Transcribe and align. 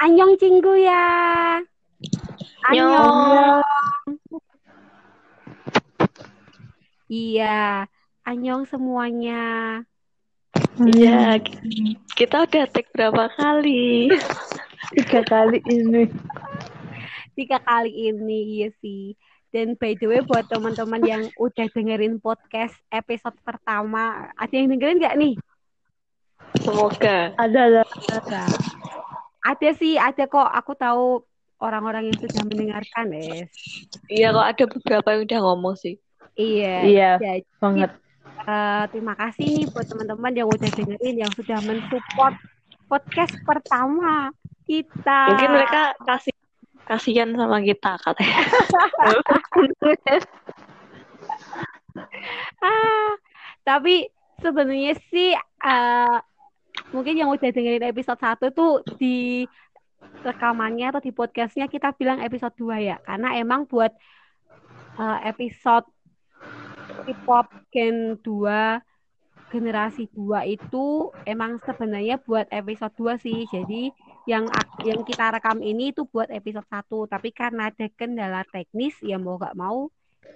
Anyong 0.00 0.40
cinggu 0.40 0.80
ya. 0.80 1.04
Anyong. 2.72 3.60
Iya, 7.12 7.84
anyong 8.24 8.64
semuanya. 8.64 9.44
Iya, 10.80 11.36
kita 12.16 12.48
udah 12.48 12.64
take 12.72 12.88
berapa 12.96 13.28
kali? 13.36 14.08
Tiga 14.96 15.20
kali 15.28 15.60
ini. 15.68 16.08
Tiga 17.36 17.60
kali 17.60 17.92
ini, 18.08 18.56
iya 18.56 18.68
sih. 18.80 19.12
Dan 19.52 19.76
by 19.76 19.92
the 20.00 20.08
way 20.08 20.24
buat 20.24 20.48
teman-teman 20.48 21.04
yang 21.04 21.28
udah 21.36 21.68
dengerin 21.76 22.16
podcast 22.24 22.72
episode 22.88 23.36
pertama, 23.44 24.32
ada 24.32 24.54
yang 24.56 24.72
dengerin 24.72 24.96
nggak 24.96 25.16
nih? 25.20 25.36
Semoga. 26.62 27.32
Ada 27.36 27.60
ada. 27.68 27.82
Ada. 28.12 28.42
Ada 29.44 29.68
sih, 29.76 29.96
ada 29.96 30.24
kok. 30.28 30.48
Aku 30.48 30.72
tahu 30.76 31.22
orang-orang 31.58 32.10
yang 32.10 32.18
sudah 32.18 32.42
mendengarkan, 32.46 33.06
es. 33.14 33.50
Iya 34.06 34.30
kok 34.30 34.46
ada 34.46 34.64
beberapa 34.66 35.08
yang 35.14 35.22
udah 35.26 35.40
ngomong 35.42 35.74
sih. 35.78 35.98
Iya. 36.38 36.74
Iya, 36.86 37.10
Jadi, 37.18 37.42
banget. 37.58 37.90
eh, 38.46 38.82
terima 38.94 39.14
kasih 39.18 39.44
nih 39.50 39.66
buat 39.74 39.86
teman-teman 39.90 40.32
yang 40.38 40.48
udah 40.48 40.70
dengerin, 40.70 41.16
yang 41.26 41.32
sudah 41.34 41.58
mensupport 41.66 42.34
podcast 42.86 43.34
pertama 43.42 44.30
kita. 44.70 45.20
Mungkin 45.34 45.50
mereka 45.50 45.98
kasih 46.06 46.34
kasihan 46.86 47.28
sama 47.34 47.58
kita 47.60 47.98
katanya. 48.00 48.38
Ah, 52.62 53.10
tapi 53.66 54.06
sebenarnya 54.38 54.94
sih 55.10 55.34
eh, 55.34 56.16
mungkin 56.92 57.14
yang 57.16 57.28
udah 57.32 57.50
dengerin 57.50 57.84
episode 57.84 58.20
1 58.20 58.52
tuh 58.52 58.80
di 58.96 59.44
rekamannya 60.22 60.94
atau 60.94 61.02
di 61.02 61.10
podcastnya 61.10 61.66
kita 61.66 61.92
bilang 61.94 62.22
episode 62.22 62.54
2 62.56 62.88
ya. 62.88 62.96
Karena 63.02 63.36
emang 63.36 63.66
buat 63.68 63.92
eh, 64.98 65.18
episode 65.28 65.86
K-pop 67.04 67.46
Gen 67.70 68.18
2 68.20 68.82
generasi 69.48 70.12
2 70.12 70.44
itu 70.44 71.08
emang 71.24 71.56
sebenarnya 71.64 72.20
buat 72.20 72.46
episode 72.52 72.92
2 72.96 73.16
sih. 73.24 73.48
Jadi 73.48 73.92
yang 74.28 74.44
yang 74.84 75.00
kita 75.08 75.32
rekam 75.32 75.64
ini 75.64 75.96
itu 75.96 76.04
buat 76.04 76.28
episode 76.28 76.68
1, 76.68 76.84
tapi 77.08 77.32
karena 77.32 77.72
ada 77.72 77.86
kendala 77.96 78.44
teknis 78.48 79.00
ya 79.00 79.16
mau 79.16 79.40
gak 79.40 79.56
mau 79.56 79.88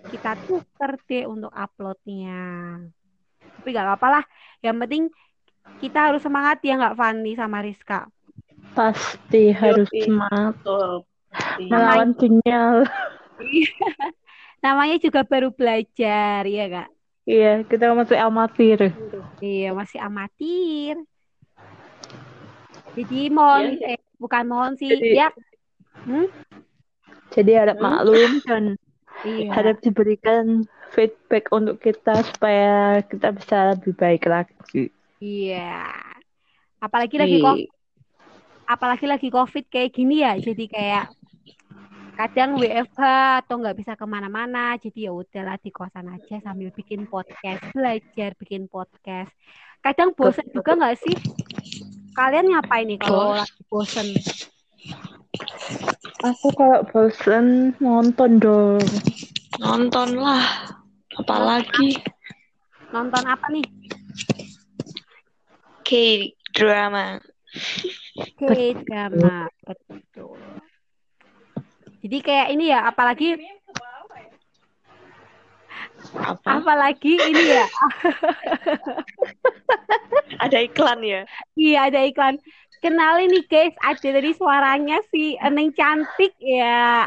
kita 0.09 0.35
tuker 0.49 0.99
deh 1.07 1.25
untuk 1.29 1.53
uploadnya. 1.53 2.41
Tapi 3.61 3.69
gak 3.71 3.87
apa-apa 3.87 4.09
lah. 4.21 4.25
Yang 4.65 4.77
penting 4.87 5.05
kita 5.79 5.99
harus 6.11 6.23
semangat 6.23 6.63
ya 6.63 6.79
nggak 6.79 6.97
Fanny 6.97 7.33
sama 7.35 7.59
Rizka. 7.61 8.07
Pasti 8.73 9.53
harus 9.53 9.89
semangat 9.91 10.57
melawan 11.59 12.15
sinyal. 12.17 12.87
Namanya 14.65 14.97
juga 15.03 15.27
baru 15.27 15.51
belajar 15.51 16.47
ya 16.47 16.67
kak. 16.71 16.89
Iya, 17.23 17.63
kita 17.67 17.91
masih 17.95 18.19
amatir. 18.19 18.79
Iya 19.39 19.71
masih 19.75 19.99
amatir. 19.99 20.95
Jadi 22.93 23.31
mohon 23.33 23.79
eh 23.83 23.99
bukan 24.19 24.45
mohon 24.47 24.73
sih 24.79 24.91
Jadi- 24.91 25.19
ya. 25.19 25.29
Hmm? 26.07 26.27
Jadi 27.33 27.53
harap 27.57 27.81
Hmm. 27.81 27.85
maklum 27.89 28.31
dan 28.45 28.65
Iya. 29.25 29.49
harap 29.55 29.77
diberikan 29.81 30.67
feedback 30.93 31.49
untuk 31.49 31.81
kita 31.81 32.21
supaya 32.27 33.01
kita 33.07 33.33
bisa 33.33 33.73
lebih 33.73 33.95
baik 33.97 34.27
lagi. 34.29 34.93
Iya. 35.23 35.87
Apalagi 36.83 37.15
lagi 37.15 37.37
kok 37.39 37.55
Di- 37.63 37.71
apalagi 38.67 39.07
lagi 39.07 39.29
COVID 39.31 39.71
kayak 39.71 39.95
gini 39.95 40.27
ya, 40.27 40.35
jadi 40.35 40.65
kayak 40.67 41.07
kadang 42.19 42.59
WFH 42.59 43.03
atau 43.47 43.63
nggak 43.63 43.77
bisa 43.79 43.93
ke 43.95 44.03
mana-mana, 44.03 44.75
jadi 44.83 45.09
ya 45.09 45.13
udahlah 45.15 45.57
di 45.63 45.71
kosan 45.71 46.11
aja 46.11 46.43
sambil 46.43 46.75
bikin 46.75 47.07
podcast, 47.07 47.63
belajar 47.71 48.35
bikin 48.35 48.67
podcast. 48.67 49.31
Kadang 49.79 50.11
bosen 50.15 50.47
juga 50.51 50.75
nggak 50.75 50.99
sih? 50.99 51.15
Kalian 52.19 52.51
ngapain 52.55 52.87
nih 52.91 52.99
kalau 52.99 53.39
lagi 53.39 53.63
bosen? 53.71 54.07
Aku 56.23 56.51
kalau 56.55 56.83
bosen 56.91 57.75
nonton 57.79 58.43
dong. 58.43 58.83
nonton 59.63 60.19
lah. 60.19 60.43
Apalagi 61.15 61.99
Nonton 62.93 63.25
apa 63.25 63.47
nih? 63.49 63.65
K-drama. 65.85 67.21
K-drama, 68.39 69.51
betul. 69.67 70.39
Jadi 72.03 72.19
kayak 72.19 72.49
ini 72.51 72.75
ya, 72.75 72.91
apalagi 72.91 73.39
Apa? 76.19 76.59
apalagi 76.59 77.15
ini 77.15 77.55
ya, 77.55 77.63
Ada 80.43 80.67
iklan 80.67 80.99
ya? 81.07 81.23
Iya 81.55 81.87
ada 81.87 82.03
iklan. 82.03 82.43
Kenalin 82.83 83.31
nih 83.31 83.47
guys, 83.47 83.71
ada 83.79 84.19
dari 84.19 84.35
suaranya 84.35 84.99
si 85.15 85.39
Eneng 85.39 85.71
cantik 85.79 86.35
ya. 86.43 87.07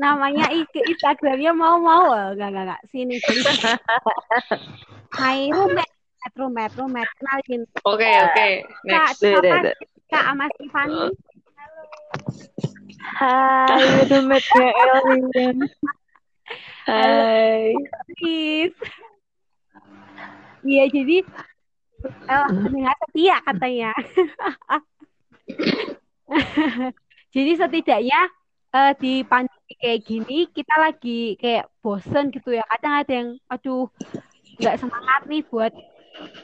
Namanya 0.00 0.48
Instagramnya 0.48 1.52
mau 1.52 1.76
mau 1.76 2.32
enggak 2.32 2.48
enggak 2.48 2.64
enggak 2.64 2.82
sini 2.88 3.20
sini. 3.20 3.44
Hai 5.20 5.52
Rumet, 6.20 6.32
Rumet, 6.36 6.70
Rumet, 6.76 7.08
kenalin 7.16 7.62
Oke, 7.88 8.04
oke. 8.04 8.48
Kak, 8.84 9.16
Next. 9.16 9.20
Deh, 9.24 9.40
deh, 9.40 9.52
apa 9.52 9.64
deh. 9.64 9.74
Kak 10.12 10.22
sama 10.28 10.44
Stefani. 10.52 11.02
Hai, 13.00 14.04
roommate-nya 14.04 14.68
Elin. 14.76 15.56
Hai. 16.84 17.72
Please. 18.20 18.76
Iya 20.60 20.84
jadi 20.92 21.24
eh, 22.04 22.48
pendengar 22.52 22.96
setia 23.08 23.36
katanya. 23.40 23.90
Jadi 27.34 27.52
setidaknya 27.58 28.20
eh, 28.76 28.92
di 29.00 29.24
pandemi 29.24 29.72
kayak 29.80 30.00
gini 30.04 30.38
kita 30.52 30.74
lagi 30.76 31.40
kayak 31.40 31.72
bosen 31.80 32.28
gitu 32.28 32.52
ya. 32.52 32.62
Kadang 32.76 32.94
ada 33.00 33.12
yang 33.12 33.30
aduh 33.48 33.88
nggak 34.60 34.76
semangat 34.76 35.24
nih 35.24 35.40
buat 35.48 35.72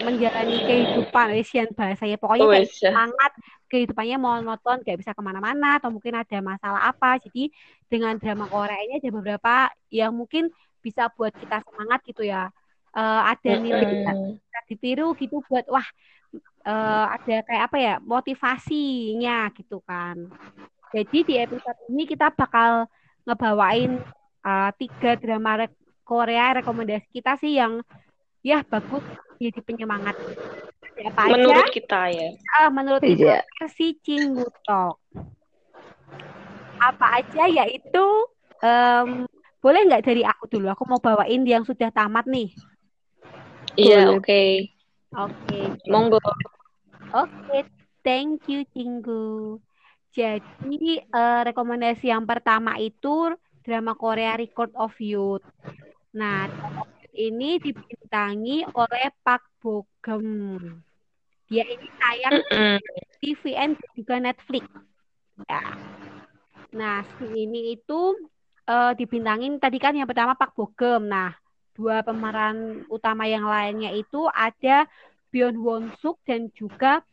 menjalani 0.07 0.57
kehidupan 0.67 1.29
Asian 1.39 1.69
bahasanya. 1.79 2.17
Pokoknya 2.21 2.47
Oh, 2.47 2.53
kayak 2.53 2.69
iya. 2.83 2.91
semangat 2.91 3.33
kehidupannya 3.71 4.17
monoton, 4.21 4.77
nggak 4.85 4.99
bisa 5.01 5.13
ke 5.17 5.23
mana-mana 5.25 5.79
atau 5.81 5.91
mungkin 5.95 6.15
ada 6.23 6.39
masalah 6.45 6.83
apa. 6.91 7.19
Jadi 7.25 7.51
dengan 7.91 8.15
drama 8.21 8.45
Korea 8.53 8.79
ini 8.87 9.01
ada 9.01 9.11
beberapa 9.11 9.53
yang 9.91 10.13
mungkin 10.15 10.53
bisa 10.85 11.11
buat 11.17 11.33
kita 11.35 11.65
semangat 11.67 12.01
gitu 12.07 12.23
ya. 12.23 12.53
Eh, 12.97 13.21
ada 13.33 13.51
nilai 13.61 13.85
Mm-mm. 13.85 14.41
bisa 14.43 14.59
ditiru 14.71 15.13
gitu 15.21 15.43
buat 15.49 15.65
wah 15.75 15.87
eh, 16.67 17.05
ada 17.17 17.35
kayak 17.47 17.63
apa 17.71 17.77
ya 17.81 17.95
motivasinya 18.03 19.51
gitu 19.57 19.77
kan. 19.89 20.17
Jadi 20.95 21.19
di 21.29 21.35
episode 21.45 21.79
ini 21.93 22.03
kita 22.09 22.33
bakal 22.35 22.87
ngebawain 23.27 23.91
eh, 24.47 24.71
tiga 24.81 25.11
drama 25.21 25.51
re- 25.67 25.77
Korea 26.07 26.45
rekomendasi 26.63 27.09
kita 27.11 27.35
sih 27.43 27.59
yang 27.61 27.83
ya 28.47 28.63
bagus 28.67 29.03
jadi 29.39 29.61
penyemangat. 29.63 30.17
Ada 30.97 31.13
Apa 31.13 31.21
aja? 31.29 31.33
Menurut 31.37 31.69
kita 31.73 32.01
ya. 32.09 32.29
Ah, 32.57 32.69
menurut 32.73 33.03
kita 33.05 33.45
versi 33.61 33.97
Cinggutok. 34.01 34.97
Apa 36.77 37.07
aja 37.21 37.45
yaitu 37.49 38.07
em, 38.65 39.29
boleh 39.61 39.81
nggak 39.89 40.05
dari 40.05 40.23
aku 40.25 40.45
dulu? 40.49 40.67
Aku 40.73 40.85
mau 40.89 41.01
bawain 41.01 41.45
yang 41.45 41.65
sudah 41.65 41.93
tamat 41.93 42.25
nih. 42.29 42.53
Iya, 43.77 44.17
oke. 44.17 44.73
Oke. 45.17 45.61
Monggo. 45.89 46.21
Oke, 47.13 47.59
thank 48.01 48.45
you 48.49 48.65
Cinggu. 48.73 49.61
Jadi 50.17 51.01
eh, 51.05 51.41
rekomendasi 51.45 52.09
yang 52.09 52.25
pertama 52.25 52.81
itu 52.81 53.37
drama 53.61 53.93
Korea 53.93 54.37
Record 54.41 54.73
of 54.77 54.97
Youth. 54.97 55.45
Nah, 56.17 56.49
ini 57.17 57.57
dibintangi 57.59 58.69
oleh 58.77 59.09
Park 59.25 59.49
Bo 59.59 59.89
Gum. 60.05 60.61
Dia 61.49 61.65
ini 61.65 61.89
tayang 61.97 62.43
TVN 63.23 63.79
dan 63.79 63.91
juga 63.97 64.15
Netflix. 64.21 64.67
Ya. 65.47 65.63
Nah, 66.77 67.07
si 67.17 67.27
ini 67.33 67.79
itu 67.79 68.01
eh, 68.67 68.93
dibintangin 68.99 69.57
tadi 69.63 69.79
kan 69.81 69.97
yang 69.97 70.09
pertama 70.09 70.37
Pak 70.37 70.53
Bogem. 70.53 71.09
Nah, 71.09 71.33
dua 71.73 72.03
pemeran 72.03 72.89
utama 72.91 73.25
yang 73.29 73.47
lainnya 73.47 73.93
itu 73.95 74.27
ada 74.33 74.85
Byeon 75.31 75.57
Won 75.61 75.85
Suk 76.03 76.19
dan 76.27 76.51
juga 76.53 77.05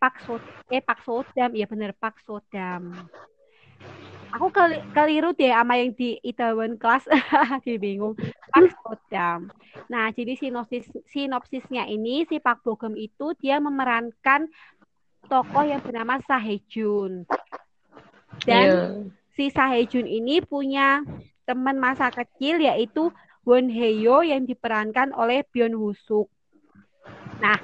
Pak 0.00 0.22
So 0.24 0.40
eh 0.70 0.80
Pak 0.80 1.04
Sodam. 1.04 1.52
Ya 1.52 1.66
benar 1.68 1.92
Pak 1.96 2.22
Sodam. 2.24 3.08
Aku 4.34 4.50
keli- 4.50 4.82
keliru 4.90 5.30
deh 5.30 5.54
sama 5.54 5.78
yang 5.78 5.94
di 5.94 6.18
Itaewon 6.20 6.74
Class 6.74 7.06
jadi 7.64 7.78
bingung 7.78 8.18
Park 8.50 8.74
Sodam 8.82 9.54
nah 9.86 10.10
jadi 10.10 10.34
sinopsis 10.34 10.90
sinopsisnya 11.06 11.86
ini 11.86 12.26
si 12.26 12.42
Park 12.42 12.66
Bogum 12.66 12.98
itu 12.98 13.30
dia 13.38 13.62
memerankan 13.62 14.50
tokoh 15.30 15.62
yang 15.62 15.80
bernama 15.80 16.18
Sahejun 16.26 17.24
dan 18.42 18.66
Iya. 18.66 18.82
si 19.38 19.48
Sahejun 19.48 20.04
ini 20.04 20.42
punya 20.42 21.00
teman 21.46 21.78
masa 21.78 22.10
kecil 22.10 22.58
yaitu 22.60 23.14
Won 23.44 23.68
Hyo 23.68 24.24
yang 24.24 24.48
diperankan 24.48 25.12
oleh 25.12 25.44
Byun 25.52 25.76
Woo 25.76 25.92
Suk. 25.92 26.32
Nah, 27.36 27.60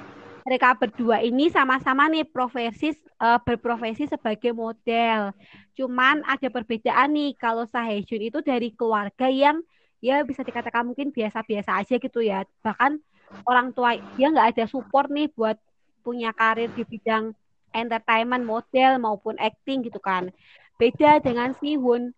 mereka 0.51 0.75
berdua 0.75 1.23
ini 1.23 1.47
sama-sama 1.47 2.11
nih 2.11 2.27
profesi 2.27 2.91
eh, 2.91 3.39
berprofesi 3.47 4.03
sebagai 4.03 4.51
model. 4.51 5.31
Cuman 5.79 6.27
ada 6.27 6.51
perbedaan 6.51 7.15
nih 7.15 7.39
kalau 7.39 7.63
Sahejun 7.63 8.19
itu 8.19 8.43
dari 8.43 8.75
keluarga 8.75 9.31
yang 9.31 9.63
ya 10.03 10.19
bisa 10.27 10.43
dikatakan 10.43 10.83
mungkin 10.83 11.15
biasa-biasa 11.15 11.79
aja 11.79 11.95
gitu 11.95 12.19
ya. 12.19 12.43
Bahkan 12.67 12.99
orang 13.47 13.71
tua 13.71 13.95
dia 14.19 14.27
nggak 14.27 14.59
ada 14.59 14.65
support 14.67 15.07
nih 15.07 15.31
buat 15.31 15.55
punya 16.03 16.35
karir 16.35 16.67
di 16.75 16.83
bidang 16.83 17.31
entertainment, 17.71 18.43
model 18.43 18.99
maupun 18.99 19.39
acting 19.39 19.87
gitu 19.87 20.03
kan. 20.03 20.35
Beda 20.75 21.23
dengan 21.23 21.55
si 21.63 21.79
Won 21.79 22.11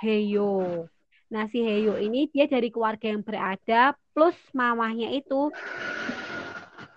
Hyo. 0.00 0.88
Nah, 1.28 1.44
si 1.52 1.60
Hyo 1.60 2.00
ini 2.00 2.32
dia 2.32 2.48
dari 2.48 2.72
keluarga 2.72 3.12
yang 3.12 3.20
berada 3.20 3.92
plus 4.16 4.38
mamahnya 4.56 5.12
itu 5.12 5.52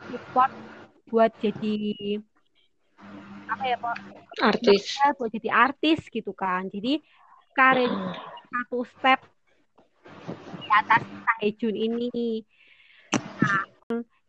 support 0.08 0.67
buat 1.08 1.32
jadi 1.40 2.20
apa 3.48 3.64
ya 3.64 3.78
Pak? 3.80 3.96
Artis. 4.44 4.84
buat 5.16 5.32
jadi 5.32 5.50
artis 5.50 6.00
gitu 6.12 6.36
kan. 6.36 6.68
Jadi 6.68 7.00
karir 7.56 7.90
satu 8.52 8.86
step 8.86 9.20
di 10.62 10.68
atas 10.70 11.02
Sahejun 11.04 11.76
ini. 11.76 12.44
Nah, 13.42 13.64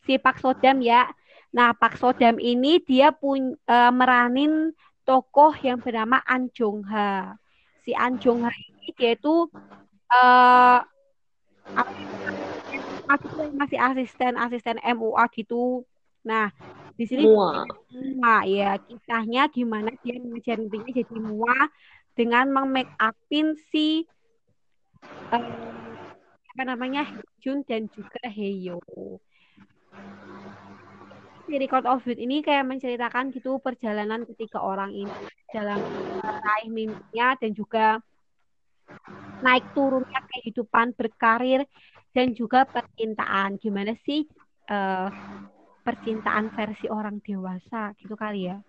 si 0.06 0.16
Pak 0.16 0.38
Sodam 0.40 0.80
ya. 0.80 1.10
Nah, 1.52 1.74
Pak 1.74 1.98
Sodam 1.98 2.38
ini 2.38 2.80
dia 2.80 3.10
pun 3.10 3.56
eh, 3.56 3.92
meranin 3.92 4.72
tokoh 5.08 5.56
yang 5.64 5.80
bernama 5.80 6.20
An 6.28 6.52
Jong 6.52 6.84
Ha. 6.88 7.34
Si 7.82 7.96
An 7.96 8.20
Jong 8.20 8.44
Ha 8.44 8.52
ini 8.52 8.92
dia 8.92 9.16
itu 9.16 9.48
ya, 10.08 10.84
masih 13.08 13.48
masih 13.56 13.78
asisten 13.80 14.36
asisten 14.36 14.76
MUA 14.84 15.24
gitu. 15.32 15.84
Nah, 16.28 16.52
di 16.92 17.04
sini. 17.08 17.24
Mua 17.24 18.44
ya 18.44 18.76
kisahnya 18.84 19.48
gimana 19.48 19.88
dia 20.04 20.20
mengejar 20.20 20.60
mimpinya 20.60 20.92
jadi 20.92 21.16
Mua 21.16 21.56
dengan 22.12 22.52
memake 22.52 22.92
upin 23.00 23.56
si 23.72 24.04
eh, 25.32 25.44
apa 26.52 26.62
namanya 26.66 27.08
Jun 27.40 27.64
dan 27.64 27.88
juga 27.88 28.20
Heyo. 28.28 28.82
Si 31.48 31.56
Record 31.56 31.88
of 31.88 32.04
Youth 32.04 32.20
ini 32.20 32.44
kayak 32.44 32.68
menceritakan 32.68 33.32
gitu 33.32 33.56
perjalanan 33.62 34.28
ketiga 34.28 34.60
orang 34.60 34.92
ini 34.92 35.14
dalam 35.48 35.80
meraih 36.20 36.68
mimpinya 36.68 37.38
dan 37.40 37.56
juga 37.56 37.86
naik 39.40 39.64
turunnya 39.72 40.20
kehidupan 40.28 40.92
berkarir 40.92 41.64
dan 42.12 42.36
juga 42.36 42.68
percintaan. 42.68 43.56
Gimana 43.56 43.96
sih 44.04 44.28
eh, 44.68 45.08
percintaan 45.88 46.52
versi 46.52 46.84
orang 46.92 47.24
dewasa 47.24 47.96
gitu 47.96 48.12
kali 48.12 48.52
ya? 48.52 48.60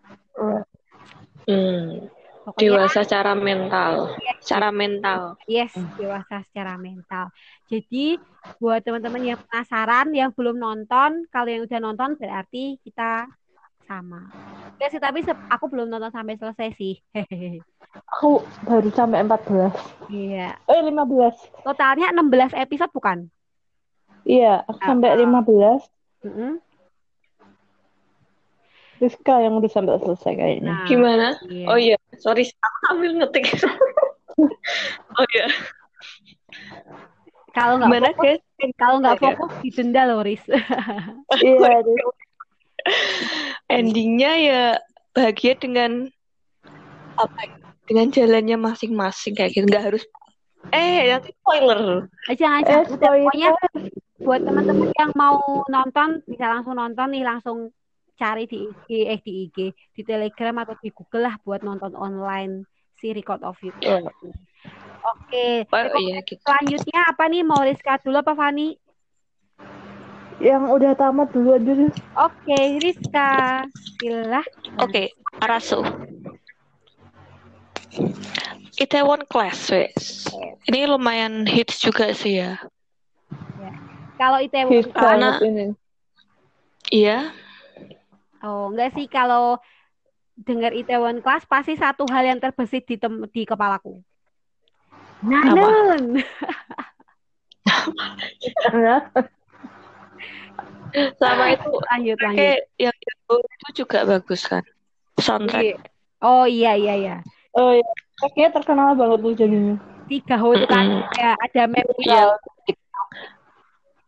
Hmm. 1.43 2.07
Pokoknya 2.47 2.63
Dewasa 2.63 2.99
secara 3.03 3.35
mental. 3.35 4.15
Secara 4.39 4.71
mental. 4.71 5.35
Yes, 5.43 5.75
dewasa 5.99 6.39
secara 6.47 6.79
mental. 6.79 7.35
Jadi 7.67 8.15
buat 8.63 8.79
teman-teman 8.79 9.35
yang 9.35 9.39
penasaran, 9.43 10.07
yang 10.15 10.31
belum 10.31 10.55
nonton, 10.55 11.27
kalau 11.27 11.51
yang 11.51 11.67
udah 11.67 11.79
nonton 11.83 12.15
berarti 12.15 12.79
kita 12.79 13.27
sama. 13.83 14.31
Ya 14.79 14.87
sih, 14.87 15.03
tapi 15.03 15.27
aku 15.27 15.65
belum 15.67 15.91
nonton 15.91 16.15
sampai 16.15 16.39
selesai 16.39 16.71
sih. 16.79 17.03
Hehehe. 17.11 17.59
Aku 18.21 18.45
baru 18.69 18.93
sampai 18.93 19.25
14. 19.25 19.73
Iya. 20.13 20.53
Eh 20.69 20.81
15. 20.85 21.65
Totalnya 21.65 22.13
16 22.13 22.53
episode 22.53 22.93
bukan? 22.93 23.25
Iya, 24.29 24.61
aku 24.69 24.77
sampai 24.85 25.17
15. 25.17 25.89
Mm-mm. 26.21 26.61
Rizka 28.99 29.39
yang 29.39 29.55
udah 29.55 29.67
sampai 29.67 29.97
selesai 29.97 30.33
kayaknya. 30.33 30.69
Nah, 30.69 30.85
Gimana? 30.85 31.27
iya. 31.47 31.65
Oh 31.65 31.75
iya, 31.75 31.95
sorry, 32.17 32.43
aku 32.45 32.77
sambil 32.85 33.11
ngetik. 33.15 33.45
oh 35.17 35.25
iya. 35.31 35.47
Kalau 37.49 37.81
nggak 37.81 37.89
Gimana 37.89 38.09
fokus, 38.13 38.39
kalau 38.75 38.95
nggak 38.99 39.15
Iya. 39.15 39.23
fokus 39.33 39.51
didenda 39.63 40.01
loh, 40.05 40.19
Riz. 40.21 40.43
Iya. 41.39 41.81
Endingnya 43.67 44.31
ya 44.35 44.61
bahagia 45.11 45.53
dengan 45.55 46.07
apa? 47.15 47.41
Dengan 47.85 48.07
jalannya 48.09 48.55
masing-masing 48.55 49.33
kayak 49.33 49.51
gitu. 49.51 49.65
Nggak 49.65 49.85
harus. 49.91 50.03
Eh, 50.69 51.09
nanti 51.09 51.31
spoiler. 51.33 52.05
Jangan 52.29 52.61
Eh, 52.61 52.67
jangan. 52.67 52.83
Udah, 52.85 53.09
pokoknya 53.09 53.49
spoiler. 53.49 53.89
buat 54.19 54.41
teman-teman 54.43 54.89
yang 54.93 55.11
mau 55.15 55.39
nonton 55.65 56.09
bisa 56.27 56.45
langsung 56.45 56.75
nonton 56.75 57.07
nih 57.09 57.23
langsung 57.23 57.57
cari 58.19 58.43
di 58.43 58.67
IG 58.67 58.87
eh 59.07 59.19
di 59.23 59.47
IG 59.47 59.57
di 59.95 60.01
Telegram 60.03 60.59
atau 60.59 60.75
di 60.77 60.91
Google 60.91 61.23
lah 61.23 61.35
buat 61.41 61.63
nonton 61.63 61.95
online 61.95 62.67
si 62.99 63.15
Record 63.15 63.47
of 63.47 63.55
You. 63.63 63.71
Iya. 63.79 64.03
Oke, 64.99 65.63
Oh 65.63 65.79
Record 65.79 66.03
iya 66.03 66.19
gitu. 66.21 66.43
selanjutnya 66.43 66.99
apa 67.07 67.23
nih 67.31 67.47
mau 67.47 67.63
Rizka 67.63 67.95
dulu 68.03 68.19
apa 68.19 68.35
Fani? 68.35 68.75
Yang 70.39 70.63
udah 70.67 70.91
tamat 70.95 71.31
dulu 71.31 71.55
aja 71.55 71.71
deh. 71.71 71.91
Oke, 72.15 72.59
Rizka. 72.79 73.63
Silah. 73.99 74.43
Oke, 74.79 75.15
Arasu. 75.39 75.79
Itaewon 78.79 79.27
Class, 79.27 79.71
wes. 79.71 80.27
Ini 80.67 80.87
lumayan 80.87 81.43
hits 81.43 81.83
juga 81.83 82.11
sih 82.15 82.39
ya. 82.39 82.55
Kalau 84.15 84.39
Itaewon 84.39 84.71
Hit 84.71 84.87
Class, 84.91 85.03
Karena- 85.15 85.39
ini. 85.43 85.65
Iya, 86.89 87.31
oh 88.41 88.71
enggak 88.71 88.95
sih 88.95 89.05
kalau 89.05 89.57
dengar 90.39 90.71
Itaewon 90.71 91.19
Class 91.19 91.43
pasti 91.43 91.75
satu 91.75 92.07
hal 92.07 92.23
yang 92.23 92.39
terbesit 92.39 92.87
di 92.87 92.95
tem- 92.95 93.27
di 93.27 93.43
kepalaku. 93.43 93.99
Nanon. 95.19 96.15
Sama 101.19 101.53
itu 101.53 101.69
Lanjut 101.91 102.17
lanjut. 102.17 102.59
yang 102.81 102.95
itu, 102.95 103.33
itu 103.35 103.67
juga 103.85 104.07
bagus 104.07 104.41
kan. 104.47 104.63
Soundtrack. 105.19 105.77
Oh 106.19 106.47
iya 106.47 106.75
iya 106.75 106.93
iya. 106.95 107.15
oh 107.53 107.75
iya. 107.75 107.89
Kayaknya 108.19 108.49
terkenal 108.55 108.95
banget 108.95 109.19
tuh 109.23 109.33
jadinya. 109.35 109.75
Tiga 110.09 110.35
hut 110.41 110.65
kan 110.65 110.89
Mm-mm. 110.89 111.05
ya 111.21 111.37
ada 111.37 111.63
map 111.69 111.85
Iya. 112.01 112.33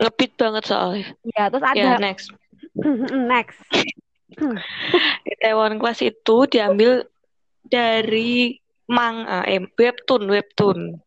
Ngebeat 0.02 0.32
banget 0.34 0.64
soalnya. 0.66 1.06
ya 1.38 1.44
terus 1.54 1.62
Ya, 1.62 1.72
ada 1.76 1.90
next. 2.02 2.28
next. 3.32 3.60
Itaewon 5.28 5.78
Class 5.80 6.00
itu 6.02 6.48
diambil 6.48 7.06
dari 7.68 8.58
manga, 8.90 9.44
eh, 9.48 9.64
webtoon, 9.78 10.28
webtoon. 10.28 11.00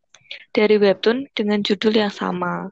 Dari 0.51 0.77
webtoon 0.81 1.31
dengan 1.37 1.63
judul 1.63 1.95
yang 1.95 2.13
sama. 2.13 2.71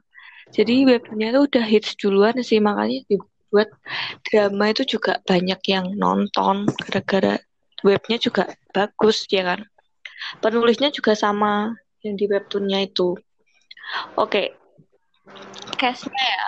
Jadi 0.53 0.85
webtoonnya 0.85 1.33
itu 1.33 1.41
udah 1.49 1.65
hits 1.65 1.97
duluan 1.97 2.37
sih, 2.45 2.61
makanya 2.61 3.01
dibuat 3.09 3.73
drama 4.29 4.69
itu 4.69 4.97
juga 4.97 5.17
banyak 5.25 5.61
yang 5.65 5.97
nonton 5.97 6.69
gara-gara 6.77 7.41
webnya 7.81 8.17
juga 8.21 8.53
bagus, 8.69 9.25
ya 9.29 9.43
kan? 9.43 9.65
Penulisnya 10.39 10.93
juga 10.93 11.17
sama 11.17 11.73
yang 12.05 12.15
di 12.15 12.29
webtoonnya 12.29 12.85
itu. 12.85 13.17
Oke, 14.15 14.53
cast-nya 15.75 16.23
ya. 16.23 16.45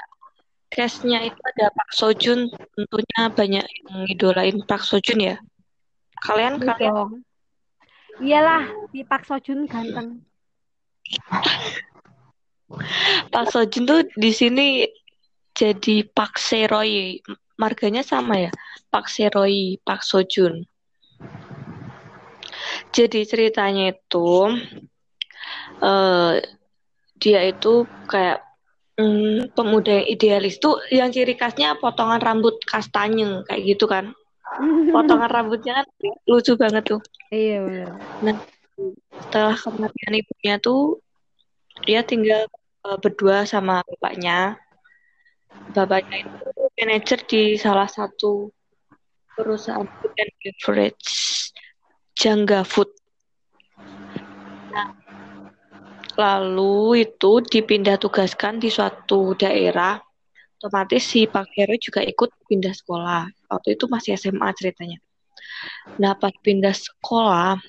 Cast-nya 0.75 1.23
itu 1.23 1.39
ada 1.55 1.71
Park 1.71 1.91
Sojun, 1.95 2.51
tentunya 2.51 3.21
banyak 3.31 3.63
yang 3.63 3.97
ngidolain 4.03 4.59
Park 4.67 4.83
Sojun 4.83 5.23
ya. 5.23 5.35
Kalian 6.19 6.59
Iya 6.59 6.67
kalian. 6.75 7.23
Iyalah, 8.19 8.63
si 8.91 8.99
Park 9.07 9.23
Sojun 9.23 9.71
ganteng. 9.71 10.19
Park 13.31 13.47
Sojun 13.55 13.83
tuh 13.87 14.03
di 14.19 14.31
sini 14.35 14.83
jadi 15.55 16.03
Park 16.11 16.35
Seroy. 16.43 17.23
Marganya 17.55 18.03
sama 18.03 18.35
ya. 18.35 18.51
Park 18.91 19.07
Seroy, 19.07 19.79
Park 19.79 20.03
Sojun. 20.03 20.67
Jadi 22.91 23.23
ceritanya 23.23 23.95
itu 23.95 24.51
eh 25.79 26.33
dia 27.19 27.39
itu 27.47 27.87
kayak 28.07 28.44
mm, 28.99 29.55
pemuda 29.55 30.01
yang 30.01 30.07
idealis 30.07 30.59
tuh 30.59 30.79
yang 30.91 31.11
ciri 31.11 31.35
khasnya 31.35 31.75
potongan 31.79 32.19
rambut 32.19 32.59
kastanye 32.67 33.43
kayak 33.47 33.63
gitu 33.63 33.85
kan. 33.87 34.15
Potongan 34.91 35.29
rambutnya 35.35 35.83
kan 35.83 35.87
lucu 36.27 36.55
banget 36.55 36.83
tuh. 36.87 37.01
Iya 37.31 37.91
benar. 38.21 38.37
setelah 39.15 39.55
kematian 39.55 40.19
ibunya 40.19 40.59
tuh 40.59 40.99
dia 41.87 42.03
tinggal 42.03 42.43
uh, 42.83 42.99
berdua 42.99 43.47
sama 43.47 43.79
bapaknya. 43.87 44.59
Bapaknya 45.71 46.27
itu 46.27 46.47
manajer 46.75 47.19
di 47.23 47.43
salah 47.55 47.87
satu 47.87 48.51
perusahaan 49.35 49.87
food 49.87 50.11
and 50.19 50.31
beverage 50.43 51.07
Jangga 52.15 52.63
Food. 52.67 52.91
Nah, 54.71 54.91
lalu 56.15 57.07
itu 57.07 57.43
dipindah 57.43 57.99
tugaskan 57.99 58.59
di 58.59 58.71
suatu 58.71 59.35
daerah. 59.35 59.99
Otomatis 60.55 61.03
si 61.03 61.27
Pak 61.27 61.51
Heru 61.53 61.75
juga 61.77 62.01
ikut 62.01 62.31
pindah 62.47 62.73
sekolah. 62.73 63.27
Waktu 63.51 63.75
itu 63.75 63.85
masih 63.91 64.15
SMA 64.17 64.49
ceritanya. 64.55 64.97
Nah, 66.01 66.15
pas 66.17 66.33
pindah 66.41 66.73
sekolah, 66.73 67.59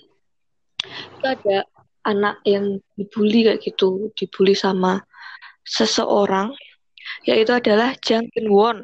itu 0.87 1.27
ada 1.27 1.67
anak 2.07 2.41
yang 2.47 2.79
dibully 2.95 3.45
kayak 3.45 3.61
gitu, 3.61 4.15
dibully 4.15 4.55
sama 4.55 5.03
seseorang, 5.67 6.55
yaitu 7.27 7.53
adalah 7.53 7.93
Jang 7.99 8.31
Geun 8.33 8.49
Won. 8.49 8.79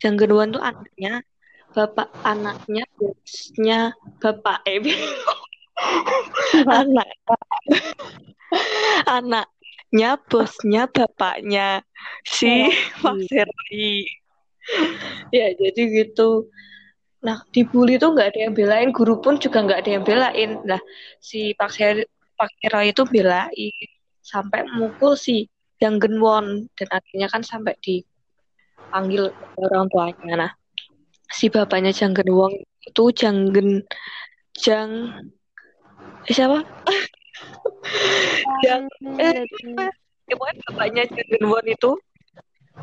Jang 0.00 0.16
Geun 0.16 0.32
Won 0.32 0.48
tuh 0.56 0.64
anaknya 0.64 1.22
bapak 1.76 2.08
anaknya 2.24 2.88
bosnya 2.96 3.92
bapak 4.16 4.64
eh 4.64 4.80
anak. 6.66 7.08
Anaknya 9.06 10.10
bosnya 10.26 10.88
bapaknya 10.88 11.84
si 12.24 12.70
Pak 13.02 13.16
Serli 13.28 14.06
ya 15.30 15.52
jadi 15.54 15.82
gitu. 16.04 16.50
Nah 17.22 17.42
dibully 17.50 17.98
tuh 17.98 18.14
nggak 18.14 18.34
ada 18.34 18.40
yang 18.50 18.54
belain. 18.54 18.88
Guru 18.90 19.20
pun 19.20 19.38
juga 19.38 19.62
nggak 19.62 19.80
ada 19.84 19.90
yang 19.90 20.04
belain. 20.04 20.50
Nah 20.64 20.80
si 21.22 21.52
Pak 21.54 21.70
Serli 21.72 22.04
Pak 22.36 22.50
Hero 22.62 22.80
itu 22.82 23.02
belain. 23.06 23.86
Sampai 24.22 24.66
mukul 24.74 25.14
si 25.14 25.46
Yang 25.78 26.08
Genwon. 26.08 26.66
Dan 26.74 26.88
akhirnya 26.90 27.28
kan 27.30 27.42
sampai 27.46 27.78
dipanggil 27.78 29.30
orang 29.60 29.86
tuanya. 29.92 30.34
Nah 30.34 30.52
si 31.30 31.50
bapaknya 31.50 31.90
Janggen 31.90 32.30
Wong 32.30 32.54
itu 32.86 33.02
Jang 33.14 33.50
eh, 33.50 35.35
siapa? 36.32 36.58
Jang 38.64 38.88
eh 39.20 39.46
ya, 40.26 40.34
pokoknya 40.34 40.60
bapaknya 40.66 41.02
Wong 41.44 41.66
itu 41.68 41.90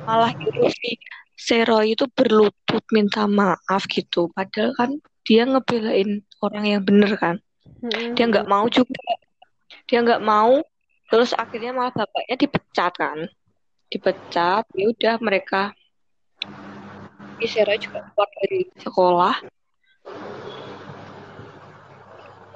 malah 0.07 0.31
gitu 0.39 0.63
si 0.71 0.95
Sero 1.33 1.81
itu 1.83 2.07
berlutut 2.13 2.83
minta 2.93 3.27
maaf 3.27 3.83
gitu. 3.89 4.31
Padahal 4.31 4.71
kan 4.77 4.91
dia 5.27 5.43
ngebelain 5.43 6.23
orang 6.39 6.65
yang 6.67 6.81
bener 6.85 7.11
kan. 7.19 7.35
Dia 8.15 8.25
nggak 8.29 8.47
mau 8.47 8.69
juga. 8.71 9.03
Dia 9.89 9.99
nggak 10.05 10.23
mau. 10.23 10.63
Terus 11.11 11.35
akhirnya 11.35 11.75
malah 11.75 11.91
bapaknya 11.91 12.35
dipecat 12.39 12.93
kan. 12.95 13.19
Dipecat 13.91 14.63
ya 14.71 14.85
udah 14.87 15.15
mereka. 15.19 15.75
Isera 17.43 17.75
juga 17.75 18.07
keluar 18.07 18.29
dari 18.39 18.61
sekolah 18.79 19.35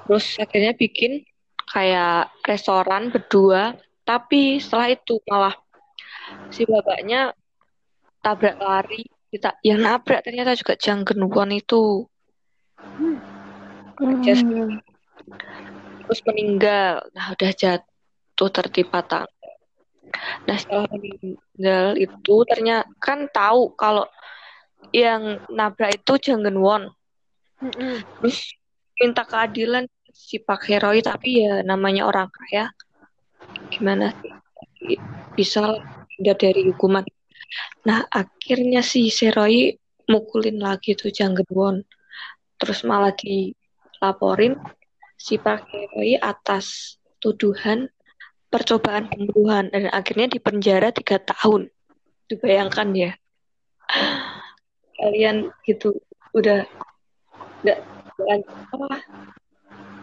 terus 0.08 0.40
akhirnya 0.40 0.72
bikin 0.72 1.20
kayak 1.68 2.32
restoran 2.48 3.12
berdua 3.12 3.76
tapi 4.08 4.56
setelah 4.56 4.88
itu 4.96 5.20
malah 5.28 5.52
si 6.48 6.64
bapaknya 6.64 7.36
tabrak 8.24 8.56
lari 8.56 9.04
kita 9.28 9.60
yang 9.60 9.84
nabrak 9.84 10.24
ternyata 10.24 10.56
juga 10.56 10.80
Janggen 10.80 11.28
Won 11.28 11.52
itu 11.52 12.08
hmm. 12.80 13.16
terus 16.08 16.20
meninggal 16.24 17.04
nah 17.12 17.36
udah 17.36 17.52
jatuh 17.52 18.48
tertimpa 18.48 19.04
tangga 19.04 19.28
nah 20.48 20.56
setelah 20.56 20.88
meninggal 20.88 22.00
itu 22.00 22.34
ternyata 22.48 22.88
kan 22.96 23.28
tahu 23.28 23.76
kalau 23.76 24.08
yang 24.94 25.42
nabrak 25.52 26.00
itu 26.00 26.12
Jangan 26.30 26.56
Won. 26.56 26.82
Mm-hmm. 27.58 27.94
Terus 28.22 28.38
minta 28.98 29.22
keadilan 29.26 29.84
si 30.18 30.42
Pak 30.42 30.66
Heroi 30.66 30.98
tapi 30.98 31.46
ya 31.46 31.62
namanya 31.62 32.10
orang 32.10 32.26
kaya 32.26 32.74
gimana 33.70 34.10
sih 34.18 34.98
bisa 35.38 35.78
tidak 36.18 36.42
dari 36.42 36.66
hukuman. 36.66 37.06
Nah 37.86 38.02
akhirnya 38.10 38.82
si 38.82 39.06
Seroi 39.14 39.70
mukulin 40.10 40.58
lagi 40.58 40.98
tuh 40.98 41.14
Jangan 41.14 41.46
Won. 41.54 41.76
Terus 42.58 42.82
malah 42.82 43.14
dilaporin 43.14 44.58
si 45.14 45.38
Pak 45.38 45.70
Heroi 45.70 46.18
atas 46.18 46.98
tuduhan 47.22 47.86
percobaan 48.50 49.06
pembunuhan 49.06 49.70
dan 49.70 49.86
akhirnya 49.94 50.26
dipenjara 50.26 50.90
tiga 50.90 51.22
tahun. 51.22 51.70
Dibayangkan 52.26 52.88
ya 52.98 53.12
kalian 54.98 55.54
gitu 55.64 55.94
udah 56.34 56.66
nggak 57.62 57.78
apa 58.74 58.98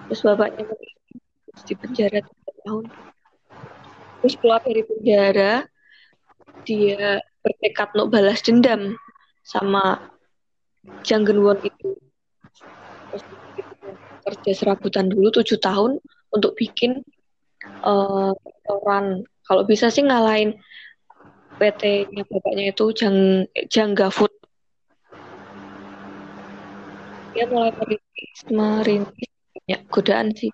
terus 0.07 0.21
bapaknya 0.21 0.63
terus 0.69 1.63
di 1.65 1.73
penjara 1.77 2.19
tiga 2.21 2.51
tahun. 2.65 2.85
Terus 4.21 4.35
keluar 4.41 4.61
dari 4.65 4.81
penjara 4.83 5.53
dia 6.65 7.21
bertekad 7.45 7.93
untuk 7.93 8.09
balas 8.09 8.41
dendam 8.41 8.97
sama 9.45 10.01
Janggen 11.05 11.41
Won 11.41 11.61
itu. 11.61 11.97
Terus 13.13 13.23
kerja 14.25 14.51
serabutan 14.57 15.13
dulu 15.13 15.29
tujuh 15.29 15.61
tahun 15.61 16.01
untuk 16.33 16.57
bikin 16.57 17.05
uh, 17.85 18.33
kalau 19.45 19.63
bisa 19.63 19.93
sih 19.93 20.01
ngalahin 20.01 20.57
PT-nya 21.55 22.25
bapaknya 22.27 22.73
itu 22.73 22.85
Jang 22.91 23.47
Jangga 23.69 24.09
Food 24.11 24.33
dia 27.35 27.45
mulai 27.51 27.71
merintis 27.75 28.39
merintis 28.47 29.24
banyak 29.65 29.81
godaan 29.89 30.29
sih 30.37 30.53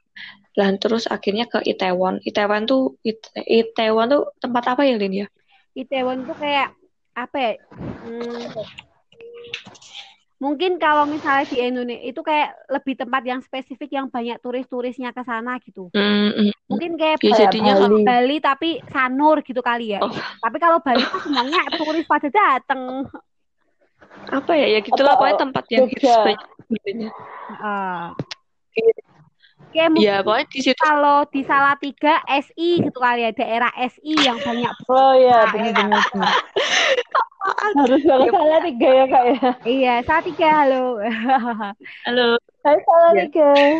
dan 0.55 0.79
terus 0.79 1.07
akhirnya 1.07 1.47
ke 1.47 1.59
Itaewon 1.63 2.23
Itaewon 2.23 2.63
tuh 2.63 2.95
Itaewon 3.35 4.07
tuh 4.07 4.23
tempat 4.39 4.75
apa 4.75 4.87
ya 4.87 4.95
Lin 4.95 5.27
ya 5.27 5.27
Itaewon 5.75 6.23
tuh 6.23 6.35
kayak 6.39 6.71
apa 7.11 7.35
ya 7.35 7.53
hmm, 8.07 8.55
mungkin 10.41 10.81
kalau 10.81 11.05
misalnya 11.05 11.45
di 11.45 11.57
Indonesia 11.61 12.01
itu 12.01 12.21
kayak 12.25 12.55
lebih 12.71 12.97
tempat 12.97 13.21
yang 13.27 13.39
spesifik 13.45 13.93
yang 13.93 14.07
banyak 14.09 14.41
turis-turisnya 14.41 15.13
ke 15.13 15.21
sana 15.21 15.61
gitu. 15.61 15.93
Mm, 15.93 16.49
mm, 16.49 16.51
mungkin 16.65 16.91
kayak 16.97 17.21
ya, 17.21 17.45
jadinya 17.45 17.77
Bali. 17.77 18.01
Bali 18.01 18.37
tapi 18.41 18.69
Sanur 18.89 19.45
gitu 19.45 19.61
kali 19.61 19.93
ya. 19.93 20.01
Oh. 20.01 20.09
Tapi 20.41 20.57
kalau 20.57 20.81
Bali 20.81 21.05
tuh 21.05 21.21
sebenarnya 21.21 21.61
turis 21.77 22.09
pada 22.09 22.29
datang. 22.33 23.05
Apa 24.33 24.51
ya? 24.57 24.67
Ya 24.73 24.79
gitulah 24.81 25.13
pokoknya 25.13 25.37
tempat 25.45 25.63
yang 25.69 25.85
hits 25.85 26.09
banyak 26.09 26.41
Uh, 27.51 28.15
Kayak 29.71 29.95
ya, 29.95 30.19
pokoknya 30.19 30.45
di 30.51 30.59
situ. 30.59 30.79
Kalau 30.83 31.23
di 31.31 31.41
Salatiga 31.47 32.19
SI 32.27 32.69
gitu 32.83 32.97
kali 32.99 33.23
ya, 33.23 33.31
daerah 33.31 33.71
SI 33.87 34.13
yang 34.19 34.37
banyak. 34.39 34.73
Oh 34.91 35.13
iya, 35.15 35.47
benar-benar. 35.47 36.03
Harus 37.79 38.03
banget 38.03 38.27
ya, 38.27 38.33
Salatiga 38.35 38.89
ya 38.91 39.05
kak 39.07 39.23
ya. 39.23 39.49
Iya, 39.63 39.93
Salatiga 40.03 40.47
halo. 40.63 40.83
halo. 42.07 42.27
Hai 42.67 42.77
Salatiga. 42.83 43.49
Ya. 43.55 43.79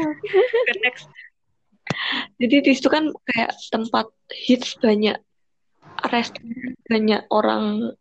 Next. 0.88 1.06
Jadi 2.40 2.56
di 2.64 2.72
situ 2.72 2.88
kan 2.88 3.12
kayak 3.28 3.52
tempat 3.68 4.08
hits 4.32 4.80
banyak 4.80 5.20
restoran, 6.08 6.74
banyak 6.88 7.22
orang 7.30 7.94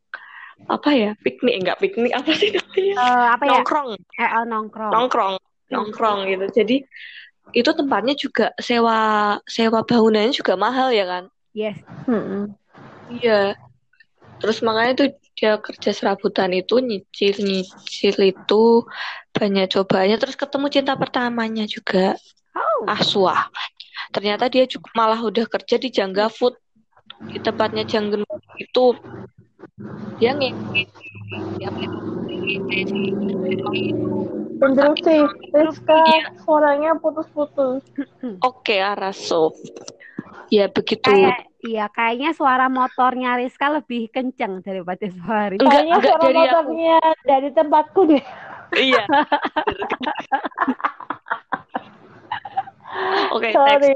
apa 0.68 0.90
ya 0.92 1.10
piknik 1.24 1.56
enggak 1.56 1.80
piknik 1.80 2.12
apa 2.12 2.30
sih 2.36 2.52
namanya 2.52 2.94
uh, 3.00 3.26
apa 3.32 3.44
ya 3.48 3.50
nongkrong 3.58 3.88
eh, 3.96 4.22
uh, 4.22 4.44
nongkrong 4.44 4.92
nongkrong 4.92 5.34
nongkrong 5.70 6.28
gitu. 6.28 6.46
Jadi 6.50 6.76
itu 7.50 7.70
tempatnya 7.74 8.14
juga 8.14 8.54
sewa 8.58 9.38
sewa 9.46 9.82
bangunannya 9.82 10.34
juga 10.34 10.54
mahal 10.54 10.94
ya 10.94 11.06
kan? 11.06 11.24
Yes. 11.54 11.78
Hmm. 12.06 12.54
iya. 13.10 13.58
Terus 14.40 14.62
makanya 14.64 14.92
tuh 15.04 15.08
dia 15.36 15.56
kerja 15.56 15.90
serabutan 15.92 16.52
itu 16.52 16.78
nyicil 16.80 17.42
nyicil 17.42 18.16
itu 18.22 18.64
banyak 19.34 19.66
cobanya. 19.72 20.16
Terus 20.20 20.36
ketemu 20.38 20.66
cinta 20.70 20.94
pertamanya 20.94 21.64
juga. 21.66 22.14
Oh. 22.54 22.86
Aswa 22.90 23.50
ternyata 24.10 24.50
dia 24.50 24.66
juga 24.66 24.90
malah 24.98 25.20
udah 25.22 25.46
kerja 25.46 25.78
di 25.78 25.88
Jangga 25.90 26.26
Food. 26.30 26.58
Di 27.30 27.38
tempatnya 27.38 27.86
Janggen 27.86 28.26
itu. 28.58 28.86
Dia 30.20 30.36
ngisi 30.36 30.84
Interupsi, 34.60 35.24
Rizka 35.56 35.96
iya. 36.04 36.36
suaranya 36.44 36.92
putus-putus. 37.00 37.80
Oke, 38.48 38.76
Araso. 38.76 39.56
Ya 40.52 40.68
begitu. 40.68 41.08
Kayak, 41.08 41.48
iya, 41.64 41.88
kayaknya 41.88 42.36
suara 42.36 42.68
motornya 42.68 43.40
Rizka 43.40 43.72
lebih 43.72 44.12
kenceng 44.12 44.60
daripada 44.60 45.08
suara 45.08 45.48
Rizka. 45.48 45.64
Kayaknya 45.64 45.94
enggak 45.96 46.12
suara 46.12 46.22
dari 46.22 46.36
motornya 46.36 46.98
aku. 47.00 47.24
dari 47.24 47.48
tempatku 47.56 48.00
deh. 48.04 48.24
Iya. 48.76 49.04
Oke, 53.34 53.54
next. 53.54 53.56
Sorry. 53.56 53.94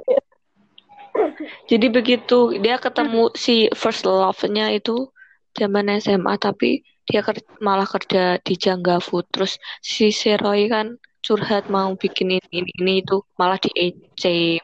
Jadi 1.71 1.87
begitu 1.95 2.59
dia 2.59 2.75
ketemu 2.79 3.31
si 3.39 3.71
first 3.75 4.03
love-nya 4.03 4.75
itu 4.75 5.15
zaman 5.55 5.87
SMA 6.03 6.35
tapi 6.43 6.83
dia 7.05 7.21
ker- 7.21 7.47
malah 7.61 7.87
kerja 7.89 8.41
di 8.41 8.55
Jangga 8.57 9.01
Food. 9.01 9.29
Terus 9.33 9.61
si 9.85 10.11
Seroy 10.11 10.69
kan 10.69 10.97
curhat 11.25 11.69
mau 11.73 11.93
bikin 11.97 12.37
ini 12.37 12.49
ini, 12.53 12.71
ini 12.81 12.93
itu 13.01 13.25
malah 13.41 13.57
di 13.61 13.71
EC. 13.73 14.59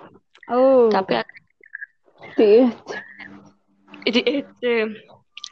Oh. 0.48 0.88
Tapi 0.92 1.20
Di 2.36 2.68
di 4.12 4.20
EC. 4.24 4.60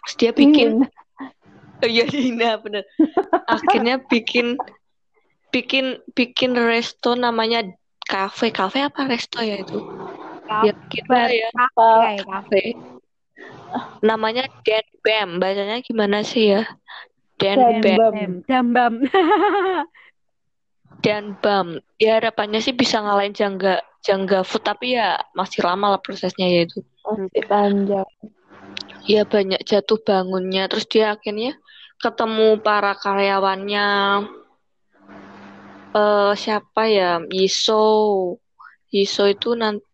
Terus 0.05 0.15
dia 0.17 0.31
bikin 0.33 0.85
Oh 1.79 1.87
iya 1.87 2.05
Dina 2.11 2.59
bener. 2.59 2.83
Akhirnya 3.47 4.03
bikin 4.03 4.59
bikin 5.55 6.03
bikin 6.11 6.59
resto 6.59 7.15
namanya 7.15 7.63
kafe 8.03 8.51
kafe 8.51 8.83
apa 8.83 9.07
resto 9.07 9.39
ya 9.39 9.63
itu? 9.63 9.79
Ya 10.67 10.73
gitu 10.91 11.07
lah 11.13 11.31
ya 11.31 11.49
Kafe, 11.55 12.25
kafe. 12.27 12.63
Namanya 14.03 14.47
Dan 14.63 14.87
Bam. 15.03 15.29
Bacanya 15.43 15.83
gimana 15.83 16.23
sih 16.23 16.55
ya? 16.57 16.63
Dan 17.39 17.59
Dan 17.59 17.83
Bam. 17.83 17.99
Bam. 17.99 18.33
Dambam. 18.47 18.95
Dan 21.05 21.39
Bam. 21.39 21.79
Ya 21.99 22.19
harapannya 22.19 22.63
sih 22.63 22.75
bisa 22.75 23.03
ngalahin 23.03 23.35
Jangga 23.35 23.83
Jangga 24.03 24.47
Food 24.47 24.67
tapi 24.67 24.99
ya 24.99 25.19
masih 25.35 25.63
lama 25.63 25.95
lah 25.95 26.01
prosesnya 26.03 26.47
ya 26.47 26.67
itu. 26.67 26.83
Masih 27.07 27.43
panjang. 27.47 28.09
Ya 29.09 29.23
banyak 29.25 29.63
jatuh 29.65 29.99
bangunnya. 30.03 30.69
Terus 30.69 30.87
dia 30.91 31.15
akhirnya 31.15 31.55
ketemu 32.03 32.59
para 32.63 32.95
karyawannya. 32.95 33.89
eh 35.89 36.33
siapa 36.37 36.83
ya? 36.91 37.23
Yiso. 37.33 38.37
Yiso 38.93 39.25
itu 39.29 39.57
nanti 39.57 39.85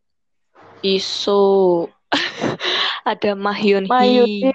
Yiso. 0.85 1.89
Ada 3.11 3.37
Mahyun 3.37 3.85
Hee 3.89 4.53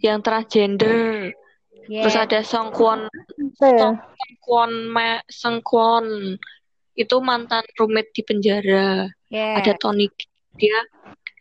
yang 0.00 0.24
transgender. 0.24 1.32
Terus 1.90 2.14
Yeah. 2.14 2.22
ada 2.22 2.38
Songkwon 2.46 3.10
Apa 3.10 3.66
ya? 3.66 3.90
Sengkwon 3.98 4.70
Me 4.94 5.18
Sengkwon 5.26 6.06
itu 6.94 7.16
mantan 7.18 7.66
roommate 7.74 8.14
di 8.14 8.22
penjara. 8.22 9.10
Yeah. 9.26 9.58
Ada 9.58 9.74
Tony 9.74 10.06
dia 10.54 10.86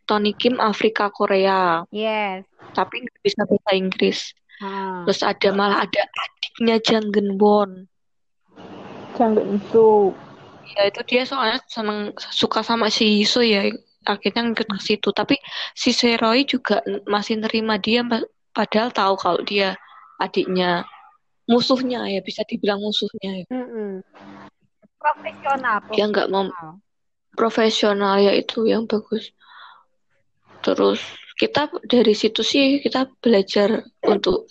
Tony 0.10 0.34
Kim 0.34 0.58
Afrika 0.58 1.14
Korea, 1.14 1.86
Yes. 1.94 2.50
tapi 2.74 3.06
nggak 3.06 3.22
bisa 3.22 3.46
bahasa 3.46 3.72
Inggris. 3.78 4.20
Ah. 4.58 5.06
Terus 5.06 5.22
ada 5.22 5.50
malah 5.54 5.86
ada 5.86 6.02
adiknya 6.02 6.82
Jang 6.82 7.14
Geun 7.14 7.38
Won. 7.38 7.86
Jangan 9.14 9.54
itu. 9.54 10.18
Ya 10.74 10.90
itu 10.90 11.02
dia 11.06 11.30
soalnya 11.30 11.62
seneng 11.70 12.18
suka 12.34 12.66
sama 12.66 12.90
si 12.90 13.22
Yiso 13.22 13.46
ya, 13.46 13.70
akhirnya 14.10 14.42
ngikut 14.50 14.68
ke 14.68 14.80
situ. 14.82 15.10
Tapi 15.14 15.38
si 15.78 15.94
Seroy 15.94 16.44
juga 16.50 16.82
masih 17.06 17.38
nerima 17.38 17.78
dia, 17.78 18.02
pa- 18.02 18.26
padahal 18.52 18.90
tahu 18.90 19.14
kalau 19.22 19.42
dia 19.46 19.78
adiknya 20.18 20.84
musuhnya 21.50 22.06
ya 22.10 22.22
bisa 22.22 22.42
dibilang 22.46 22.82
musuhnya 22.82 23.42
ya. 23.42 23.46
Mm-mm. 23.50 24.02
Profesional. 25.00 25.78
Dia 25.94 26.06
nggak 26.10 26.28
mau 26.30 26.46
profesional. 26.50 26.74
profesional 27.34 28.16
ya 28.22 28.34
itu 28.36 28.68
yang 28.68 28.84
bagus. 28.86 29.32
Terus 30.60 31.00
kita 31.40 31.72
dari 31.88 32.12
situ 32.12 32.44
sih 32.44 32.84
kita 32.84 33.08
belajar 33.24 33.88
untuk 34.04 34.46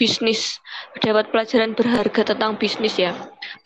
bisnis, 0.00 0.56
dapat 1.02 1.28
pelajaran 1.28 1.76
berharga 1.76 2.32
tentang 2.32 2.56
bisnis 2.56 2.96
ya. 2.96 3.12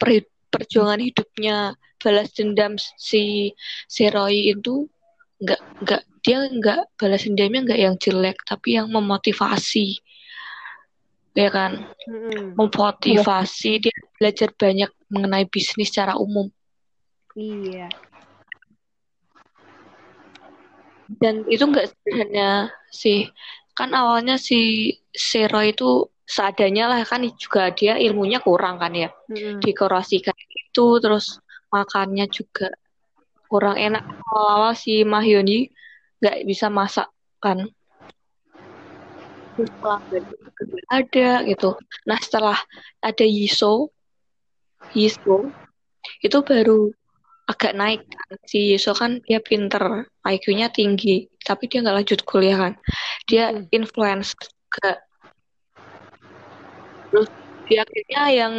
Per- 0.01 0.27
perjuangan 0.53 1.01
hidupnya, 1.01 1.73
balas 1.97 2.29
dendam 2.37 2.77
si 3.01 3.55
si 3.89 4.03
Roy 4.13 4.53
itu 4.53 4.91
nggak 5.43 5.61
nggak 5.83 6.03
dia 6.23 6.39
nggak 6.47 6.81
balas 6.95 7.27
dendamnya 7.27 7.61
nggak 7.67 7.81
yang 7.83 7.95
jelek 7.99 8.39
tapi 8.47 8.79
yang 8.79 8.87
memotivasi. 8.89 9.99
Ya 11.33 11.49
kan? 11.49 11.89
Memotivasi 12.55 13.71
dia 13.83 13.97
belajar 14.21 14.53
banyak 14.55 14.91
mengenai 15.11 15.49
bisnis 15.49 15.91
secara 15.91 16.15
umum. 16.15 16.47
Iya. 17.33 17.89
dan 21.21 21.45
itu 21.51 21.65
nggak 21.69 21.93
sederhana 21.93 22.73
sih. 22.89 23.29
Kan 23.77 23.93
awalnya 23.97 24.37
si 24.37 24.93
Sero 25.13 25.61
itu 25.65 26.09
seadanya 26.29 26.89
lah 26.89 27.01
kan 27.05 27.25
juga 27.37 27.73
dia 27.73 28.01
ilmunya 28.01 28.41
kurang 28.41 28.81
kan 28.81 28.93
ya. 28.97 29.11
Mm-mm. 29.29 29.61
dekorasi 29.61 30.25
kayak 30.25 30.47
gitu 30.49 31.01
terus 31.03 31.41
makannya 31.73 32.29
juga 32.29 32.73
kurang 33.53 33.77
enak 33.77 34.01
awal-awal 34.33 34.73
si 34.73 35.05
Mahyuni 35.05 35.69
nggak 36.25 36.49
bisa 36.49 36.73
masak 36.73 37.13
kan 37.37 37.69
ada 40.89 41.45
gitu 41.45 41.77
nah 42.09 42.17
setelah 42.17 42.57
ada 43.05 43.25
Yiso 43.29 43.93
Yiso 44.97 45.53
itu 46.25 46.39
baru 46.41 46.89
agak 47.45 47.77
naik 47.77 48.01
kan. 48.09 48.41
si 48.49 48.73
Yiso 48.73 48.97
kan 48.97 49.21
dia 49.29 49.45
pinter 49.45 50.09
IQ-nya 50.25 50.73
tinggi 50.73 51.29
tapi 51.45 51.69
dia 51.69 51.85
nggak 51.85 51.97
lanjut 52.01 52.21
kuliah 52.25 52.57
kan 52.57 52.73
dia 53.29 53.53
Hmm. 53.53 53.69
influencer 53.69 54.41
juga 54.41 55.05
terus 57.13 57.29
dia 57.69 57.85
akhirnya 57.85 58.23
yang 58.33 58.55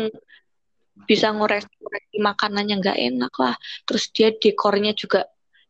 bisa 1.10 1.34
ngoreksi 1.34 2.18
makanannya 2.22 2.76
nggak 2.80 3.00
enak 3.14 3.34
lah. 3.42 3.56
Terus 3.84 4.10
dia 4.14 4.30
dekornya 4.32 4.94
juga 4.94 5.28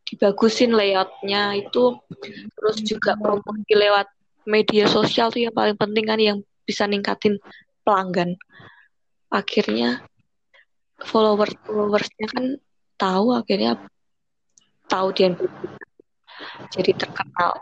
dibagusin 0.07 0.75
layoutnya 0.75 1.57
itu. 1.57 1.97
Terus 2.53 2.77
juga 2.83 3.15
promosi 3.17 3.73
lewat 3.73 4.07
media 4.43 4.86
sosial 4.91 5.31
tuh 5.31 5.47
yang 5.47 5.55
paling 5.55 5.79
penting 5.79 6.05
kan 6.05 6.19
yang 6.19 6.38
bisa 6.67 6.83
ningkatin 6.86 7.39
pelanggan. 7.88 8.36
Akhirnya 9.31 10.03
followers 11.01 11.55
followersnya 11.65 12.27
kan 12.31 12.45
tahu 12.95 13.36
akhirnya 13.36 13.79
tahu 14.88 15.09
dia 15.15 15.33
jadi 16.71 16.91
terkenal. 16.95 17.59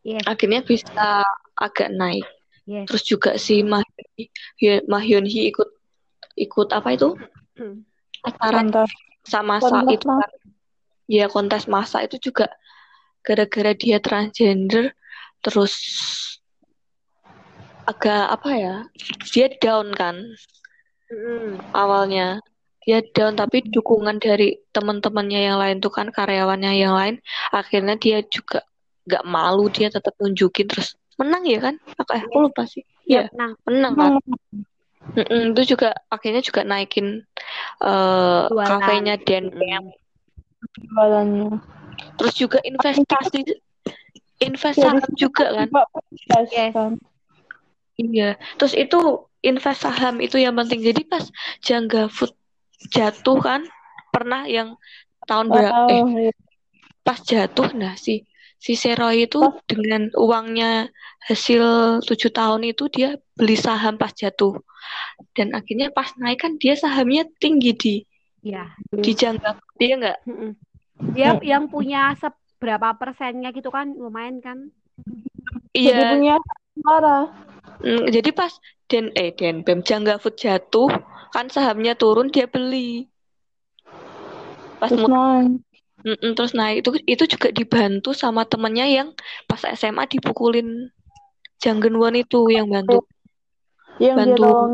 Yes. 0.00 0.24
akhirnya 0.24 0.64
bisa 0.64 1.28
agak 1.60 1.92
naik. 1.92 2.24
Yes. 2.64 2.86
terus 2.86 3.02
juga 3.04 3.30
si 3.36 3.66
Mahyun 3.66 4.06
Hee, 4.56 4.80
Mahyun 4.86 5.26
Hee 5.26 5.50
ikut 5.50 5.79
ikut 6.36 6.68
apa 6.70 6.88
itu? 6.94 7.14
Acara 8.24 8.62
sama 9.24 9.60
kontes. 9.60 9.70
masa 9.70 9.92
itu 9.94 10.06
kan. 10.08 10.30
ya 11.10 11.26
kontes 11.26 11.64
masa 11.66 11.98
itu 12.06 12.16
juga 12.30 12.46
gara-gara 13.20 13.72
dia 13.76 13.98
transgender 14.00 14.96
terus 15.44 15.74
agak 17.84 18.30
apa 18.38 18.50
ya 18.54 18.74
dia 19.34 19.50
down 19.58 19.90
kan 19.96 20.16
Mm-mm. 21.10 21.58
awalnya. 21.74 22.38
Dia 22.86 23.04
down 23.12 23.36
tapi 23.36 23.60
dukungan 23.66 24.22
dari 24.22 24.56
teman-temannya 24.72 25.40
yang 25.52 25.58
lain 25.60 25.82
tuh 25.84 25.92
kan 25.92 26.08
karyawannya 26.08 26.72
yang 26.80 26.96
lain 26.96 27.20
akhirnya 27.52 27.98
dia 28.00 28.24
juga 28.24 28.64
nggak 29.04 29.24
malu 29.28 29.68
dia 29.68 29.92
tetap 29.92 30.16
nunjukin 30.16 30.64
terus 30.70 30.96
menang 31.20 31.44
ya 31.44 31.60
kan? 31.60 31.74
Apa 31.98 32.12
ya? 32.16 32.24
aku 32.24 32.38
lupa 32.48 32.64
sih. 32.64 32.80
Iya, 33.04 33.28
Iya, 33.28 33.36
menang. 33.36 33.52
menang 33.66 33.92
kan 33.98 34.12
Mm-mm, 35.16 35.56
itu 35.56 35.74
juga 35.74 35.96
akhirnya 36.06 36.42
juga 36.44 36.62
naikin 36.62 37.24
eh 37.82 38.44
Jualan. 38.50 38.68
kafenya 38.68 39.14
Dan 39.18 39.44
jualannya. 40.90 41.48
terus 42.18 42.34
juga 42.36 42.58
investasi 42.62 43.40
invest 44.40 44.78
saham 44.80 45.10
juga 45.16 45.46
kan 45.52 45.68
Yes. 46.50 46.72
kan. 46.74 46.92
iya 47.96 48.36
terus 48.56 48.74
itu 48.76 48.98
invest 49.42 49.80
saham 49.84 50.20
itu 50.20 50.36
yang 50.40 50.54
penting 50.56 50.80
jadi 50.84 51.02
pas 51.04 51.24
Jangga 51.60 52.08
Food 52.08 52.32
jatuh 52.88 53.38
kan 53.40 53.60
pernah 54.10 54.44
yang 54.48 54.76
tahun 55.28 55.52
berapa 55.52 55.74
eh 55.88 56.02
Oh, 56.02 56.08
iya. 56.16 56.32
pas 57.04 57.18
jatuh 57.20 57.68
nah 57.76 57.94
si 57.96 58.24
si 58.60 58.76
Seroy 58.76 59.24
itu 59.24 59.40
Pas- 59.40 59.64
dengan 59.64 60.12
uangnya 60.12 60.92
hasil 61.24 61.64
tujuh 62.04 62.28
tahun 62.28 62.68
itu 62.68 62.92
dia 62.92 63.16
beli 63.32 63.56
saham 63.56 63.96
pas 63.96 64.12
jatuh 64.12 64.60
dan 65.32 65.56
akhirnya 65.56 65.88
pas 65.88 66.12
naik 66.20 66.44
kan 66.44 66.60
dia 66.60 66.76
sahamnya 66.76 67.24
tinggi 67.40 67.72
di 67.72 67.96
Iya. 68.40 68.72
di 68.88 69.12
Jangga 69.12 69.52
Food 69.52 69.74
dia 69.76 69.94
nggak. 70.00 70.18
Dia 71.12 71.36
yang 71.44 71.68
punya 71.68 72.16
seberapa 72.16 72.96
persennya 72.96 73.52
gitu 73.52 73.68
kan 73.68 73.92
lumayan 73.92 74.40
kan? 74.40 74.72
Jadi 75.76 75.92
iya 75.92 76.08
punya 76.16 76.36
suara. 76.80 77.18
Mm, 77.80 78.04
jadi 78.12 78.30
pas 78.32 78.52
Den 78.88 79.12
eh 79.12 79.32
Den 79.36 79.60
Bam 79.60 79.84
Jangga 79.84 80.16
Food 80.16 80.40
jatuh 80.40 80.88
kan 81.36 81.52
sahamnya 81.52 81.92
turun 81.96 82.32
dia 82.32 82.48
beli 82.48 83.08
pas 84.80 84.88
naik. 84.88 85.60
Mm-mm, 86.00 86.32
terus 86.32 86.52
naik 86.56 86.80
itu 86.80 86.90
itu 87.04 87.24
juga 87.36 87.48
dibantu 87.52 88.16
sama 88.16 88.48
temennya 88.48 88.86
yang 88.88 89.08
pas 89.44 89.60
SMA 89.76 90.08
dipukulin 90.08 90.88
Janggen 91.60 91.94
Won 92.00 92.16
itu 92.16 92.48
yang 92.48 92.72
bantu. 92.72 93.04
Yang 94.00 94.16
Bantu. 94.16 94.42
tolong 94.42 94.72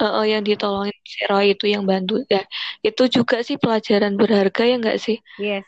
Eh, 0.00 0.08
eh, 0.08 0.26
yang 0.32 0.40
ditolongin 0.40 0.96
si 1.04 1.20
Roy 1.28 1.52
itu 1.52 1.68
yang 1.68 1.84
bantu. 1.84 2.24
Ya 2.32 2.40
itu 2.80 3.04
juga 3.20 3.44
sih 3.44 3.60
pelajaran 3.60 4.16
berharga 4.16 4.62
ya 4.64 4.76
nggak 4.80 4.96
sih? 4.96 5.20
Yes. 5.36 5.64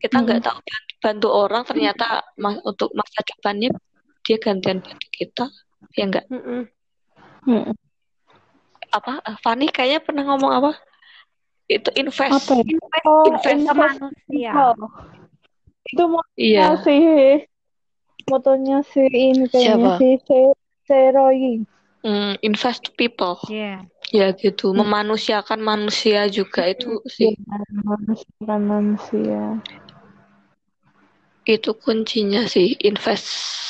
Kita 0.00 0.20
nggak 0.20 0.44
tahu 0.44 0.58
bantu, 1.00 1.28
orang 1.32 1.64
ternyata 1.64 2.20
ma- 2.36 2.60
untuk 2.60 2.92
masa 2.92 3.24
depannya 3.24 3.72
dia 4.20 4.36
gantian 4.36 4.84
bantu 4.84 5.06
kita. 5.16 5.48
Ya 5.96 6.04
nggak? 6.12 6.26
Mm-mm. 6.28 6.68
Mm. 7.48 7.72
apa 8.90 9.22
Fani 9.40 9.70
kayaknya 9.72 10.02
pernah 10.02 10.26
ngomong 10.28 10.50
apa 10.50 10.70
itu 11.70 11.90
invest 11.94 12.50
Apa 12.50 12.52
ya? 12.58 12.64
invest 12.66 13.06
Oh, 13.06 13.24
invest 13.30 13.54
invest 13.54 13.78
manusia 13.78 14.50
Oh. 14.74 14.90
Itu 15.86 16.02
mau 16.10 16.22
iya 16.34 16.74
si 16.82 16.96
motonya 18.30 18.82
si 18.86 19.02
ini 19.06 19.46
kayaknya 19.50 19.98
si 19.98 20.08
Se- 20.26 20.58
Seroy. 20.86 21.62
Hmm, 22.02 22.32
invest 22.42 22.88
to 22.88 22.90
people 22.96 23.36
Iya. 23.46 23.84
ya 24.10 24.32
gitu 24.34 24.72
memanusiakan 24.72 25.60
manusia 25.60 26.26
juga 26.26 26.64
itu 26.66 26.98
sih 27.06 27.36
Manusia 27.84 28.34
kan 28.48 28.62
manusia. 28.64 29.60
itu 31.44 31.70
kuncinya 31.74 32.46
sih 32.46 32.78
invest 32.80 33.26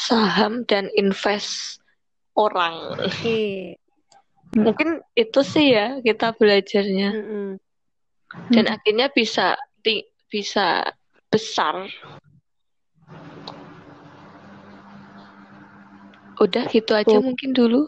saham 0.07 0.63
dan 0.69 0.93
invest 0.93 1.81
orang 2.37 2.77
Oke. 3.01 3.75
mungkin 4.53 5.01
itu 5.17 5.41
sih 5.43 5.73
ya 5.73 5.99
kita 6.05 6.35
belajarnya 6.37 7.09
Mm-mm. 7.15 7.49
Dan 8.51 8.67
akhirnya 8.67 9.11
bisa 9.11 9.59
bisa 10.31 10.95
besar 11.31 11.87
udah 16.41 16.65
gitu 16.71 16.93
aja 16.95 17.19
Tuh. 17.19 17.23
mungkin 17.23 17.51
dulu 17.53 17.87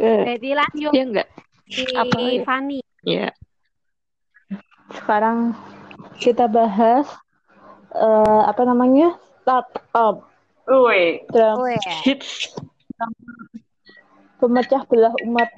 Eh, 0.00 0.24
Berarti 0.24 0.50
lanjut 0.56 0.92
ya 0.96 1.04
enggak 1.04 1.28
si 1.68 1.84
Apa 1.92 2.16
ya? 2.16 2.40
Fanny. 2.48 2.80
ya 3.04 3.28
sekarang 4.90 5.52
kita 6.16 6.48
bahas 6.48 7.04
eh, 7.92 8.42
apa 8.48 8.62
namanya 8.64 9.20
startup 9.44 10.24
Oh 10.64 10.88
ya. 10.88 11.12
hits 12.00 12.48
pemecah 14.40 14.82
belah 14.88 15.12
umat. 15.20 15.50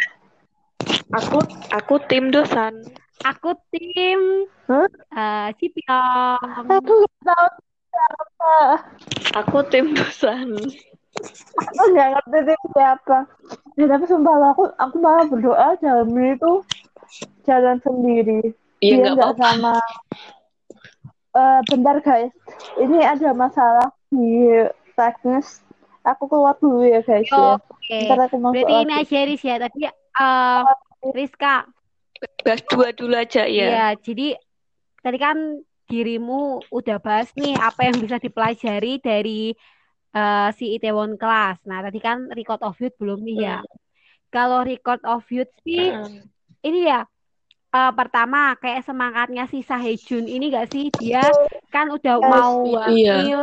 Aku 1.12 1.38
aku 1.72 1.94
tim 2.08 2.32
dosan 2.32 2.74
Aku 3.22 3.54
tim 3.70 4.50
Hah? 4.66 4.88
eh 5.14 5.48
Cipiong. 5.54 6.42
Aku 6.42 6.92
nggak 7.06 7.22
tahu 7.22 7.46
siapa. 7.92 8.56
aku 9.38 9.58
tim 9.70 9.94
dosan 9.94 10.58
Aku 11.60 11.82
nggak 11.92 12.08
ngerti 12.18 12.38
dia 12.50 12.58
siapa. 12.72 13.18
Ya, 13.76 13.84
tapi 13.86 14.04
sumpah 14.08 14.34
loh, 14.40 14.48
aku 14.56 14.64
aku 14.80 14.96
malah 14.98 15.28
berdoa 15.28 15.76
jalan 15.78 16.08
itu 16.34 16.52
jalan 17.44 17.76
sendiri. 17.84 18.56
Iya, 18.80 19.14
nggak 19.14 19.36
sama. 19.38 19.76
Eh, 21.32 21.60
bentar 21.68 21.96
guys, 22.00 22.32
ini 22.80 23.00
ada 23.04 23.32
masalah 23.36 23.88
di 24.08 24.66
teknis. 24.96 25.60
Aku 26.02 26.26
keluar 26.26 26.58
dulu 26.58 26.82
ya 26.82 27.04
guys 27.04 27.28
ya. 27.30 27.56
Oke. 27.60 28.08
Ntar 28.08 28.18
aku 28.26 28.36
masuk 28.42 28.56
Berarti 28.58 28.74
ini 28.82 28.92
aja 28.98 29.18
ya. 29.38 29.54
Tadi 29.62 29.80
eh 30.14 30.62
Rizka. 31.12 31.66
bahas 32.46 32.62
dua 32.70 32.94
dulu 32.94 33.18
aja 33.18 33.42
ya 33.50 33.66
Iya, 33.66 33.86
jadi 33.98 34.38
tadi 35.02 35.18
kan 35.18 35.36
dirimu 35.90 36.62
udah 36.70 37.02
bahas 37.02 37.28
nih 37.34 37.58
apa 37.58 37.90
yang 37.90 37.98
bisa 37.98 38.22
dipelajari 38.22 39.02
dari 39.02 39.50
eh, 40.12 40.48
si 40.54 40.78
Itaewon 40.78 41.18
Class. 41.18 41.58
Nah, 41.66 41.82
tadi 41.82 41.98
kan 41.98 42.30
record 42.30 42.62
of 42.62 42.78
youth 42.78 42.94
belum 43.02 43.26
nih 43.26 43.36
ya. 43.42 43.58
Kalau 44.30 44.62
record 44.62 45.02
of 45.02 45.26
youth 45.28 45.50
sih 45.66 45.90
Hmm. 45.90 46.22
ini 46.62 46.86
ya 46.86 47.02
eh, 47.72 47.92
pertama 47.98 48.54
kayak 48.56 48.86
semangatnya 48.86 49.50
si 49.50 49.66
Sahejun 49.66 50.30
ini 50.30 50.52
gak 50.52 50.70
sih 50.70 50.94
dia 50.94 51.26
kan 51.74 51.90
udah 51.90 52.16
Yes, 52.22 52.30
mau 52.30 52.54
iya. 52.62 53.16
hamil. 53.18 53.40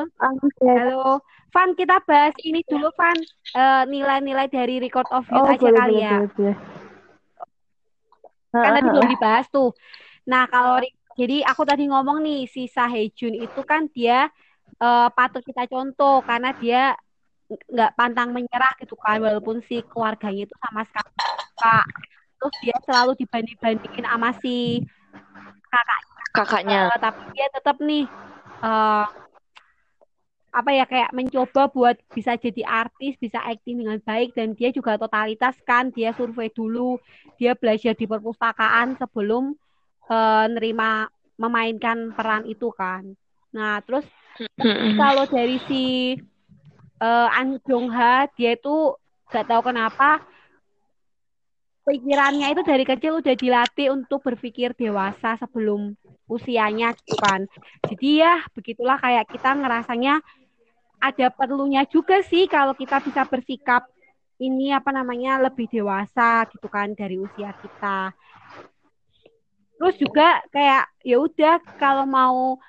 Halo, 0.63 1.19
Van 1.49 1.69
kita 1.73 1.97
bahas 2.05 2.35
ini 2.45 2.61
dulu 2.65 2.89
Van 2.95 3.17
Eh, 3.49 3.83
nilai-nilai 3.89 4.45
dari 4.45 4.77
record 4.77 5.09
of 5.09 5.25
youth 5.25 5.41
Oh, 5.41 5.49
aja 5.49 5.57
boleh, 5.57 5.81
kali 5.81 5.95
boleh, 5.97 6.05
ya. 6.05 6.17
boleh, 6.21 6.29
boleh. 6.37 6.55
Kan 8.53 8.71
tadi 8.77 8.87
belum 8.93 9.05
ah, 9.05 9.09
dibahas 9.09 9.45
tuh. 9.49 9.69
Nah, 10.29 10.45
kalau 10.45 10.77
jadi 11.17 11.41
aku 11.49 11.61
tadi 11.65 11.89
ngomong 11.89 12.21
nih 12.21 12.45
si 12.45 12.69
Sahejun 12.69 13.33
itu 13.33 13.61
kan 13.65 13.89
dia 13.89 14.29
eh, 14.77 15.07
patut 15.17 15.41
kita 15.41 15.65
contoh 15.65 16.21
karena 16.21 16.53
dia 16.53 16.93
ng- 17.49 17.65
nggak 17.73 17.91
pantang 17.97 18.29
menyerah 18.37 18.73
gitu 18.77 18.93
kan 19.01 19.17
walaupun 19.17 19.65
si 19.65 19.81
keluarganya 19.89 20.45
itu 20.45 20.55
sama 20.61 20.85
sekali 20.85 21.09
nggak 21.09 21.33
suka. 21.49 21.77
Terus 22.37 22.55
dia 22.61 22.75
selalu 22.85 23.11
dibanding-bandingin 23.17 24.05
sama 24.05 24.29
si 24.37 24.85
kakak 25.73 25.99
kakaknya 26.37 26.85
Eh, 26.85 26.97
tapi 27.01 27.21
dia 27.33 27.47
tetap 27.49 27.75
nih 27.81 28.05
eh, 28.61 29.05
apa 30.49 30.73
ya 30.73 30.85
kayak 30.89 31.13
mencoba 31.13 31.69
buat 31.69 31.95
bisa 32.13 32.33
jadi 32.33 32.65
artis, 32.65 33.13
bisa 33.21 33.37
acting 33.45 33.85
dengan 33.85 34.01
baik 34.01 34.33
dan 34.33 34.57
dia 34.57 34.73
juga 34.73 34.97
totalitas 34.97 35.53
kan, 35.61 35.93
dia 35.93 36.09
survei 36.17 36.49
dulu, 36.49 36.97
dia 37.37 37.53
belajar 37.53 37.93
di 37.93 38.09
perpustakaan 38.09 38.97
sebelum 38.97 39.53
eh, 40.09 40.45
nerima 40.49 41.05
memainkan 41.37 42.11
peran 42.17 42.49
itu 42.49 42.73
kan. 42.73 43.13
Nah, 43.53 43.81
terus 43.85 44.05
kalau 44.99 45.25
dari 45.29 45.57
si 45.69 45.83
eh, 46.97 47.27
An 47.37 47.61
Jong 47.63 47.89
Ha 47.93 48.27
dia 48.33 48.57
itu 48.57 48.97
gak 49.29 49.45
tahu 49.45 49.69
kenapa 49.69 50.25
pikirannya 51.87 52.51
itu 52.53 52.61
dari 52.63 52.83
kecil 52.85 53.19
udah 53.23 53.35
dilatih 53.35 53.93
untuk 53.93 54.21
berpikir 54.23 54.75
dewasa 54.75 55.39
sebelum 55.39 55.95
usianya 56.29 56.93
kan. 57.17 57.49
Jadi 57.87 58.21
ya 58.21 58.43
begitulah 58.53 59.01
kayak 59.01 59.25
kita 59.31 59.57
ngerasanya 59.57 60.21
ada 60.99 61.27
perlunya 61.31 61.87
juga 61.87 62.19
sih 62.21 62.45
kalau 62.45 62.75
kita 62.75 62.99
bisa 62.99 63.23
bersikap 63.25 63.87
ini 64.39 64.71
apa 64.71 64.91
namanya 64.91 65.39
lebih 65.39 65.67
dewasa 65.67 66.47
gitu 66.51 66.67
kan 66.71 66.95
dari 66.95 67.19
usia 67.19 67.51
kita. 67.55 68.11
Terus 69.79 69.95
juga 69.95 70.43
kayak 70.51 70.91
ya 71.07 71.17
udah 71.19 71.55
kalau 71.79 72.03
mau 72.03 72.59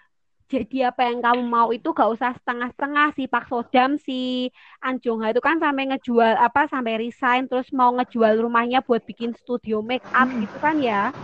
jadi 0.51 0.91
apa 0.91 1.07
yang 1.07 1.23
kamu 1.23 1.43
mau 1.47 1.71
itu 1.71 1.95
gak 1.95 2.11
usah 2.11 2.35
setengah-setengah 2.43 3.15
si 3.15 3.31
Pak 3.31 3.47
Sodam 3.47 4.03
si 4.03 4.51
An 4.83 4.99
Jong 4.99 5.23
Ha 5.23 5.31
itu 5.31 5.39
kan 5.39 5.63
sampai 5.63 5.87
ngejual 5.95 6.35
apa 6.35 6.67
sampai 6.67 6.99
resign 6.99 7.47
terus 7.47 7.71
mau 7.71 7.95
ngejual 7.95 8.43
rumahnya 8.43 8.83
buat 8.83 9.07
bikin 9.07 9.31
studio 9.39 9.79
make 9.79 10.03
up 10.11 10.27
gitu 10.27 10.57
kan 10.59 10.83
ya. 10.83 11.15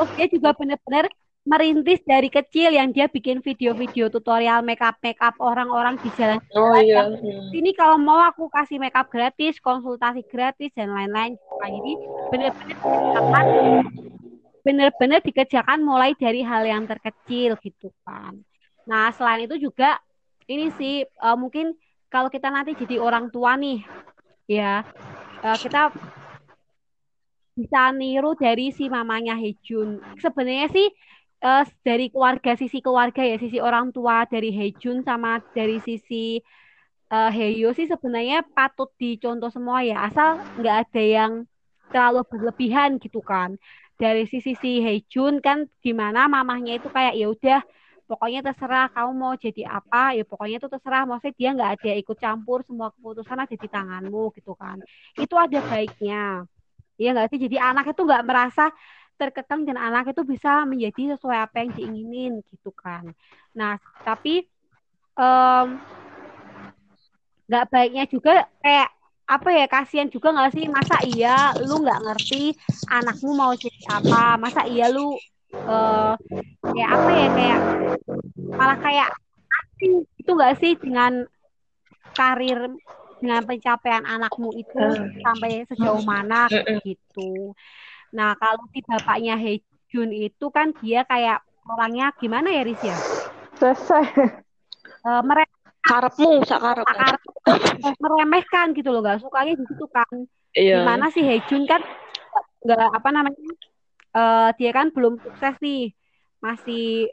Terus 0.00 0.10
dia 0.16 0.26
juga 0.32 0.56
bener-bener 0.56 1.12
merintis 1.46 2.02
dari 2.02 2.26
kecil 2.26 2.74
yang 2.74 2.90
dia 2.90 3.06
bikin 3.06 3.38
video-video 3.38 4.10
tutorial 4.10 4.66
make 4.66 4.82
up 4.82 4.98
make 4.98 5.22
up 5.22 5.38
orang-orang 5.38 5.94
di 6.02 6.10
jalan 6.18 6.42
oh 6.58 6.74
iya 6.74 7.06
sini 7.54 7.70
kalau 7.70 8.02
mau 8.02 8.18
aku 8.18 8.50
kasih 8.50 8.82
make 8.82 8.98
up 8.98 9.06
gratis, 9.06 9.62
konsultasi 9.62 10.26
gratis 10.26 10.74
dan 10.74 10.90
lain-lain. 10.90 11.38
Nah, 11.38 11.70
jadi 11.70 11.92
benar-benar 12.34 12.74
benar-benar 14.66 15.22
dikerjakan 15.22 15.78
mulai 15.86 16.18
dari 16.18 16.42
hal 16.42 16.66
yang 16.66 16.90
terkecil 16.90 17.54
gitu 17.62 17.94
kan. 18.02 18.34
Nah, 18.82 19.14
selain 19.14 19.46
itu 19.46 19.70
juga 19.70 20.02
ini 20.50 20.74
sih 20.74 21.06
eh, 21.06 21.36
mungkin 21.38 21.78
kalau 22.10 22.26
kita 22.26 22.50
nanti 22.50 22.74
jadi 22.74 22.98
orang 22.98 23.30
tua 23.30 23.54
nih, 23.54 23.86
ya 24.50 24.82
eh, 25.46 25.58
kita 25.62 25.94
bisa 27.54 27.94
niru 27.94 28.34
dari 28.34 28.74
si 28.74 28.90
mamanya 28.90 29.38
Hejun. 29.38 30.02
Sebenarnya 30.18 30.66
sih 30.74 30.90
eh, 31.46 31.64
dari 31.86 32.10
keluarga 32.10 32.58
sisi 32.58 32.82
keluarga 32.82 33.22
ya 33.22 33.38
sisi 33.38 33.62
orang 33.62 33.94
tua 33.94 34.26
dari 34.26 34.50
Hejun 34.50 35.06
sama 35.06 35.38
dari 35.54 35.78
sisi 35.78 36.42
eh 37.06 37.30
Heyo 37.30 37.70
sih 37.70 37.86
sebenarnya 37.86 38.42
patut 38.50 38.90
dicontoh 38.98 39.46
semua 39.46 39.78
ya, 39.86 40.10
asal 40.10 40.42
nggak 40.58 40.90
ada 40.90 41.02
yang 41.06 41.32
terlalu 41.94 42.26
berlebihan 42.26 42.98
gitu 42.98 43.22
kan. 43.22 43.54
Dari 43.96 44.28
sisi 44.28 44.52
si 44.60 44.84
Hejun 44.84 45.40
kan 45.40 45.64
gimana 45.80 46.28
mamahnya 46.28 46.76
itu 46.76 46.92
kayak 46.92 47.16
ya 47.16 47.26
udah 47.32 47.60
pokoknya 48.06 48.44
terserah 48.44 48.92
kamu 48.92 49.12
mau 49.16 49.34
jadi 49.34 49.66
apa 49.66 50.12
ya 50.12 50.24
pokoknya 50.28 50.56
itu 50.60 50.68
terserah. 50.68 51.08
Maksudnya 51.08 51.34
dia 51.36 51.50
nggak 51.56 51.70
ada 51.80 51.92
ikut 51.96 52.16
campur 52.20 52.60
semua 52.68 52.92
keputusan 52.92 53.40
ada 53.40 53.56
di 53.56 53.68
tanganmu 53.68 54.36
gitu 54.36 54.52
kan. 54.52 54.80
Itu 55.16 55.34
ada 55.40 55.58
baiknya. 55.64 56.44
Iya 56.96 57.08
nggak 57.16 57.28
sih? 57.32 57.38
Jadi 57.40 57.56
anak 57.56 57.92
itu 57.92 58.02
nggak 58.04 58.24
merasa 58.24 58.68
terkekang 59.16 59.64
dan 59.64 59.80
anak 59.80 60.12
itu 60.12 60.20
bisa 60.28 60.68
menjadi 60.68 61.16
sesuai 61.16 61.48
apa 61.48 61.64
yang 61.64 61.72
diinginin 61.72 62.32
gitu 62.52 62.68
kan. 62.76 63.16
Nah 63.56 63.80
tapi 64.04 64.44
nggak 67.48 67.64
baiknya 67.72 68.04
juga 68.04 68.44
kayak 68.60 68.95
apa 69.26 69.50
ya 69.50 69.66
kasihan 69.66 70.06
juga 70.06 70.30
nggak 70.30 70.52
sih 70.54 70.64
masa 70.70 70.96
iya 71.02 71.50
lu 71.66 71.82
nggak 71.82 72.00
ngerti 72.06 72.54
anakmu 72.86 73.30
mau 73.34 73.52
jadi 73.58 73.80
apa 73.90 74.38
masa 74.38 74.62
iya 74.70 74.86
lu 74.86 75.18
eh 75.52 76.12
kayak 76.62 76.90
apa 76.94 77.10
ya 77.10 77.26
kayak 77.34 77.60
malah 78.54 78.78
kayak 78.78 79.08
itu 80.22 80.30
nggak 80.30 80.54
sih 80.62 80.72
dengan 80.78 81.26
karir 82.14 82.70
dengan 83.18 83.42
pencapaian 83.44 84.04
anakmu 84.06 84.54
itu 84.54 84.78
Hmm. 84.78 85.10
sampai 85.24 85.66
sejauh 85.68 86.02
mana 86.06 86.46
Mm-mm. 86.48 86.78
gitu 86.86 87.52
Nah, 88.16 88.32
kalau 88.38 88.64
si 88.72 88.80
bapaknya 88.86 89.34
Hejun 89.36 90.08
itu 90.08 90.46
kan 90.48 90.72
dia 90.80 91.04
kayak 91.04 91.42
orangnya 91.68 92.14
gimana 92.16 92.48
ya, 92.48 92.62
Riz 92.64 92.80
ya? 92.80 92.96
Selesai. 93.60 94.04
Eh, 95.04 95.22
mere- 95.26 95.50
Karepmu, 95.84 96.40
sakarep. 96.46 96.86
akar- 96.86 97.20
meremehkan 98.02 98.72
gitu 98.76 98.88
loh, 98.92 99.00
gak 99.04 99.22
sukanya 99.22 99.54
di 99.56 99.64
situ 99.66 99.86
kan. 99.90 100.14
Iya. 100.56 100.80
Di 100.80 100.82
mana 100.84 101.06
si 101.12 101.20
Hejun 101.20 101.68
kan 101.68 101.82
nggak 102.64 102.88
apa 102.92 103.08
namanya? 103.12 103.52
eh, 104.16 104.48
dia 104.56 104.70
kan 104.72 104.88
belum 104.90 105.20
sukses 105.20 105.54
nih, 105.60 105.92
masih 106.40 107.12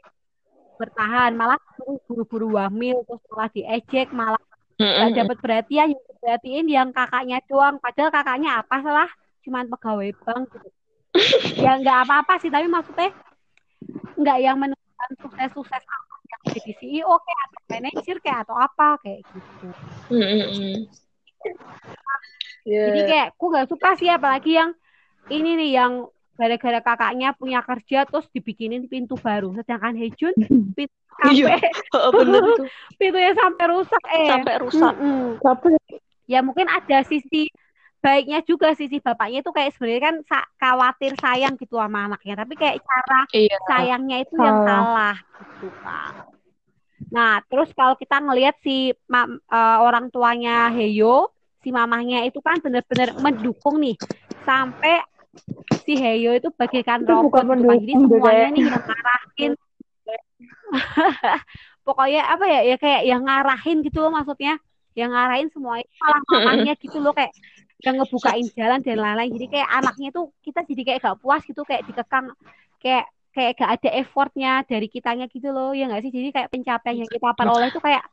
bertahan, 0.80 1.36
malah 1.36 1.60
buru-buru 2.08 2.56
wamil, 2.56 3.04
terus 3.04 3.22
malah 3.28 3.48
diejek, 3.52 4.08
malah 4.08 4.40
nggak 4.74 5.14
dapat 5.14 5.36
perhatian 5.38 5.94
yang 5.94 6.02
perhatiin 6.18 6.66
yang 6.66 6.88
kakaknya 6.90 7.38
doang 7.46 7.78
padahal 7.78 8.10
kakaknya 8.10 8.58
apa 8.58 8.76
salah 8.82 9.10
cuman 9.46 9.70
pegawai 9.70 10.10
bank 10.26 10.50
gitu 10.50 10.68
ya 11.62 11.78
nggak 11.78 11.98
apa-apa 12.08 12.42
sih 12.42 12.50
tapi 12.50 12.66
maksudnya 12.66 13.14
nggak 14.18 14.38
yang 14.42 14.56
menunjukkan 14.58 15.10
sukses-sukses 15.22 15.84
apa 15.84 16.13
jadi 16.42 16.72
CEO 16.80 17.14
kayak 17.14 17.40
atau 17.46 17.60
manajer 17.70 18.16
kayak 18.22 18.38
atau 18.46 18.56
apa 18.56 18.88
kayak 19.02 19.20
gitu 19.30 19.68
Mm-mm. 20.10 20.88
Iya. 22.64 22.84
jadi 22.88 23.00
kayak 23.04 23.26
aku 23.36 23.44
nggak 23.52 23.68
suka 23.68 23.88
sih 24.00 24.08
apalagi 24.08 24.56
yang 24.56 24.70
ini 25.28 25.50
nih 25.56 25.70
yang 25.76 25.92
gara-gara 26.34 26.80
kakaknya 26.80 27.30
punya 27.36 27.60
kerja 27.62 28.08
terus 28.08 28.26
dibikinin 28.32 28.88
pintu 28.90 29.14
baru 29.20 29.54
sedangkan 29.54 29.94
Hejun 29.94 30.34
pintu 30.74 30.94
Iya. 31.30 31.54
sampai 31.54 31.70
Heeh, 31.94 32.10
bener 32.18 32.42
tuh. 32.58 32.68
pintunya 32.98 33.32
sampai 33.38 33.64
rusak 33.70 34.02
eh 34.10 34.28
Sampai 34.28 34.54
rusak. 34.58 34.92
Mm-mm. 34.98 35.38
Tapi 35.38 35.68
ya 36.26 36.40
mungkin 36.42 36.66
ada 36.66 37.06
sisi 37.06 37.46
baiknya 38.04 38.44
juga 38.44 38.76
sisi 38.76 39.00
bapaknya 39.00 39.40
itu 39.40 39.48
kayak 39.48 39.72
sebenarnya 39.72 40.02
kan 40.04 40.16
sa- 40.28 40.50
khawatir 40.60 41.16
sayang 41.16 41.56
gitu 41.56 41.80
sama 41.80 42.04
anaknya 42.04 42.36
tapi 42.36 42.52
kayak 42.52 42.84
cara 42.84 43.20
Iya. 43.32 43.56
sayangnya 43.64 44.16
itu 44.20 44.36
yang 44.36 44.60
Salah. 44.60 44.68
salah 44.68 45.16
gitu 45.40 45.68
kan 45.80 46.12
nah 47.08 47.40
terus 47.48 47.72
kalau 47.72 47.96
kita 47.96 48.20
ngelihat 48.20 48.60
si 48.60 48.92
ma- 49.08 49.24
eh, 49.28 49.78
orang 49.80 50.12
tuanya 50.12 50.68
Heyo 50.68 51.32
si 51.64 51.72
mamahnya 51.72 52.28
itu 52.28 52.44
kan 52.44 52.60
benar-benar 52.60 53.16
mendukung 53.16 53.80
nih 53.80 53.96
sampai 54.44 55.00
si 55.88 55.96
Heyo 55.96 56.36
itu 56.36 56.52
bagaikan 56.52 57.00
Itu 57.02 57.08
robot 57.08 57.40
bukan 57.40 57.44
gitu 57.48 57.64
kan. 57.64 57.76
jadi 57.80 57.92
mendukung, 57.96 58.20
semuanya 58.20 58.48
nih 58.52 58.62
yang 58.68 58.82
ngarahin 58.84 59.52
pokoknya 61.84 62.22
apa 62.24 62.44
ya 62.48 62.60
ya 62.64 62.76
kayak 62.76 63.02
yang 63.04 63.22
ngarahin 63.24 63.78
gitu 63.80 63.98
loh 64.00 64.12
maksudnya 64.12 64.56
yang 64.94 65.10
ngarahin 65.10 65.48
semuanya 65.50 65.84
malah 66.00 66.20
mamahnya 66.30 66.72
gitu 66.78 66.98
loh 67.00 67.12
kayak 67.12 67.32
yang 67.84 67.96
ngebukain 68.00 68.46
jalan 68.56 68.80
dan 68.80 68.96
lain-lain. 68.98 69.30
Jadi 69.36 69.46
kayak 69.52 69.68
anaknya 69.68 70.08
tuh 70.10 70.32
kita 70.40 70.64
jadi 70.64 70.82
kayak 70.82 70.98
gak 71.04 71.18
puas 71.20 71.42
gitu 71.44 71.62
kayak 71.62 71.84
dikekang 71.84 72.32
kayak 72.80 73.06
kayak 73.34 73.52
gak 73.60 73.70
ada 73.80 73.90
effortnya 74.00 74.52
dari 74.64 74.88
kitanya 74.88 75.28
gitu 75.28 75.52
loh 75.52 75.76
ya 75.76 75.86
nggak 75.86 76.02
sih? 76.08 76.12
Jadi 76.12 76.28
kayak 76.32 76.48
pencapaian 76.48 77.04
yang 77.04 77.10
kita 77.10 77.30
peroleh 77.36 77.68
itu 77.68 77.80
kayak 77.82 78.04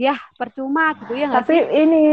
ya 0.00 0.16
percuma 0.40 0.96
gitu 0.96 1.12
ya 1.12 1.28
nggak 1.28 1.44
tapi 1.44 1.56
sih? 1.60 1.84
ini 1.84 2.04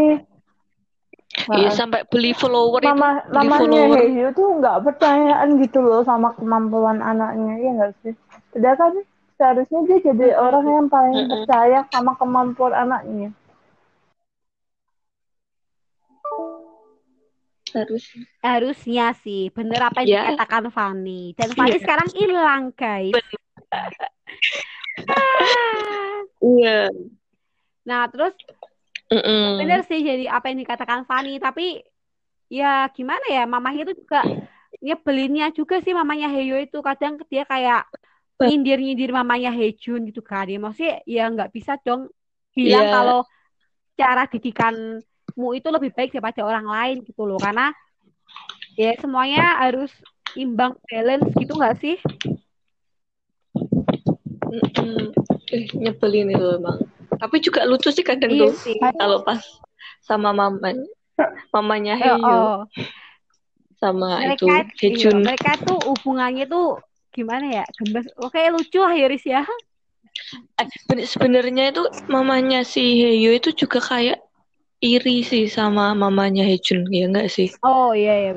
Iya 1.47 1.69
sampai 1.75 2.07
beli 2.07 2.31
follower 2.31 2.81
itu. 2.81 2.87
mama 2.87 3.19
beli 3.29 3.35
mamanya 3.35 3.59
follower. 3.61 3.99
Heyo 3.99 4.27
tuh 4.31 4.47
nggak 4.63 4.77
percayaan 4.83 5.49
gitu 5.59 5.79
loh 5.83 6.01
sama 6.01 6.33
kemampuan 6.39 7.03
anaknya 7.03 7.53
ya 7.61 7.69
nggak 7.77 7.91
sih? 8.03 8.13
Sedangkan 8.55 9.03
seharusnya 9.37 9.79
dia 9.85 9.97
jadi 10.01 10.27
orang 10.33 10.65
yang 10.65 10.87
paling 10.89 11.29
percaya 11.29 11.85
sama 11.93 12.17
kemampuan 12.17 12.73
anaknya 12.73 13.29
Harus. 17.77 18.03
harusnya 18.39 19.05
sih 19.17 19.49
bener 19.49 19.81
apa 19.83 20.01
yang 20.01 20.09
Ya. 20.09 20.21
dikatakan 20.33 20.69
Fanny 20.69 21.33
dan 21.33 21.49
Fanny 21.51 21.77
sekarang 21.77 22.09
hilang 22.11 22.63
guys 22.73 23.13
Ah. 25.07 26.25
Iya. 26.39 26.89
nah 27.83 28.09
terus 28.09 28.33
Mm-mm. 29.07 29.63
bener 29.63 29.85
sih 29.85 30.01
jadi 30.01 30.27
apa 30.27 30.51
yang 30.51 30.59
dikatakan 30.59 31.05
Fanny 31.05 31.37
tapi 31.37 31.79
ya 32.47 32.87
gimana 32.91 33.23
ya 33.27 33.43
mamahnya 33.45 33.87
itu 33.87 34.03
juga 34.03 34.23
nyebelinnya 34.79 35.51
juga 35.51 35.79
sih 35.79 35.95
mamanya 35.95 36.27
Heyo 36.27 36.59
itu 36.59 36.79
kadang 36.79 37.15
dia 37.25 37.43
kayak 37.43 37.87
nyindir-nyindir 38.37 39.09
mamanya 39.09 39.49
Hejun 39.49 40.05
gitu 40.05 40.21
kan 40.21 40.45
ya 40.45 40.59
maksudnya 40.59 41.01
ya 41.07 41.23
nggak 41.25 41.49
bisa 41.49 41.79
dong 41.81 42.11
bilang 42.51 42.85
Iya. 42.85 42.93
kalau 42.93 43.19
cara 43.97 44.23
didikanmu 45.37 45.53
itu 45.53 45.67
lebih 45.69 45.91
baik 45.93 46.09
daripada 46.11 46.41
orang 46.41 46.65
lain 46.65 46.97
gitu 47.05 47.29
loh 47.29 47.37
karena 47.37 47.69
ya 48.73 48.97
semuanya 48.97 49.61
harus 49.61 49.93
imbang 50.33 50.73
balance 50.89 51.29
gitu 51.37 51.53
nggak 51.53 51.77
sih 51.77 51.97
Mm-mm. 54.47 55.11
Eh, 55.51 55.67
nyebelin 55.75 56.31
itu 56.31 56.59
emang. 56.59 56.79
Tapi 57.19 57.39
juga 57.43 57.67
lucu 57.67 57.91
sih 57.91 58.03
kadang 58.03 58.31
iya 58.31 58.47
tuh 58.47 58.55
kalau 58.95 59.23
pas 59.23 59.39
sama 60.03 60.31
mamanya 60.31 60.87
mamanya 61.51 61.93
Ya, 61.99 62.15
Heyo 62.15 62.39
oh. 62.41 62.59
sama 63.77 64.23
itu 64.23 64.47
mereka 64.47 64.71
iya, 64.81 64.91
Hejun. 64.91 65.15
mereka 65.23 65.51
tuh 65.61 65.77
hubungannya 65.83 66.47
tuh 66.47 66.79
gimana 67.11 67.61
ya 67.61 67.65
gemes 67.75 68.07
oke 68.17 68.39
lucu 68.55 68.79
lah 68.81 68.95
Yoris 68.95 69.23
ya 69.23 69.43
Eh, 70.57 70.65
seben- 70.65 71.05
sebenarnya 71.05 71.69
itu 71.75 71.83
mamanya 72.09 72.63
si 72.63 72.81
Heyo 73.03 73.35
itu 73.35 73.51
juga 73.53 73.77
kayak 73.83 74.17
iri 74.79 75.25
sih 75.25 75.49
sama 75.49 75.91
mamanya 75.93 76.45
Hejun 76.45 76.85
ya 76.89 77.09
enggak 77.09 77.27
sih? 77.27 77.49
oh 77.61 77.91
iya 77.91 78.13
iya 78.29 78.31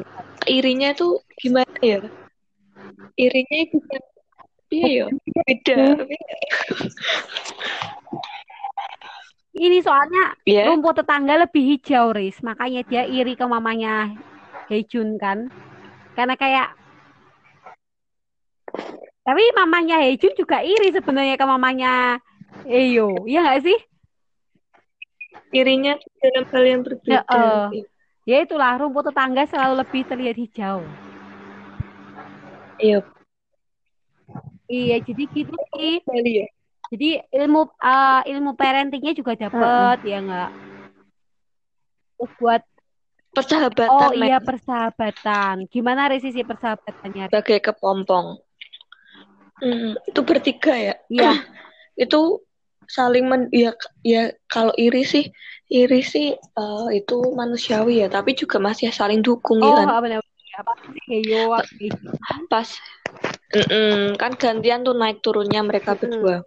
Irinya 0.48 0.96
tuh 0.96 1.20
gimana 1.37 1.68
ya? 1.85 2.00
Irinya 3.14 3.57
itu 3.61 3.76
kan 3.85 4.00
iya 4.72 4.88
ya 4.88 5.07
beda. 5.44 5.79
ini 9.61 9.83
soalnya 9.83 10.33
Ya. 10.48 10.64
rumput 10.64 10.96
tetangga 10.96 11.37
lebih 11.37 11.76
hijau 11.76 12.14
Riz 12.16 12.40
makanya 12.40 12.81
dia 12.87 13.03
iri 13.05 13.37
ke 13.37 13.44
mamanya 13.44 14.09
Hejun 14.70 15.18
kan 15.20 15.50
karena 16.14 16.38
kayak 16.38 16.72
tapi 19.20 19.42
mamanya 19.53 20.00
Hejun 20.00 20.33
juga 20.38 20.62
iri 20.64 20.94
sebenarnya 20.94 21.37
ke 21.37 21.44
mamanya 21.44 22.16
Eyo 22.64 23.26
iya 23.26 23.44
nggak 23.44 23.61
sih 23.66 23.79
Irinya 25.50 25.98
dalam 26.22 26.44
hal 26.50 26.62
yang 26.66 26.80
berbeda. 26.86 27.22
Ya, 27.26 27.70
eh. 27.74 27.86
ya 28.28 28.36
itulah 28.44 28.78
rumput 28.78 29.10
tetangga 29.10 29.42
selalu 29.48 29.74
lebih 29.82 30.02
terlihat 30.06 30.36
hijau 30.38 30.84
Iya, 32.80 33.04
iya 34.70 34.96
jadi 35.04 35.22
gitu 35.28 35.52
sih 35.76 36.00
ya. 36.08 36.46
jadi 36.88 37.08
ilmu 37.28 37.68
eh, 37.76 38.22
ilmu 38.32 38.56
parentingnya 38.56 39.12
juga 39.12 39.36
dapet 39.36 39.98
ya 40.06 40.18
nggak 40.24 40.50
terus 42.20 42.32
buat 42.40 42.62
Persahabatan 43.30 43.94
oh 43.94 44.10
iya 44.10 44.42
persahabatan 44.42 45.70
gimana 45.70 46.10
resisi 46.10 46.42
persahabatannya 46.42 47.30
sebagai 47.30 47.62
kepompong. 47.62 48.42
Hmm, 49.62 49.94
itu 50.02 50.20
bertiga 50.26 50.74
ya. 50.74 50.94
Iya 51.06 51.30
Itu 52.10 52.42
saling 52.90 53.31
men 53.31 53.46
ya 53.55 53.70
ya 54.03 54.35
kalau 54.50 54.74
iri 54.74 55.07
sih 55.07 55.31
iri 55.70 56.03
sih 56.03 56.35
eh, 56.35 56.88
itu 56.98 57.16
manusiawi 57.38 58.03
ya, 58.03 58.11
tapi 58.11 58.35
juga 58.35 58.59
masih 58.59 58.90
saling 58.90 59.22
dukung 59.22 59.62
oh 59.62 59.70
ya 59.70 59.74
kan. 59.79 60.03
benar 60.03 60.18
apa 60.59 60.72
sih 60.83 60.98
Heyo 61.07 61.55
apa 61.55 61.64
itu? 61.79 62.11
Pas 62.50 62.68
mm-mm, 63.55 64.18
kan 64.18 64.35
gantian 64.35 64.83
tuh 64.83 64.98
naik 64.98 65.22
turunnya 65.22 65.62
mereka 65.62 65.94
berdua. 65.94 66.42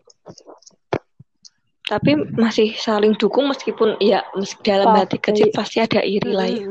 Tapi 1.83 2.15
masih 2.35 2.75
saling 2.75 3.15
dukung 3.15 3.47
meskipun 3.51 3.99
ya 3.99 4.23
meski 4.35 4.59
dalam 4.63 4.91
hati 4.95 5.19
Pasti. 5.19 5.27
kecil 5.31 5.47
pasti 5.55 5.77
ada 5.79 5.99
iri 6.03 6.31
lah 6.31 6.47
ya. 6.47 6.63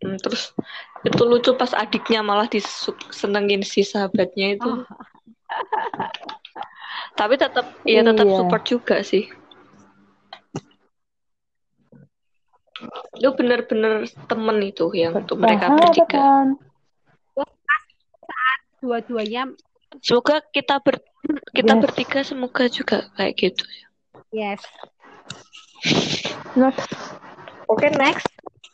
Mm, 0.00 0.16
terus 0.22 0.50
itu 1.04 1.22
lucu 1.26 1.52
pas 1.54 1.74
adiknya 1.76 2.24
malah 2.24 2.48
disenengin 2.48 3.62
si 3.62 3.84
sahabatnya 3.86 4.56
itu. 4.58 4.70
Oh, 4.70 4.84
Tapi 7.20 7.34
tetap 7.36 7.66
ya 7.84 8.00
tetap 8.00 8.24
Iya. 8.24 8.36
support 8.40 8.64
juga 8.64 9.04
sih. 9.04 9.28
Itu 13.20 13.28
bener-bener 13.36 14.08
temen 14.24 14.56
itu 14.64 14.88
yang 14.96 15.12
untuk 15.20 15.36
mereka 15.36 15.68
bertiga. 15.68 16.48
Dua-duanya 18.80 19.52
Semoga 20.00 20.40
kita 20.48 20.80
ber 20.80 21.04
kita 21.52 21.76
Yes. 21.76 21.82
bertiga 21.84 22.18
semoga 22.24 22.64
juga 22.72 23.12
kayak 23.20 23.34
gitu. 23.36 23.64
yes 24.32 24.64
Next. 26.56 26.88
Oke 27.68 27.92
next. 27.94 28.26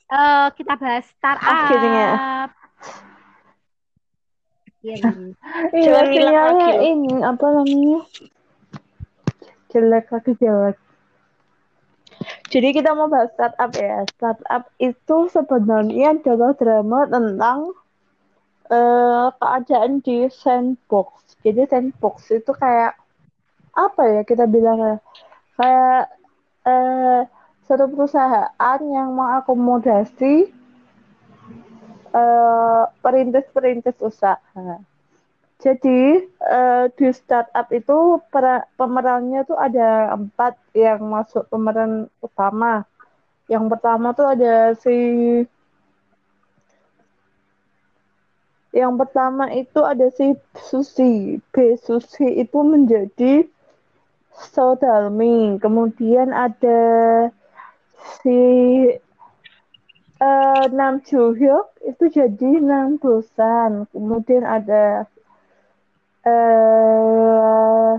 Eh, 0.06 0.46
kita 0.54 0.78
bahas 0.78 1.04
startup 1.10 1.50
Akhirnya. 1.66 2.08
Iya, 4.86 4.96
Iya, 5.74 5.98
sinyalnya 6.14 6.72
ini 6.78 7.14
apa 7.20 7.46
namanya? 7.50 8.06
Jelek 9.76 10.08
lagi 10.08 10.32
jelek. 10.40 10.76
Jadi 12.48 12.68
kita 12.72 12.96
mau 12.96 13.12
bahas 13.12 13.28
startup 13.36 13.68
ya. 13.76 14.08
Startup 14.16 14.64
itu 14.80 15.16
sebenarnya 15.28 16.16
adalah 16.16 16.56
drama 16.56 17.04
tentang 17.04 17.76
uh, 18.72 19.28
keadaan 19.36 20.00
di 20.00 20.24
sandbox. 20.32 21.36
Jadi 21.44 21.68
sandbox 21.68 22.32
itu 22.32 22.56
kayak 22.56 22.96
apa 23.76 24.02
ya 24.08 24.22
kita 24.24 24.48
bilang 24.48 24.96
kayak 25.60 26.08
uh, 26.64 27.28
satu 27.68 27.84
perusahaan 27.92 28.80
yang 28.80 29.12
mengakomodasi 29.12 30.56
perintis-perintis 33.04 34.00
usaha. 34.00 34.40
Jadi 35.56 36.20
uh, 36.44 36.84
di 36.92 37.08
startup 37.16 37.72
itu 37.72 38.20
pemerannya 38.76 39.40
tuh 39.48 39.56
ada 39.56 40.12
empat 40.12 40.52
yang 40.76 41.00
masuk 41.08 41.48
pemeran 41.48 42.12
utama. 42.20 42.84
Yang 43.48 43.64
pertama 43.72 44.12
tuh 44.12 44.28
ada 44.36 44.76
si 44.76 44.96
yang 48.76 49.00
pertama 49.00 49.48
itu 49.56 49.80
ada 49.80 50.12
si 50.12 50.36
Susi. 50.60 51.40
B 51.40 51.80
Susi 51.80 52.28
itu 52.36 52.58
menjadi 52.60 53.48
Sodalmi. 54.36 55.56
Kemudian 55.56 56.36
ada 56.36 56.80
si 58.20 58.40
uh, 60.20 60.64
Nam 60.68 61.00
Hyuk 61.00 61.66
itu 61.80 62.04
jadi 62.12 62.50
Nam 62.60 63.00
Dosan. 63.00 63.88
Kemudian 63.88 64.44
ada 64.44 65.08
uh, 66.26 67.92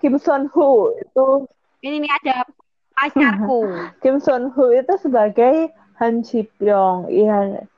Kim 0.00 0.16
Son 0.18 0.48
Ho 0.56 0.92
itu 0.96 1.26
ini 1.84 2.08
nih 2.08 2.12
ada 2.24 2.48
pacarku. 2.96 3.68
Kim 4.02 4.16
Son 4.18 4.48
Ho 4.56 4.64
itu 4.72 4.94
sebagai 4.98 5.68
Han 6.00 6.24
Ji 6.24 6.48
Pyong. 6.58 7.12
Iya. 7.12 7.68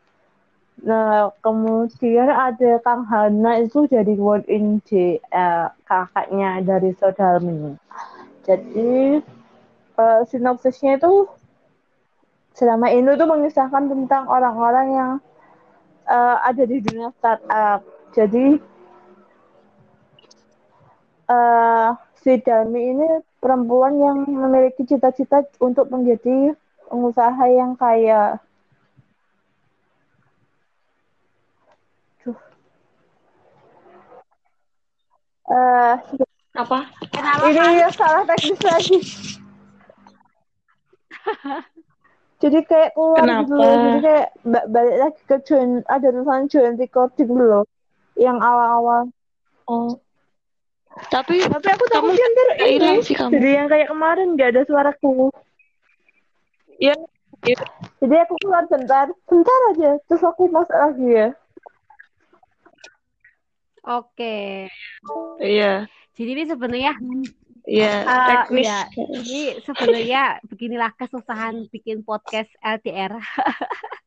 Nah, 0.86 1.32
kemudian 1.40 2.28
ada 2.28 2.78
Kang 2.84 3.08
Hana 3.08 3.64
itu 3.64 3.88
jadi 3.88 4.12
Won 4.20 4.44
In 4.46 4.84
J, 4.84 5.18
uh, 5.32 5.72
kakaknya 5.88 6.62
dari 6.62 6.92
Sodalmi. 7.00 7.74
Jadi 8.44 9.18
uh, 9.98 10.20
sinopsisnya 10.28 11.00
itu 11.00 11.26
selama 12.54 12.92
ini 12.92 13.18
tuh 13.18 13.26
mengisahkan 13.26 13.88
tentang 13.88 14.28
orang-orang 14.28 14.86
yang 14.94 15.12
uh, 16.06 16.36
ada 16.44 16.62
di 16.62 16.78
dunia 16.78 17.10
startup. 17.18 17.80
Jadi 18.14 18.60
uh, 21.30 21.94
si 22.22 22.38
Dami 22.42 22.82
ini 22.94 23.08
perempuan 23.38 23.98
yang 24.02 24.26
memiliki 24.26 24.82
cita-cita 24.82 25.46
untuk 25.62 25.86
menjadi 25.90 26.58
pengusaha 26.90 27.44
yang 27.50 27.78
kaya. 27.78 28.38
Uh, 35.46 35.94
apa? 36.58 36.90
Kenapa 37.14 37.46
ini 37.46 37.86
kan? 37.86 37.94
salah 37.94 38.26
teknis 38.26 38.60
lagi. 38.66 38.98
jadi 42.42 42.58
kayak 42.66 42.90
keluar 42.98 43.22
Kenapa? 43.22 43.46
gitu 43.46 43.54
loh. 43.54 43.70
Jadi 43.70 43.98
kayak 44.02 44.28
balik 44.66 44.96
lagi 44.98 45.20
ke 45.22 45.36
join 45.46 45.70
ada 45.86 46.10
tulisan 46.10 46.50
join 46.50 46.74
recording 46.74 47.30
dulu 47.30 47.44
loh. 47.46 47.64
Yang 48.18 48.38
awal-awal. 48.42 49.02
Oh. 49.70 50.02
Tapi 50.96 51.44
tapi 51.44 51.68
aku 51.68 51.84
takut 51.92 52.16
ntar 52.16 52.48
ini 52.64 53.04
sih 53.04 53.12
kamu. 53.12 53.36
jadi 53.36 53.48
yang 53.62 53.68
kayak 53.68 53.88
kemarin 53.92 54.26
nggak 54.32 54.48
ada 54.56 54.62
suaraku. 54.64 55.28
Iya. 56.80 56.96
Ya. 57.44 57.58
Jadi 58.00 58.14
aku 58.26 58.34
keluar 58.42 58.64
bentar, 58.66 59.06
bentar 59.28 59.60
aja, 59.76 60.00
terus 60.08 60.24
aku 60.24 60.48
masuk 60.48 60.72
lagi 60.72 61.06
ya. 61.06 61.28
Oke. 63.86 64.66
Iya. 65.38 65.86
Jadi 66.16 66.30
ini 66.32 66.44
sebenarnya 66.48 66.96
Iya, 67.66 68.06
uh, 68.06 68.26
teknis. 68.30 68.62
Ya, 68.62 68.80
jadi 68.94 69.42
sebenarnya 69.66 70.22
beginilah 70.46 70.94
kesusahan 70.94 71.66
bikin 71.74 72.06
podcast 72.06 72.46
LDR. 72.62 73.18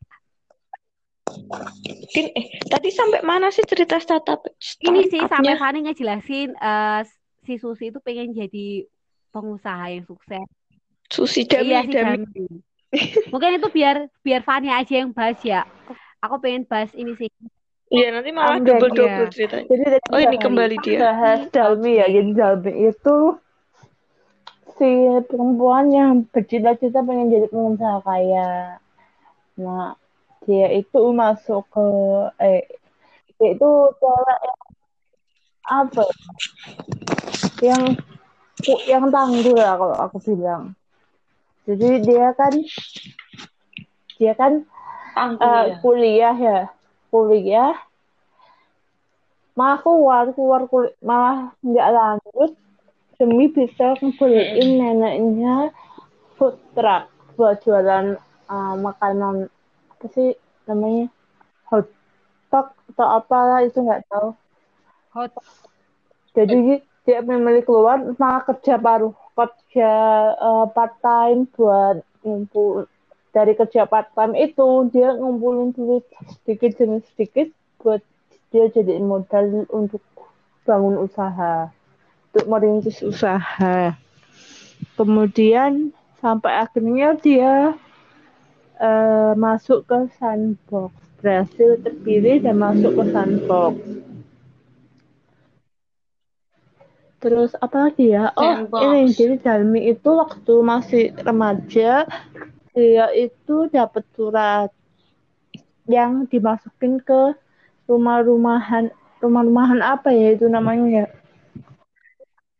Din, 2.14 2.28
eh 2.38 2.46
tadi 2.70 2.90
sampai 2.94 3.26
mana 3.26 3.50
sih 3.50 3.66
cerita 3.66 3.98
startup? 3.98 4.46
Ini 4.86 5.10
sih 5.10 5.22
sampai 5.26 5.58
Fani 5.58 5.90
ngejelasin 5.90 6.54
uh, 6.58 7.02
si 7.46 7.58
Susi 7.58 7.90
itu 7.90 7.98
pengen 8.02 8.34
jadi 8.34 8.86
pengusaha 9.34 9.90
yang 9.90 10.06
sukses. 10.06 10.46
Susi 11.10 11.46
Dami, 11.50 11.74
iya, 11.74 11.82
si 11.86 11.94
Dami. 11.94 12.26
Dami. 12.26 12.46
Mungkin 13.34 13.58
itu 13.58 13.68
biar 13.74 14.10
biar 14.22 14.42
Fani 14.46 14.70
aja 14.70 14.94
yang 15.02 15.10
bahas 15.10 15.42
ya. 15.42 15.66
Aku 16.22 16.38
pengen 16.38 16.70
bahas 16.70 16.94
ini 16.94 17.18
sih. 17.18 17.30
Iya 17.90 18.14
nanti 18.14 18.30
malah 18.30 18.62
Enggak, 18.62 18.78
double-double 18.78 19.26
iya. 19.26 19.34
ceritanya. 19.34 19.66
Jadi 19.66 19.84
Oh 20.14 20.20
ini 20.22 20.38
kembali 20.38 20.78
dia. 20.86 20.98
bahas 21.02 21.42
Dalmi 21.50 21.98
ya, 21.98 22.06
jadi 22.06 22.32
Dalmi 22.38 22.74
itu 22.94 23.18
si 24.78 24.90
perempuan 25.26 25.90
yang 25.90 26.24
bercita-cita 26.30 27.02
pengen 27.02 27.34
jadi 27.34 27.50
pengusaha 27.50 27.98
kaya. 28.06 28.78
Nah, 29.58 29.98
dia 30.50 30.74
itu 30.74 31.02
masuk 31.14 31.62
ke 31.70 31.88
eh 32.42 32.66
dia 33.38 33.50
itu 33.54 33.70
cewek 34.02 34.40
yang 34.42 34.62
apa 35.70 36.02
ya? 36.02 36.18
yang 37.62 37.84
yang 38.90 39.06
tangguh 39.14 39.54
lah 39.54 39.78
kalau 39.78 39.98
aku 40.10 40.18
bilang 40.26 40.74
jadi 41.70 42.02
dia 42.02 42.28
kan 42.34 42.54
dia 44.18 44.34
kan 44.34 44.66
Tangguh 45.14 45.46
uh, 45.46 45.66
ya. 45.70 45.76
kuliah 45.86 46.36
ya 46.36 46.60
kuliah 47.14 47.78
malah 49.54 49.78
keluar 49.86 50.34
keluar 50.34 50.62
kuliah 50.66 50.98
malah 51.06 51.54
nggak 51.62 51.90
lanjut 51.94 52.52
demi 53.22 53.46
bisa 53.54 53.94
ngembaliin 54.02 54.82
neneknya 54.82 55.70
food 56.42 56.58
truck 56.74 57.12
buat 57.38 57.62
jualan 57.62 58.18
uh, 58.50 58.76
makanan 58.80 59.52
apa 60.00 60.08
sih 60.16 60.32
namanya? 60.64 61.12
Hot 61.68 61.92
dog 62.48 62.72
atau 62.96 63.08
apalah 63.20 63.68
itu 63.68 63.84
nggak 63.84 64.08
tahu. 64.08 64.32
Hot. 65.12 65.36
jadi 66.32 66.80
dia 67.04 67.20
memilih 67.20 67.68
keluar 67.68 68.00
malah 68.16 68.48
kerja 68.48 68.80
paruh. 68.80 69.12
Kerja 69.36 69.92
uh, 70.40 70.72
part 70.72 70.96
time 71.04 71.52
buat 71.52 72.00
ngumpul 72.24 72.88
dari 73.36 73.60
kerja 73.60 73.84
part 73.84 74.08
time 74.16 74.40
itu 74.40 74.88
dia 74.96 75.20
ngumpulin 75.20 75.76
duit 75.76 76.08
sedikit 76.40 76.80
demi 76.80 77.04
sedikit 77.12 77.52
buat 77.84 78.00
dia 78.56 78.72
jadiin 78.72 79.04
modal 79.04 79.68
untuk 79.68 80.00
bangun 80.64 80.96
usaha 81.04 81.68
untuk 82.32 82.46
merintis 82.48 83.04
usaha. 83.04 84.00
Kemudian 84.96 85.92
sampai 86.24 86.64
akhirnya 86.64 87.20
dia 87.20 87.76
uh, 88.80 89.36
masuk 89.36 89.86
ke 89.86 90.10
sandbox. 90.18 90.96
Berhasil 91.20 91.76
terpilih 91.84 92.39
dan 92.42 92.56
masuk 92.58 92.96
ke 92.96 93.04
sandbox. 93.12 93.76
Terus 97.20 97.52
apa 97.60 97.92
lagi 97.92 98.15
ya? 98.15 98.32
Oh 98.39 98.44
Sandbox. 98.48 98.80
ini 98.80 99.12
jadi 99.12 99.36
Dalmi 99.44 99.92
itu 99.92 100.10
waktu 100.15 100.54
masih 100.63 101.04
remaja 101.20 102.08
dia 102.72 103.06
itu 103.12 103.68
dapat 103.68 104.08
surat 104.15 104.72
yang 105.84 106.24
dimasukin 106.32 107.04
ke 107.04 107.36
rumah-rumahan 107.92 108.94
rumah-rumahan 109.20 109.84
apa 109.84 110.15
ya 110.15 110.32
itu 110.32 110.48
namanya 110.48 110.88
ya? 110.88 111.08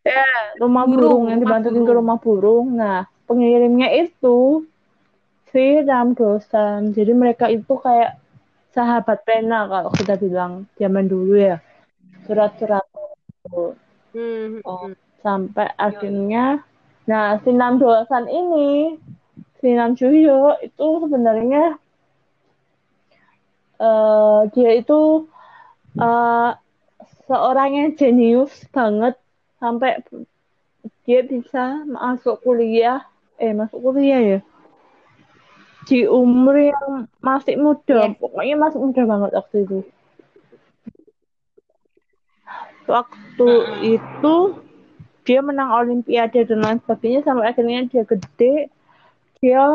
Ya 0.04 0.28
rumah 0.60 0.84
burung, 0.84 1.00
Burung, 1.00 1.24
yang 1.32 1.40
dimasukin 1.40 1.84
ke 1.88 1.94
rumah 1.96 2.18
burung. 2.20 2.68
Nah 2.76 3.08
pengirimnya 3.32 3.96
itu 3.96 4.68
Ram 5.90 6.08
Dosan 6.20 6.80
jadi 6.98 7.12
mereka 7.22 7.46
itu 7.58 7.74
kayak 7.86 8.12
sahabat 8.76 9.18
pena 9.28 9.66
kalau 9.72 9.92
kita 10.00 10.14
bilang 10.24 10.52
zaman 10.80 11.06
dulu 11.14 11.34
ya. 11.50 11.58
Surat-surat 12.26 12.86
itu. 13.46 13.76
Hmm, 14.14 14.62
Oh. 14.66 14.88
hmm. 14.88 14.94
sampai 15.24 15.68
akhirnya 15.88 16.64
nah 17.10 17.26
si 17.44 17.50
Nam 17.60 17.74
Dosan 17.82 18.26
ini 18.40 18.96
si 19.60 19.68
Nam 19.78 19.92
Juhyo 20.00 20.58
itu 20.68 20.88
sebenarnya 21.04 21.78
eh 23.88 24.40
dia 24.54 24.70
itu 24.80 24.94
eh 26.06 26.50
seorang 27.28 27.70
yang 27.80 27.90
jenius 28.00 28.54
banget. 28.76 29.14
Sampai 29.60 29.92
dia 31.06 31.20
bisa 31.32 31.64
masuk 31.96 32.36
kuliah 32.46 33.00
eh 33.44 33.52
masuk 33.60 33.80
kuliah 33.86 34.20
ya 34.32 34.40
di 35.88 36.04
umur 36.08 36.56
yang 36.60 37.08
masih 37.24 37.56
muda 37.56 38.12
Yes. 38.12 38.18
pokoknya 38.20 38.56
masih 38.60 38.80
muda 38.84 39.02
banget 39.08 39.32
waktu 39.36 39.56
itu 39.64 39.80
waktu 42.90 43.50
itu 43.86 44.36
dia 45.24 45.40
menang 45.46 45.70
olimpiade 45.70 46.42
dan 46.42 46.60
lain 46.66 46.80
sebagainya 46.82 47.22
sampai 47.22 47.54
akhirnya 47.54 47.86
dia 47.86 48.04
gede 48.04 48.74
dia 49.40 49.66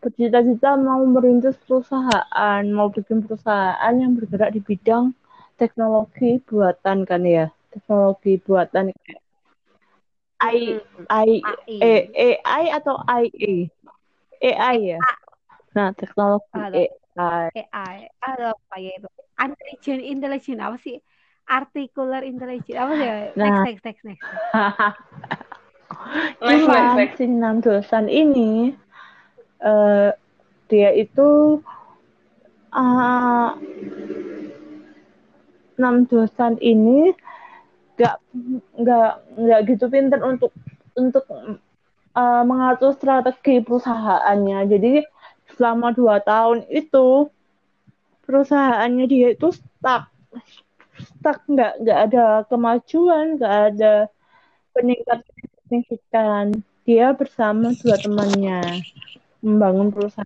bercita-cita 0.00 0.80
mau 0.80 1.04
merintis 1.04 1.60
perusahaan, 1.68 2.64
mau 2.72 2.88
bikin 2.88 3.20
perusahaan 3.20 3.92
yang 3.92 4.16
bergerak 4.16 4.56
di 4.56 4.64
bidang 4.64 5.12
teknologi 5.60 6.40
buatan 6.48 7.04
kan 7.04 7.20
ya, 7.20 7.52
teknologi 7.68 8.40
buatan 8.40 8.96
kayak 8.96 9.20
I, 10.40 10.80
I, 11.12 11.44
AI. 11.44 12.08
E, 12.16 12.32
AI 12.40 12.64
atau 12.72 12.96
IE? 13.04 13.68
AI 14.40 14.76
ya. 14.96 15.00
Nah, 15.74 15.90
teknologi 15.98 16.60
Ada. 16.66 16.78
AI. 17.18 17.50
AI 17.58 17.96
ada 18.22 18.44
apa 18.54 18.74
ya 18.78 18.90
itu 18.98 19.08
intelligent 19.44 20.00
intelligent 20.12 20.60
apa 20.66 20.76
sih 20.86 20.96
articular 21.50 22.22
intelligent 22.30 22.78
apa 22.82 22.92
sih 22.98 23.06
Nah. 23.36 23.64
next 23.64 23.82
next 23.86 24.02
next 24.08 24.26
next 26.46 26.66
Cuman 26.66 27.08
si 27.18 27.24
Nam 27.26 27.60
Dosan 27.60 28.06
ini 28.08 28.72
eh 29.60 30.10
dia 30.70 30.90
itu 30.96 31.60
ah 32.72 33.58
Nam 35.80 36.04
Dosan 36.06 36.60
ini 36.60 37.10
nggak 37.96 38.14
nggak 38.80 39.10
nggak 39.40 39.60
gitu 39.70 39.84
pinter 39.92 40.20
untuk 40.24 40.50
untuk 40.96 41.24
eh, 42.20 42.42
mengatur 42.46 42.92
strategi 42.96 43.60
perusahaannya. 43.64 44.58
Jadi 44.72 44.92
selama 45.60 45.92
dua 45.92 46.24
tahun 46.24 46.64
itu 46.72 47.28
perusahaannya 48.24 49.04
dia 49.04 49.36
itu 49.36 49.52
stuck. 49.52 50.08
Stuck 50.96 51.44
nggak 51.44 51.84
nggak 51.84 51.98
ada 52.08 52.24
kemajuan 52.48 53.36
nggak 53.36 53.54
ada 53.68 54.08
peningkatan 54.72 55.20
signifikan 55.68 56.44
dia 56.88 57.12
bersama 57.12 57.76
dua 57.76 58.00
temannya 58.00 58.80
membangun 59.44 59.92
perusahaan. 59.92 60.24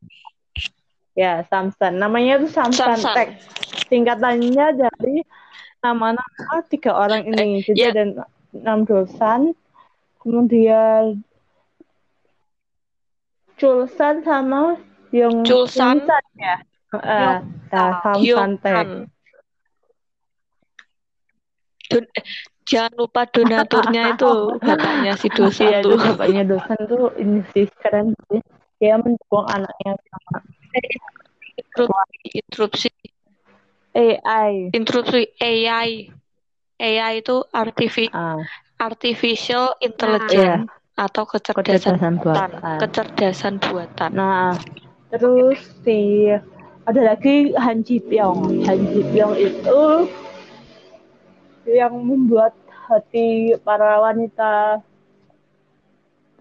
Ya 1.18 1.42
Samsan 1.50 1.98
namanya 1.98 2.38
itu 2.38 2.54
Samsan. 2.54 3.02
Tech. 3.02 3.34
Singkatannya 3.90 4.66
dari 4.78 5.26
nama-nama 5.82 6.62
tiga 6.70 6.94
orang 6.94 7.26
ini 7.26 7.58
jadi 7.66 7.90
ya. 7.90 7.90
ada 7.90 8.04
enam 8.54 8.86
dosan 8.86 9.52
kemudian 10.22 11.26
Chulsan 13.60 14.26
sama 14.26 14.80
yang 15.20 15.34
Chulsan. 15.46 15.98
Ya 16.34 16.56
Eh, 16.94 17.34
nah, 17.74 17.90
Samsan 18.02 18.50
Tech 18.62 18.86
eh, 21.90 22.24
jangan 22.70 22.92
lupa 23.00 23.20
donaturnya 23.28 24.02
itu 24.14 24.30
bapaknya 24.64 25.12
si 25.20 25.28
dosen 25.30 25.66
Iya, 25.68 25.76
itu 25.82 25.94
tuh. 25.94 26.12
bapaknya 26.16 26.42
dosen 26.50 26.78
tuh 26.90 27.04
ini 27.20 27.38
sih 27.52 27.66
keren 27.82 28.06
sih. 28.30 28.40
Dia 28.80 28.94
mendukung 29.00 29.46
anaknya 29.46 29.92
sama 30.10 30.38
Interupsi, 32.34 32.88
AI. 33.94 34.74
interupsi 34.74 35.20
AI. 35.38 35.90
AI 36.80 37.12
itu 37.22 37.36
artifi- 37.54 38.10
Ah, 38.14 38.42
artificial 38.78 39.78
intelligence 39.80 40.66
atau 40.98 41.24
kecerdasan 41.26 41.94
kecerdasan 41.94 42.14
buatan. 42.18 42.50
buatan. 42.50 42.80
Kecerdasan 42.80 43.54
buatan. 43.62 44.10
Nah, 44.14 44.58
terus 45.14 45.62
si 45.86 46.26
ada 46.84 47.00
lagi 47.00 47.54
Han 47.54 47.86
Ji 47.86 48.02
Pyong. 48.02 48.66
Han 48.66 48.80
Ji 48.90 49.00
Pyong 49.14 49.34
itu 49.38 49.82
yang 51.70 51.94
membuat 52.02 52.52
hati 52.90 53.56
para 53.62 54.02
wanita 54.02 54.82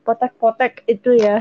potek-potek 0.03 0.83
itu 0.89 1.15
ya. 1.15 1.39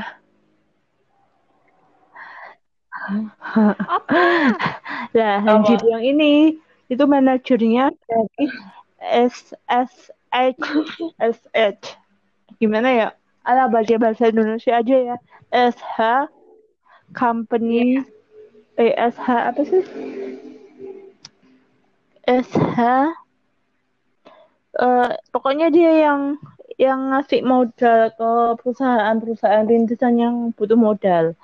apa 3.03 4.21
Nah, 5.17 5.43
Han? 5.43 5.67
Ji 5.67 5.75
Pyong 5.81 6.05
ini 6.05 6.55
itu 6.87 7.03
manajernya 7.03 7.91
dari 7.91 8.45
SSH 9.03 10.13
SH 11.19 11.83
gimana 12.61 12.89
ya? 12.93 13.07
Ala 13.43 13.67
baca 13.67 13.99
bahasa 13.99 14.31
Indonesia 14.31 14.79
aja 14.79 14.95
ya. 14.95 15.15
SH 15.51 16.31
Company 17.13 18.01
eh 18.75 18.91
SH 18.97 19.27
apa 19.29 19.61
sih? 19.63 19.83
SH 22.25 22.77
eh 24.73 25.11
pokoknya 25.29 25.69
dia 25.69 25.91
yang 26.09 26.41
yang 26.81 27.13
ngasih 27.13 27.45
modal 27.45 28.09
ke 28.17 28.31
perusahaan-perusahaan 28.61 29.69
rintisan 29.69 30.17
yang 30.17 30.35
butuh 30.57 30.77
modal. 30.77 31.37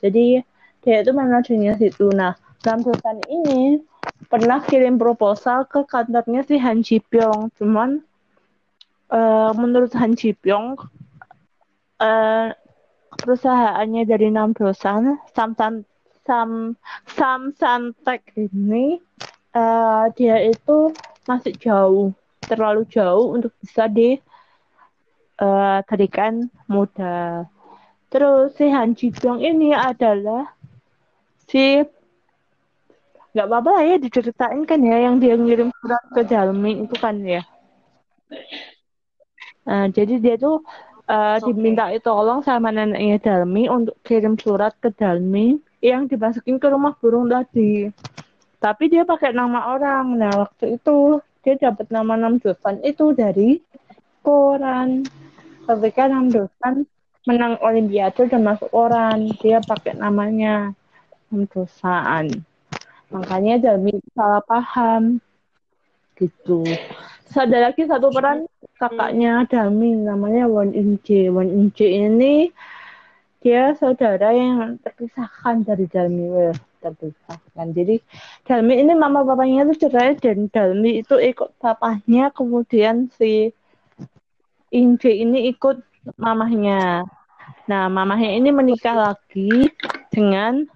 Jadi 0.00 0.40
dia 0.80 0.96
itu 1.04 1.12
manajernya 1.12 1.76
situ. 1.76 2.08
Nah, 2.16 2.32
dalam 2.64 2.80
perusahaan 2.80 3.20
ini 3.28 3.84
pernah 4.32 4.64
kirim 4.64 4.96
proposal 4.96 5.68
ke 5.68 5.84
kantornya 5.84 6.40
si 6.48 6.56
Han 6.56 6.80
Ji 6.80 7.04
Pyong. 7.04 7.52
Cuman 7.60 8.00
eh, 9.12 9.50
menurut 9.60 9.92
Han 10.00 10.16
Ji 10.16 10.32
Pyong 10.32 10.80
eh, 12.00 12.48
perusahaannya 13.20 14.02
dari 14.08 14.32
enam 14.32 14.56
perusahaan 14.56 15.20
Samsan 15.36 15.84
Sam 16.24 16.74
Samsan 17.04 17.92
Tech 18.02 18.24
ini 18.34 18.98
eh, 19.54 20.04
dia 20.16 20.36
itu 20.48 20.94
masih 21.28 21.54
jauh, 21.60 22.16
terlalu 22.42 22.88
jauh 22.88 23.36
untuk 23.36 23.52
bisa 23.60 23.86
di 23.86 24.16
eh, 25.40 25.78
berikan 25.84 26.48
modal. 26.66 27.46
Terus 28.10 28.58
si 28.58 28.66
Han 28.66 28.98
Ji 28.98 29.14
Pyong 29.14 29.38
ini 29.38 29.70
adalah 29.70 30.50
si 31.46 31.84
nggak 33.30 33.46
apa-apa 33.46 33.86
ya 33.86 33.96
diceritain 34.02 34.66
kan 34.66 34.82
ya 34.82 35.06
yang 35.06 35.22
dia 35.22 35.38
ngirim 35.38 35.70
surat 35.78 36.02
ke 36.10 36.26
Dalmi 36.26 36.82
itu 36.82 36.96
kan 36.98 37.22
ya. 37.22 37.46
Nah, 39.66 39.86
jadi 39.94 40.18
dia 40.18 40.34
tuh 40.34 40.66
eh, 41.10 41.36
Oke. 41.42 41.50
diminta 41.50 41.90
tolong 41.98 42.40
sama 42.46 42.70
neneknya 42.70 43.18
Dalmi 43.18 43.66
untuk 43.66 43.98
kirim 44.06 44.38
surat 44.38 44.78
ke 44.78 44.94
Dalmi 44.94 45.58
yang 45.82 46.06
dimasukin 46.06 46.62
ke 46.62 46.66
rumah 46.70 46.94
burung 47.02 47.26
tadi. 47.26 47.90
Tapi 48.60 48.92
dia 48.92 49.02
pakai 49.08 49.32
nama 49.32 49.72
orang. 49.72 50.20
Nah, 50.20 50.46
waktu 50.46 50.76
itu 50.78 51.18
dia 51.40 51.56
dapat 51.56 51.88
nama 51.88 52.14
Nam 52.14 52.36
Dosan 52.38 52.84
itu 52.84 53.16
dari 53.16 53.58
koran. 54.20 55.08
Ketika 55.64 56.06
Nam 56.06 56.28
Dosan 56.28 56.84
menang 57.24 57.56
Olimpiade 57.64 58.28
dan 58.28 58.44
masuk 58.44 58.68
koran, 58.68 59.32
dia 59.40 59.64
pakai 59.64 59.96
namanya 59.96 60.76
Nam 61.32 61.48
Dosan. 61.48 62.44
Makanya 63.08 63.58
Dalmi 63.58 63.96
salah 64.12 64.44
paham 64.44 65.18
gitu. 66.20 66.62
Ada 67.30 67.70
lagi 67.70 67.86
satu 67.86 68.10
peran 68.10 68.50
kakaknya 68.74 69.46
Dami 69.46 69.94
namanya 70.02 70.50
Won 70.50 70.74
Inje. 70.74 71.30
Won 71.30 71.46
Inje 71.46 71.86
ini 71.86 72.50
dia 73.38 73.70
saudara 73.78 74.34
yang 74.34 74.82
terpisahkan 74.82 75.62
dari 75.62 75.86
Dalmi 75.86 76.26
Weh, 76.26 76.54
terpisahkan. 76.82 77.70
Jadi 77.70 78.02
Dalmi 78.42 78.82
ini 78.82 78.92
mama 78.98 79.22
papanya 79.22 79.62
itu 79.70 79.86
cerai 79.86 80.18
dan 80.18 80.50
Dalmi 80.50 81.06
itu 81.06 81.22
ikut 81.22 81.54
papahnya 81.62 82.34
kemudian 82.34 83.06
si 83.14 83.54
Inje 84.74 85.14
ini 85.14 85.54
ikut 85.54 85.78
mamahnya. 86.18 87.06
Nah, 87.70 87.86
mamahnya 87.86 88.34
ini 88.42 88.50
menikah 88.50 88.98
lagi 88.98 89.70
dengan 90.10 90.66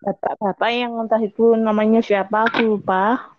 bapak-bapak 0.00 0.70
yang 0.72 0.96
entah 0.96 1.20
itu 1.20 1.52
namanya 1.60 2.00
siapa, 2.00 2.48
aku 2.48 2.76
lupa. 2.76 3.33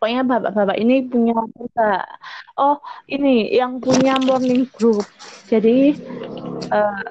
Pokoknya 0.00 0.24
bapak-bapak 0.24 0.80
ini 0.80 1.04
punya 1.04 1.36
perusahaan. 1.52 2.08
Oh, 2.56 2.80
ini 3.04 3.52
yang 3.52 3.84
punya 3.84 4.16
morning 4.16 4.64
group. 4.72 5.04
Jadi 5.44 5.92
eh 6.72 7.04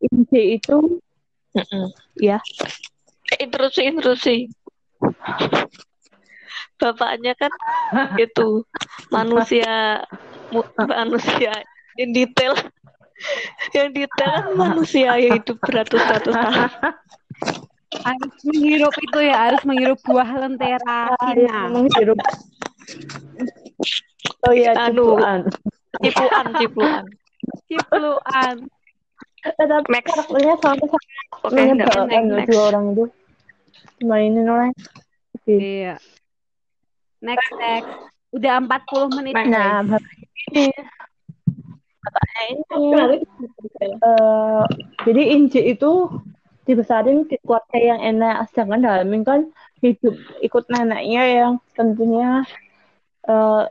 Inje 0.00 0.42
itu 0.56 0.96
Mm-mm. 1.52 1.92
ya 2.16 2.40
Eh, 3.36 3.44
Interupsi, 3.44 3.84
interupsi. 3.84 4.48
Bapaknya 6.80 7.36
kan 7.36 7.52
itu 8.16 8.64
manusia 9.12 10.00
manusia 10.88 11.52
yang 12.00 12.10
detail 12.16 12.56
yang 13.76 13.92
detail 13.92 14.40
kan 14.40 14.56
manusia 14.56 15.14
yang 15.20 15.38
hidup 15.38 15.60
beratus-ratus 15.62 16.34
tahun. 16.34 16.70
Harus 18.00 18.34
menghirup 18.48 18.94
itu 18.96 19.18
ya 19.20 19.36
harus 19.50 19.62
menghirup 19.68 19.98
buah 20.08 20.30
lentera 20.40 21.12
Cina 21.20 21.68
menghirup. 21.68 22.18
Oh 24.48 24.52
iya, 24.54 24.72
cipuan. 24.74 25.40
Cipuan, 26.00 26.46
cipuan. 26.56 27.02
cipluan 27.68 28.56
Eh, 29.42 29.50
tapi 29.58 29.90
Max. 29.90 30.06
karakternya 30.06 30.54
sama 30.62 30.84
sama 30.86 30.98
Oke, 31.42 31.58
menyebalkan 31.58 32.46
dua 32.46 32.62
orang 32.70 32.84
itu. 32.94 33.04
Mainin 34.06 34.46
orang. 34.46 34.70
iya 35.50 35.98
next 37.18 37.50
next 37.58 37.90
udah 38.30 38.62
40 38.62 39.16
menit. 39.18 39.34
Nah, 39.50 39.82
bapak 39.82 40.14
ini 40.54 40.70
Katanya 42.02 42.42
ini 42.50 43.18
eh, 43.82 44.62
jadi 45.06 45.22
Inji 45.38 45.60
itu 45.70 46.10
dibesarin 46.72 47.28
di 47.28 47.36
keluarga 47.44 47.78
yang 47.78 48.00
enak. 48.00 48.48
Sedangkan 48.50 48.80
Dalmin 48.82 49.22
kan 49.22 49.40
hidup 49.84 50.16
ikut 50.40 50.64
neneknya 50.72 51.22
yang 51.28 51.52
tentunya 51.76 52.42
eh, 53.28 53.62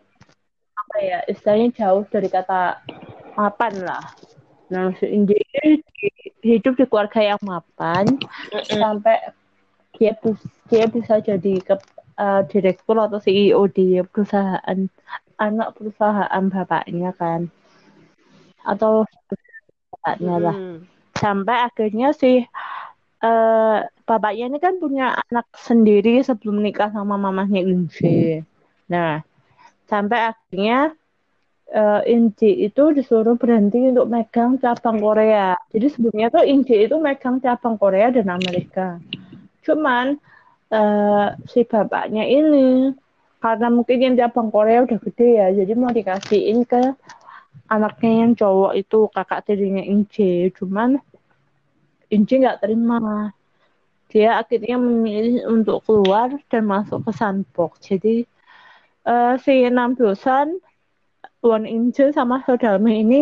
apa 0.77 0.97
ya 1.01 1.19
istilahnya 1.25 1.73
jauh 1.73 2.03
dari 2.07 2.29
kata 2.29 2.77
mapan 3.33 3.73
lah. 3.81 4.05
Nah 4.69 4.93
si 4.95 5.09
Inji 5.09 5.35
ini 5.35 5.81
di- 5.81 6.33
hidup 6.55 6.77
di 6.77 6.85
keluarga 6.85 7.19
yang 7.19 7.41
mapan 7.41 8.05
sampai 8.69 9.17
dia 9.97 10.13
dia 10.71 10.85
bisa 10.87 11.19
jadi 11.19 11.53
ke 11.65 11.75
eh, 12.21 12.41
direktur 12.47 12.95
atau 13.01 13.19
CEO 13.19 13.65
di 13.67 13.99
perusahaan 14.05 14.79
anak 15.41 15.73
perusahaan 15.75 16.43
bapaknya 16.53 17.11
kan. 17.17 17.49
Atau 18.61 19.09
bapaknya 19.89 20.35
lah. 20.37 20.57
Hmm. 20.57 20.79
sampai 21.21 21.69
akhirnya 21.69 22.17
si 22.17 22.41
eh 23.21 23.79
bapaknya 24.03 24.49
ini 24.49 24.57
kan 24.57 24.81
punya 24.81 25.13
anak 25.29 25.47
sendiri 25.53 26.25
sebelum 26.25 26.57
nikah 26.59 26.89
sama 26.89 27.15
mamahnya 27.21 27.61
Inci. 27.61 28.41
Nah, 28.89 29.21
sampai 29.85 30.33
akhirnya 30.33 30.97
eh 31.71 32.01
Inci 32.09 32.67
itu 32.67 32.83
disuruh 32.91 33.37
berhenti 33.37 33.79
untuk 33.93 34.09
megang 34.09 34.57
cabang 34.57 34.97
Korea. 34.99 35.55
Jadi 35.69 35.87
sebelumnya 35.93 36.27
tuh 36.33 36.43
Inci 36.43 36.75
itu 36.89 36.95
megang 36.97 37.37
cabang 37.39 37.77
Korea 37.77 38.09
dan 38.09 38.27
Amerika. 38.33 38.97
Cuman 39.61 40.17
eh 40.73 41.27
si 41.45 41.61
bapaknya 41.67 42.25
ini 42.25 42.91
karena 43.37 43.67
mungkin 43.69 43.97
yang 44.01 44.15
cabang 44.17 44.49
Korea 44.53 44.85
udah 44.85 44.99
gede 45.01 45.29
ya, 45.41 45.47
jadi 45.49 45.73
mau 45.73 45.89
dikasihin 45.89 46.61
ke 46.61 46.93
anaknya 47.69 48.11
yang 48.25 48.31
cowok 48.37 48.73
itu 48.77 48.99
kakak 49.13 49.45
tirinya 49.45 49.81
Inci. 49.81 50.49
Cuman 50.57 50.99
Inci 52.11 52.43
nggak 52.43 52.59
terima. 52.59 53.31
Dia 54.11 54.43
akhirnya 54.43 54.75
memilih 54.75 55.47
untuk 55.47 55.87
keluar 55.87 56.35
dan 56.51 56.67
masuk 56.67 57.07
ke 57.07 57.11
sandbox. 57.15 57.79
Jadi 57.87 58.27
eh, 59.07 59.33
si 59.39 59.63
enam 59.63 59.95
dosan, 59.95 60.59
Won 61.39 61.63
Inci 61.63 62.11
sama 62.11 62.43
Sodalmi 62.43 62.99
ini 63.01 63.21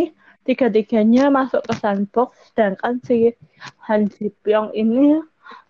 tiga-tiganya 0.50 1.30
masuk 1.30 1.62
ke 1.70 1.74
sandbox, 1.78 2.34
sedangkan 2.50 2.98
si 3.06 3.38
Han 3.86 4.10
Ji 4.10 4.34
Pyong 4.42 4.74
ini 4.74 5.22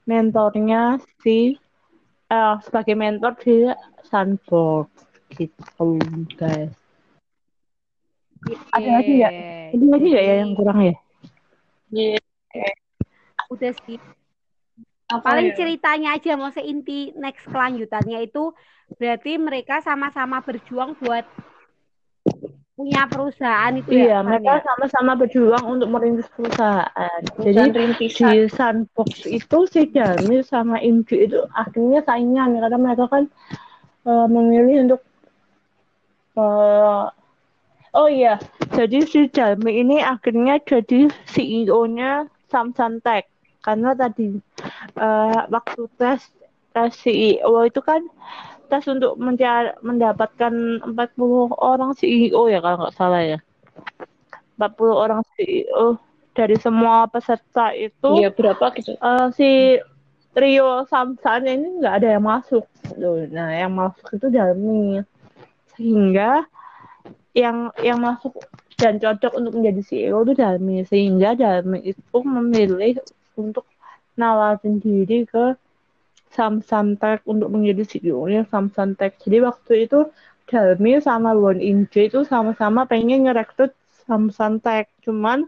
mentornya 0.07 1.03
si 1.19 1.59
eh, 2.31 2.55
sebagai 2.63 2.95
mentor 2.95 3.35
di 3.43 3.67
sandbox 4.07 4.87
gitu 5.35 5.99
guys. 6.39 6.71
Ada 8.71 8.89
lagi? 9.03 9.13
Oke. 9.19 9.75
Ada 9.75 9.85
lagi 9.91 10.09
ya 10.15 10.21
yang 10.39 10.51
kurang 10.55 10.79
ya? 10.79 10.95
Iya. 11.91 12.19
Udah 13.49 13.73
sih. 13.85 13.97
Apa 15.09 15.25
Paling 15.25 15.51
ya? 15.51 15.55
ceritanya 15.57 16.09
aja 16.13 16.37
mau 16.37 16.53
seinti 16.53 17.09
next 17.17 17.49
kelanjutannya 17.49 18.29
itu 18.29 18.53
berarti 19.01 19.41
mereka 19.41 19.81
sama-sama 19.81 20.37
berjuang 20.45 20.93
buat 21.01 21.25
punya 22.77 23.09
perusahaan 23.11 23.73
itu 23.75 23.91
Iya, 23.91 24.05
ya. 24.07 24.19
Mereka 24.23 24.53
ya? 24.55 24.63
sama-sama 24.63 25.11
berjuang 25.19 25.65
untuk 25.67 25.89
merintis 25.91 26.29
perusahaan. 26.31 27.21
Perusahaan 27.35 27.73
Jadi 27.73 27.75
rintisan. 27.75 28.29
di 28.31 28.39
sandbox 28.47 29.09
itu 29.27 29.57
si 29.67 29.81
Jami 29.91 30.39
sama 30.45 30.77
Inju 30.79 31.15
itu 31.17 31.41
akhirnya 31.57 32.05
saingan 32.07 32.55
karena 32.55 32.77
mereka 32.79 33.05
kan 33.11 33.23
eh, 34.07 34.27
memilih 34.31 34.87
untuk 34.87 35.01
eh, 36.39 37.03
oh 37.97 38.07
iya, 38.07 38.37
jadi 38.77 38.97
si 39.03 39.27
Jami 39.27 39.83
ini 39.83 39.99
akhirnya 39.99 40.61
jadi 40.63 41.09
CEO-nya 41.27 42.29
Samsung 42.47 43.03
Tech 43.03 43.27
karena 43.59 43.91
tadi 43.93 44.39
eh, 44.95 45.41
waktu 45.47 45.81
tes 45.99 46.21
tes 46.71 46.91
CEO 46.95 47.65
itu 47.65 47.81
kan 47.81 48.01
tes 48.69 48.85
untuk 48.85 49.17
mendapatkan 49.81 50.53
40 50.85 50.93
orang 51.57 51.91
CEO 51.97 52.45
ya 52.47 52.61
kalau 52.61 52.77
nggak 52.85 52.95
salah 52.95 53.21
ya. 53.25 53.39
40 54.59 54.91
orang 54.91 55.21
CEO 55.33 55.97
dari 56.35 56.55
semua 56.59 57.07
peserta 57.07 57.71
itu 57.73 58.21
Iya, 58.21 58.29
berapa 58.31 58.71
gitu? 58.75 58.95
eh, 58.95 59.27
si 59.35 59.49
trio 60.29 60.85
Samsan 60.85 61.47
ini 61.49 61.81
nggak 61.81 61.95
ada 62.03 62.07
yang 62.15 62.23
masuk 62.23 62.63
loh. 62.95 63.23
Nah, 63.27 63.49
yang 63.55 63.73
masuk 63.73 64.07
itu 64.13 64.27
Dalmi. 64.29 65.01
Sehingga 65.75 66.45
yang 67.33 67.71
yang 67.79 67.99
masuk 68.03 68.35
dan 68.75 68.99
cocok 68.99 69.35
untuk 69.35 69.53
menjadi 69.57 69.81
CEO 69.81 70.21
itu 70.23 70.33
Dalmi. 70.37 70.85
Sehingga 70.85 71.33
Dalmi 71.33 71.79
itu 71.83 72.17
memilih 72.21 72.99
untuk 73.43 73.65
nawarin 74.21 74.75
diri 74.85 75.19
ke 75.33 75.45
Samsung 76.35 76.89
Tech 77.01 77.19
untuk 77.33 77.49
menjadi 77.53 77.83
CEO-nya 77.91 78.43
Samsung 78.51 78.91
Tech. 78.99 79.11
Jadi 79.23 79.37
waktu 79.49 79.73
itu 79.85 79.99
Dalmi 80.49 80.91
sama 81.07 81.31
Won 81.41 81.59
Inje 81.71 82.01
itu 82.09 82.19
sama-sama 82.31 82.81
pengen 82.91 83.19
ngerekrut 83.25 83.71
Samsung 84.07 84.55
Tech. 84.65 84.85
Cuman 85.05 85.39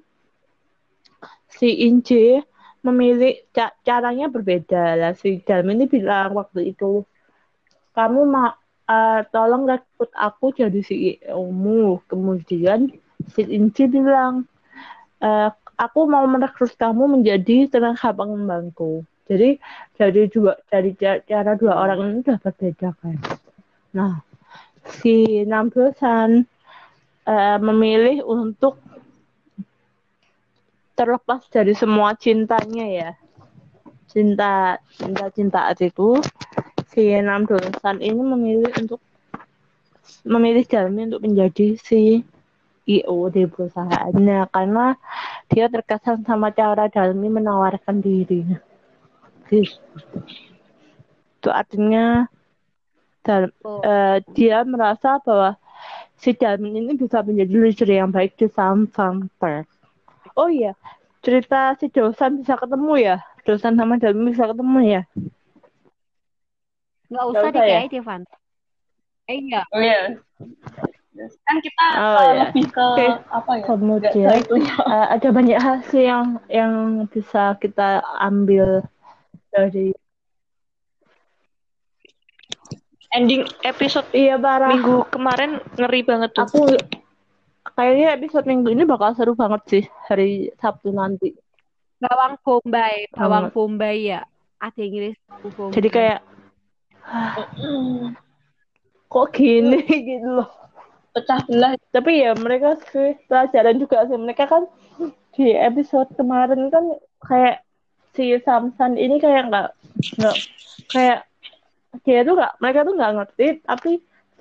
si 1.57 1.69
Inje 1.87 2.41
memilih 2.85 3.33
ca- 3.55 3.75
caranya 3.87 4.25
berbeda 4.35 4.83
lah. 4.99 5.11
Si 5.21 5.29
Dalmi 5.47 5.71
ini 5.77 5.85
bilang 5.95 6.29
waktu 6.39 6.59
itu, 6.73 6.91
kamu 7.97 8.21
ma 8.33 8.45
eh, 8.95 9.21
tolong 9.33 9.63
rekrut 9.71 10.11
aku 10.27 10.45
jadi 10.59 10.79
CEO-mu. 10.87 12.01
Kemudian 12.09 12.79
si 13.33 13.41
Inje 13.57 13.83
bilang, 13.95 14.33
"Eh, 15.29 15.49
aku 15.81 16.05
mau 16.05 16.21
merekrut 16.29 16.77
kamu 16.77 17.17
menjadi 17.17 17.65
tenaga 17.65 18.13
pengembangku. 18.13 19.01
Jadi 19.25 19.57
dari 19.97 20.29
dua 20.29 20.53
dari 20.69 20.93
ca- 20.93 21.23
cara 21.25 21.57
dua 21.57 21.73
orang 21.81 21.99
ini 22.05 22.17
udah 22.21 22.37
berbeda 22.37 22.89
kan. 23.01 23.17
Nah, 23.97 24.21
si 25.01 25.41
Namdosan 25.47 26.45
eh, 27.25 27.57
memilih 27.57 28.21
untuk 28.27 28.77
terlepas 30.93 31.41
dari 31.49 31.73
semua 31.73 32.13
cintanya 32.13 32.85
ya. 32.85 33.11
Cinta 34.11 34.77
cinta 34.93 35.25
cinta 35.33 35.59
itu 35.79 36.19
si 36.91 37.09
Namdosan 37.15 38.03
ini 38.03 38.21
memilih 38.21 38.69
untuk 38.77 38.99
memilih 40.27 40.67
Jalmi 40.67 41.07
untuk 41.07 41.23
menjadi 41.23 41.79
si 41.79 42.21
IO 42.89 43.29
di 43.31 43.47
perusahaannya 43.47 44.49
karena 44.51 44.97
dia 45.51 45.67
terkesan 45.67 46.23
sama 46.23 46.49
cara 46.55 46.87
Dalmi 46.87 47.27
menawarkan 47.27 47.99
diri. 47.99 48.47
Gitu. 49.51 49.75
Itu 51.43 51.49
artinya 51.51 52.31
Dal- 53.21 53.53
Oh. 53.61 53.83
eh, 53.85 54.23
dia 54.33 54.65
merasa 54.65 55.21
bahwa 55.21 55.53
si 56.17 56.33
Dalmin 56.33 56.73
ini 56.81 56.97
bisa 56.97 57.21
menjadi 57.21 57.53
leader 57.53 57.89
yang 57.89 58.09
baik 58.09 58.33
di 58.39 58.49
Samsung 58.49 59.29
Tech. 59.37 59.69
Oh 60.33 60.49
iya, 60.49 60.73
cerita 61.21 61.75
si 61.77 61.91
dosan 61.91 62.41
bisa 62.41 62.57
ketemu 62.57 62.93
ya? 62.97 63.17
Dosan 63.45 63.77
sama 63.77 64.01
Dalmin 64.01 64.33
bisa 64.33 64.49
ketemu 64.49 64.79
ya? 64.85 65.01
Nggak 67.11 67.25
usah 67.27 67.29
Nggak 67.29 67.43
deh 67.43 67.51
usah 67.51 67.61
ya? 67.61 67.61
kayaknya, 67.67 67.91
Devan. 67.93 68.21
Eh, 69.29 69.37
iya. 69.37 69.61
Oh 69.69 69.81
iya. 69.83 69.99
Kan 71.11 71.57
kita 71.59 71.85
Oh, 71.91 72.15
eh, 72.15 72.23
iya. 72.23 72.33
lebih 72.47 72.65
ke 72.71 72.85
Oke. 72.87 73.07
apa 73.27 73.51
ya? 73.59 73.63
Kemudian 73.67 74.13
tahu 74.15 74.39
itunya. 74.39 74.73
eh, 74.79 75.07
ada 75.11 75.27
banyak 75.29 75.59
hal 75.59 75.77
sih 75.91 76.03
yang 76.07 76.25
yang 76.47 76.73
bisa 77.11 77.59
kita 77.59 77.99
ambil 78.17 78.87
dari 79.51 79.91
Ending 83.11 83.43
episode 83.67 84.07
iya 84.15 84.39
parah. 84.39 84.71
minggu 84.71 85.03
kemarin 85.11 85.59
ngeri 85.75 85.99
banget 86.07 86.31
tuh. 86.31 86.47
Aku 86.47 86.63
kayaknya 87.75 88.15
episode 88.15 88.47
minggu 88.47 88.71
ini 88.71 88.87
bakal 88.87 89.11
seru 89.11 89.35
banget 89.35 89.61
sih 89.67 89.83
hari 90.07 90.47
Sabtu 90.55 90.95
nanti. 90.95 91.35
Bawang 91.99 92.39
Bombay, 92.39 93.11
bawang 93.11 93.51
Banget. 93.51 93.53
Bombay 93.53 93.95
ya. 94.15 94.23
Ada 94.63 94.79
Inggris. 94.79 95.19
Bombay. 95.27 95.75
Jadi 95.75 95.87
kayak 95.91 96.19
kok 99.11 99.27
gini 99.35 99.83
gitu 100.15 100.29
loh. 100.39 100.49
Pecah 101.11 101.41
belah. 101.47 101.73
Tapi 101.91 102.11
ya 102.23 102.31
mereka 102.35 102.79
sih 102.91 103.15
pelajaran 103.27 103.75
juga 103.77 104.07
sih. 104.07 104.17
Mereka 104.17 104.43
kan 104.47 104.63
di 105.35 105.55
episode 105.55 106.11
kemarin 106.15 106.67
kan 106.67 106.95
kayak 107.23 107.63
si 108.11 108.35
Samsan 108.43 108.99
ini 108.99 109.19
kayak 109.23 109.47
nggak 109.47 109.67
nggak 110.19 110.37
kayak 110.91 111.19
dia 112.03 112.23
tuh 112.27 112.35
nggak 112.35 112.53
mereka 112.59 112.79
tuh 112.83 112.95
nggak 112.95 113.13
ngerti 113.15 113.47
tapi 113.63 113.91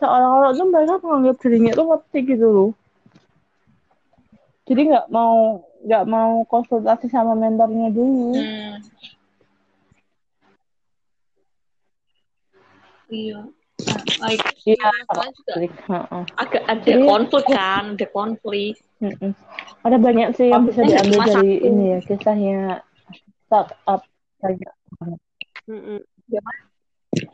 seolah-olah 0.02 0.50
tuh 0.56 0.66
mereka 0.66 0.94
menganggap 1.02 1.36
dirinya 1.42 1.72
tuh 1.76 1.86
ngerti 1.94 2.18
gitu 2.26 2.46
loh. 2.50 2.70
Jadi 4.66 4.80
nggak 4.90 5.06
mau 5.10 5.62
nggak 5.80 6.04
mau 6.06 6.42
konsultasi 6.46 7.06
sama 7.10 7.34
mentornya 7.38 7.88
dulu. 7.90 8.34
Hmm. 8.36 8.78
Iya. 13.10 13.42
Nah, 13.80 14.02
like, 14.22 14.49
Iya. 14.66 14.88
masalah 15.08 15.28
juga 15.32 15.52
Heeh. 15.60 16.22
agak 16.36 16.62
ada 16.68 16.82
Jadi- 16.84 17.06
konflik 17.08 17.44
kan, 17.48 17.84
ada 17.96 18.06
konflik. 18.12 18.74
Mm-mm. 19.00 19.32
Ada 19.80 19.96
banyak 19.96 20.28
sih 20.36 20.52
yang 20.52 20.68
bisa 20.68 20.84
diambil 20.84 21.24
dari 21.24 21.56
satu. 21.56 21.68
ini 21.72 21.84
ya 21.88 21.98
kisahnya 22.04 22.58
startup 23.48 24.00
banyak. 24.44 24.74
Mm-mm. 25.70 25.98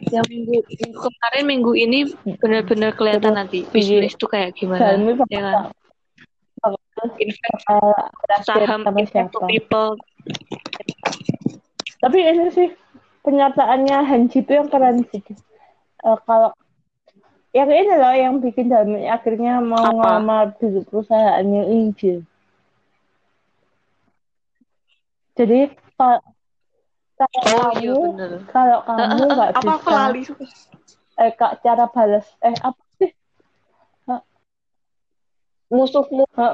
yang 0.09 0.25
minggu, 0.33 0.65
minggu 0.65 0.99
kemarin 1.05 1.45
minggu 1.45 1.73
ini 1.77 1.99
benar-benar 2.41 2.97
kelihatan 2.97 3.29
Terus 3.29 3.37
nanti 3.37 3.59
bisnis 3.69 4.17
tuh 4.17 4.25
kayak 4.33 4.57
gimana 4.57 4.97
ya 5.29 5.41
kan 5.45 5.69
saham 8.41 8.81
to 9.29 9.39
people 9.53 10.01
Tapi 12.01 12.19
ini 12.25 12.49
sih 12.53 12.69
penyertaannya 13.21 13.99
Hanji 14.07 14.47
itu 14.47 14.53
yang 14.55 14.71
keren 14.71 15.03
sih. 15.11 15.21
Eh, 16.07 16.19
kalau 16.29 16.55
yang 17.57 17.71
ini 17.73 17.95
loh 17.97 18.13
yang 18.13 18.35
bikin 18.45 18.69
Dalmi 18.69 19.09
akhirnya 19.09 19.65
mau 19.65 19.81
Apa? 19.81 19.97
ngelamar 19.97 20.45
di 20.61 20.85
perusahaannya 20.85 21.63
Injil. 21.73 22.21
Jadi 25.37 25.73
kalau 25.97 26.21
kalau 27.17 27.41
oh 27.57 27.71
iya 27.81 27.93
kamu 27.97 28.05
bener 28.13 28.31
kalau 28.53 28.79
kamu 28.85 29.25
nggak 29.25 29.51
apa 29.57 29.61
aku 29.61 29.69
bisa 29.73 29.91
lali 29.97 30.21
eh 31.17 31.31
kak 31.33 31.53
cara 31.65 31.85
balas 31.89 32.27
eh 32.45 32.57
apa 32.61 32.83
sih? 33.01 33.11
musuhmu. 35.73 36.25
Kau 36.37 36.53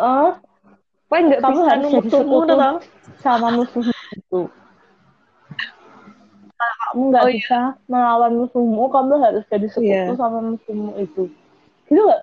nggak 1.10 1.40
Kamu 1.42 1.58
bisa 1.58 1.66
harus 1.66 1.84
jadi 1.90 1.98
musuhmu 1.98 2.38
sama 3.18 3.48
musuhmu 3.58 3.92
itu. 4.14 4.40
Kalau 6.62 6.76
kamu 6.78 7.02
nggak 7.10 7.24
Oh, 7.26 7.30
iya. 7.30 7.38
bisa 7.42 7.60
melawan 7.90 8.32
musuhmu, 8.38 8.84
kamu 8.86 9.14
harus 9.18 9.42
jadi 9.50 9.66
sekutu 9.66 10.12
Iya. 10.14 10.14
sama 10.14 10.38
musuhmu 10.40 10.90
itu. 11.02 11.26
Gitu 11.90 11.98
nggak? 11.98 12.22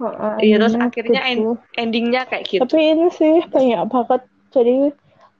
Heeh, 0.00 0.34
iya 0.40 0.56
terus 0.56 0.74
akhirnya 0.80 1.20
gitu. 1.20 1.32
end- 1.52 1.60
endingnya 1.76 2.22
kayak 2.24 2.44
gitu 2.48 2.64
Tapi 2.64 2.78
ini 2.80 3.06
sih 3.12 3.44
banyak 3.44 3.84
banget. 3.92 4.22
Jadi 4.48 4.76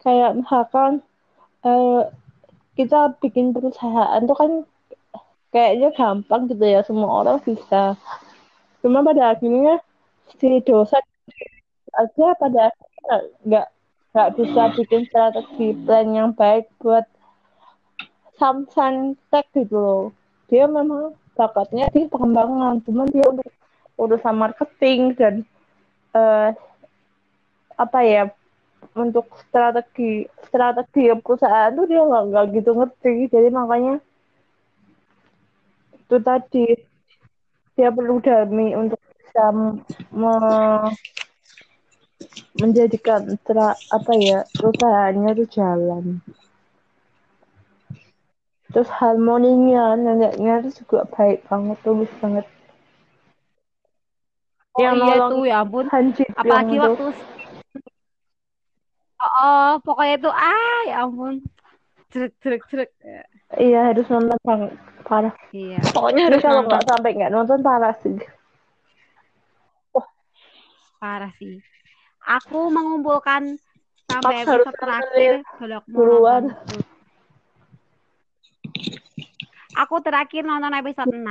kayak 0.04 0.30
misalkan 0.36 1.00
eh, 1.64 2.02
kita 2.76 3.16
bikin 3.24 3.56
perusahaan 3.56 4.20
tuh 4.20 4.36
kan 4.36 4.50
kayaknya 5.50 5.88
gampang 5.96 6.46
gitu 6.46 6.60
ya, 6.62 6.84
semua 6.84 7.24
orang 7.24 7.40
bisa. 7.40 7.96
Cuma 8.84 9.00
pada 9.00 9.32
akhirnya 9.32 9.80
si 10.36 10.60
dosen 10.60 11.04
aja 11.96 12.26
pada 12.36 12.68
akhirnya 12.68 13.16
nggak 13.48 13.66
nggak 14.10 14.30
bisa 14.34 14.62
bikin 14.74 15.02
strategi 15.06 15.68
plan 15.86 16.08
yang 16.10 16.30
baik 16.34 16.66
buat 16.82 17.06
Samsung 18.40 19.20
Tech 19.28 19.46
gitu 19.52 19.76
loh. 19.76 20.04
Dia 20.48 20.66
memang 20.66 21.14
bakatnya 21.36 21.86
di 21.92 22.08
pengembangan, 22.08 22.80
cuman 22.82 23.06
dia 23.12 23.28
untuk 23.28 23.52
urusan 24.00 24.34
marketing 24.34 25.12
dan 25.14 25.34
eh, 26.16 26.50
apa 27.76 27.98
ya 28.02 28.32
untuk 28.96 29.28
strategi 29.46 30.24
strategi 30.48 31.12
perusahaan 31.20 31.70
tuh 31.76 31.86
dia 31.86 32.00
nggak 32.02 32.24
nggak 32.32 32.44
gitu 32.56 32.70
ngerti. 32.74 33.14
Jadi 33.28 33.48
makanya 33.52 33.94
itu 35.94 36.16
tadi 36.18 36.66
dia 37.78 37.88
perlu 37.94 38.18
dami 38.18 38.74
untuk 38.74 38.98
bisa 39.20 39.44
me- 40.10 40.92
menjadikan 42.58 43.38
tra, 43.42 43.74
apa 43.90 44.12
ya 44.16 44.38
perusahaannya 44.54 45.30
itu 45.34 45.44
jalan. 45.60 46.18
Terus 48.70 48.86
harmoninya 49.02 49.98
neneknya 49.98 50.62
itu 50.62 50.82
juga 50.84 51.02
baik 51.10 51.42
banget, 51.50 51.78
tulus 51.82 52.10
banget. 52.22 52.46
Oh 54.78 54.80
Yang 54.82 54.94
iya 55.02 55.16
tuh 55.26 55.42
ya 55.42 55.56
ampun. 55.66 55.84
Apalagi 56.38 56.76
waktu 56.78 57.04
Oh, 59.20 59.28
oh, 59.44 59.70
pokoknya 59.84 60.14
itu 60.16 60.30
ah 60.32 60.80
ya 60.88 61.04
ampun. 61.04 61.44
Cerek 62.08 62.32
cerek 62.40 62.62
cerek. 62.70 62.90
iya 63.58 63.90
harus 63.92 64.06
nonton 64.08 64.38
banget 64.46 64.72
parah. 65.04 65.34
Iya. 65.50 65.78
pokoknya 65.90 66.22
harus 66.30 66.40
kalau 66.40 66.62
nonton 66.62 66.70
nggak 66.70 66.86
sampai 66.88 67.10
nggak 67.18 67.32
nonton 67.34 67.58
parah 67.60 67.94
sih. 68.00 68.16
Parah 71.00 71.32
sih. 71.36 71.58
Aku 72.26 72.68
mengumpulkan 72.68 73.56
sampai 74.10 74.44
Aku 74.44 74.52
episode 74.58 74.76
terakhir 74.76 75.32
kalau 75.56 75.80
aku 79.80 79.96
terakhir 80.04 80.42
nonton 80.44 80.76
episode 80.76 81.08
6. 81.08 81.24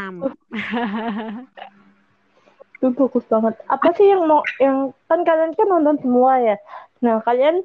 Itu 2.80 2.88
bagus 2.96 3.26
banget. 3.28 3.54
Apa 3.68 3.94
sih 3.94 4.08
yang 4.10 4.26
mau 4.26 4.42
yang 4.58 4.96
kan 5.06 5.22
kalian 5.22 5.54
kan 5.54 5.68
nonton 5.70 6.00
semua 6.02 6.40
ya. 6.42 6.58
Nah 7.04 7.22
kalian 7.22 7.62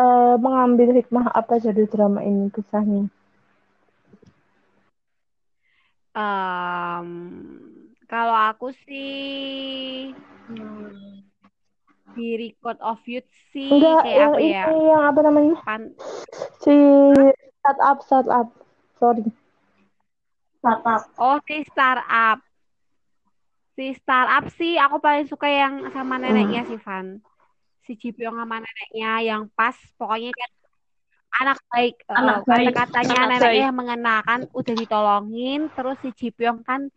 eh, 0.00 0.34
mengambil 0.40 0.96
hikmah 0.96 1.30
apa 1.30 1.62
dari 1.62 1.84
drama 1.86 2.24
ini 2.24 2.50
kisahnya? 2.50 3.06
Em, 6.18 7.08
kalau 8.10 8.34
aku 8.34 8.74
sih 8.88 10.10
di 12.12 12.28
Record 12.38 12.78
of 12.80 13.00
Youth 13.04 13.26
sih 13.50 13.68
Enggak, 13.68 14.02
kayak 14.02 14.14
yang 14.14 14.30
apa 14.30 14.38
ini 14.38 14.52
ya? 14.52 14.64
yang 14.70 15.02
apa 15.04 15.20
namanya? 15.22 15.54
Pan 15.60 15.82
Si 16.58 16.74
startup 17.58 17.98
startup. 18.02 18.46
Sorry. 18.96 19.24
Startup. 20.58 21.00
oh 21.16 21.38
si 21.44 21.56
startup. 21.64 22.38
Si 23.72 23.94
startup 23.94 24.44
sih 24.52 24.74
aku 24.74 24.98
paling 24.98 25.24
suka 25.24 25.46
yang 25.46 25.86
sama 25.90 26.18
neneknya 26.18 26.64
si 26.64 26.74
Van. 26.76 27.22
Si 27.80 27.94
Pyong 27.94 28.36
sama 28.36 28.58
neneknya 28.58 29.12
yang 29.22 29.42
pas 29.50 29.72
pokoknya 29.94 30.28
kan 30.30 30.50
anak 31.38 31.58
baik 31.68 31.94
eh, 32.02 32.16
Anak 32.16 32.38
baik. 32.42 32.72
kata-katanya 32.74 33.14
Anak 33.16 33.28
neneknya 33.30 33.48
baik. 33.54 33.62
yang 33.62 33.76
mengenakan 33.76 34.40
udah 34.50 34.74
ditolongin 34.74 35.60
terus 35.70 35.96
si 36.02 36.28
Pyong 36.28 36.60
kan 36.62 36.90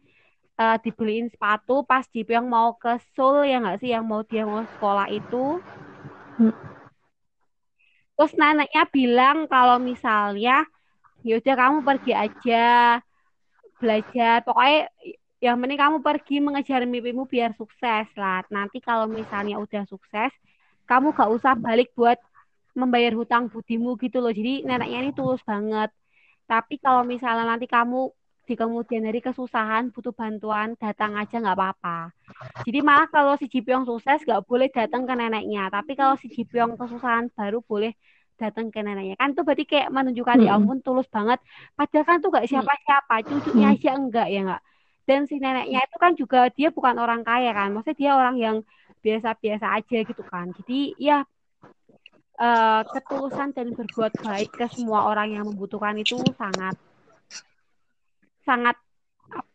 eh, 0.59 0.77
dibeliin 0.83 1.27
sepatu 1.31 1.85
pas 1.85 2.03
Ji 2.09 2.25
Pyong 2.27 2.47
mau 2.47 2.75
ke 2.75 2.97
Seoul 3.13 3.47
ya 3.47 3.61
nggak 3.61 3.79
sih? 3.79 3.91
Yang 3.93 4.03
mau 4.07 4.21
dia 4.25 4.43
mau 4.47 4.63
sekolah 4.65 5.07
itu. 5.11 5.61
Hmm. 6.39 6.55
terus 8.15 8.37
neneknya 8.37 8.85
bilang 8.93 9.49
kalau 9.49 9.81
misalnya 9.81 10.63
yaudah 11.25 11.55
kamu 11.57 11.77
pergi 11.81 12.13
aja 12.13 12.65
belajar. 13.81 14.45
Pokoknya 14.45 14.89
yang 15.41 15.57
penting 15.57 15.79
kamu 15.81 15.97
pergi 16.05 16.35
mengejar 16.37 16.85
mimpimu 16.85 17.25
biar 17.25 17.57
sukses 17.57 18.07
lah. 18.13 18.45
Nanti 18.53 18.77
kalau 18.77 19.09
misalnya 19.09 19.57
udah 19.57 19.83
sukses 19.89 20.29
kamu 20.85 21.15
gak 21.17 21.31
usah 21.33 21.53
balik 21.57 21.89
buat 21.97 22.19
membayar 22.77 23.15
hutang 23.17 23.49
budimu 23.49 23.97
gitu 23.97 24.21
loh. 24.21 24.31
Jadi 24.31 24.63
neneknya 24.69 24.99
ini 25.09 25.11
tulus 25.17 25.41
banget. 25.41 25.89
Tapi 26.45 26.77
kalau 26.83 27.01
misalnya 27.07 27.47
nanti 27.47 27.65
kamu 27.65 28.11
di 28.47 28.53
kemudian 28.61 29.03
hari 29.07 29.19
kesusahan 29.27 29.83
butuh 29.93 30.13
bantuan 30.19 30.73
datang 30.81 31.11
aja 31.21 31.35
nggak 31.41 31.57
apa-apa. 31.57 31.97
Jadi 32.65 32.79
malah 32.87 33.07
kalau 33.15 33.33
si 33.41 33.45
Jipyong 33.53 33.85
sukses 33.89 34.19
nggak 34.27 34.43
boleh 34.49 34.67
datang 34.77 35.03
ke 35.09 35.13
neneknya. 35.19 35.61
Tapi 35.75 35.91
kalau 35.99 36.15
si 36.21 36.27
Jipyong 36.35 36.73
kesusahan 36.79 37.25
baru 37.37 37.59
boleh 37.69 37.91
datang 38.41 38.67
ke 38.73 38.79
neneknya. 38.85 39.15
Kan 39.21 39.29
itu 39.33 39.41
berarti 39.47 39.65
kayak 39.71 39.89
menunjukkan 39.95 40.37
ya 40.45 40.49
Mm-mm. 40.49 40.57
ampun 40.57 40.77
tulus 40.85 41.07
banget. 41.15 41.39
Padahal 41.77 42.05
kan 42.09 42.17
tuh 42.23 42.29
gak 42.35 42.47
siapa-siapa 42.51 43.13
cucunya 43.29 43.65
Mm. 43.65 43.73
aja 43.73 43.89
enggak 43.99 44.27
ya 44.33 44.39
enggak 44.45 44.61
dan 45.09 45.19
si 45.29 45.35
neneknya 45.43 45.79
itu 45.87 45.97
kan 46.03 46.11
juga 46.21 46.37
dia 46.57 46.69
bukan 46.77 46.95
orang 47.03 47.21
kaya 47.27 47.49
kan 47.57 47.67
maksudnya 47.73 47.97
dia 48.01 48.11
orang 48.19 48.35
yang 48.45 48.57
biasa-biasa 49.03 49.65
aja 49.77 49.97
gitu 50.09 50.23
kan. 50.31 50.53
Jadi 50.57 50.93
ya 51.01 51.25
eh, 52.41 52.81
ketulusan 52.93 53.49
dan 53.57 53.67
berbuat 53.77 54.13
baik 54.25 54.49
ke 54.59 54.65
semua 54.75 54.99
orang 55.11 55.27
yang 55.35 55.45
membutuhkan 55.49 55.95
itu 56.03 56.17
sangat 56.39 56.75
sangat 58.43 58.75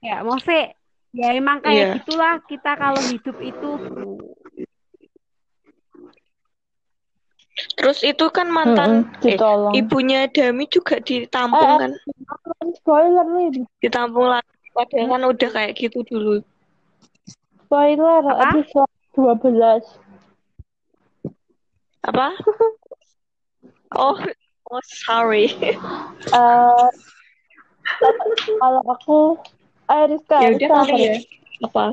ya 0.01 0.23
maksudnya 0.23 0.73
ya 1.13 1.29
emang 1.33 1.61
kayak 1.65 1.93
Iya. 1.93 1.97
gitulah 2.01 2.35
kita 2.45 2.73
kalau 2.77 3.03
hidup 3.05 3.37
itu 3.41 3.71
Terus 7.77 8.05
itu 8.05 8.25
kan 8.29 8.53
mantan 8.53 9.09
Mm-mm, 9.09 9.25
eh, 9.25 9.37
ditolong. 9.37 9.73
ibunya 9.73 10.29
Dami 10.29 10.69
juga 10.69 11.01
ditampung 11.01 11.73
Eh, 11.73 11.79
kan, 11.81 11.93
Spoiler 12.77 13.25
nih, 13.33 13.65
ditampung 13.81 14.29
lagi. 14.29 14.53
Padahal 14.77 15.09
kan 15.09 15.23
udah 15.25 15.51
kayak 15.57 15.73
gitu 15.73 16.05
dulu. 16.05 16.45
spoiler 17.65 18.21
Apa? 18.29 18.61
episode 18.61 18.93
12. 19.17 19.85
Apa? 22.05 22.29
Oh, 23.97 24.19
oh 24.69 24.83
sorry. 24.85 25.49
Eh, 26.29 26.87
kalau 28.61 28.83
aku, 28.87 29.19
eh 29.91 30.05
Rizka, 30.11 30.39
Ya 30.43 30.49
udah 30.55 30.69
kali 30.69 30.91
sorry. 30.91 31.05
ya. 31.07 31.15
Apa? 31.67 31.85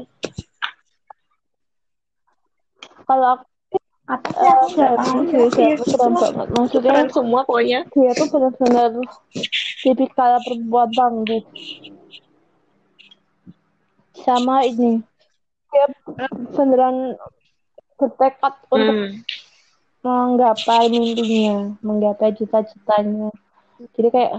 Kalau 3.04 3.28
aku 3.38 3.48
Dami 4.76 5.34
keren 5.54 6.14
banget. 6.20 6.48
Maksudnya 6.52 6.92
Keren 6.92 7.08
semua 7.14 7.42
pokoknya. 7.48 7.80
dia 7.94 8.12
tuh 8.18 8.28
benar-benar 8.30 8.92
tipikal 9.82 10.32
perempuan 10.44 10.90
tangguh. 10.92 11.44
Sama 14.14 14.64
ini, 14.64 15.04
dia 15.72 15.86
beneran 16.56 17.18
bertekad 18.00 18.54
untuk 18.72 18.96
Hmm. 18.96 19.12
menggapai 20.04 20.92
mimpinya, 20.92 21.76
menggapai 21.80 22.36
cita-citanya. 22.36 23.32
Jadi 23.96 24.08
kayak 24.12 24.32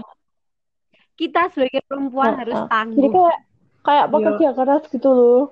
Kita 1.15 1.47
sebagai 1.51 1.81
perempuan 1.87 2.27
Nah, 2.27 2.39
harus 2.43 2.59
tangguh. 2.67 2.99
jadi 2.99 3.07
kayak 3.15 3.39
kayak 3.85 4.05
pekerja 4.11 4.47
keras 4.57 4.83
gitu 4.91 5.09
loh. 5.09 5.43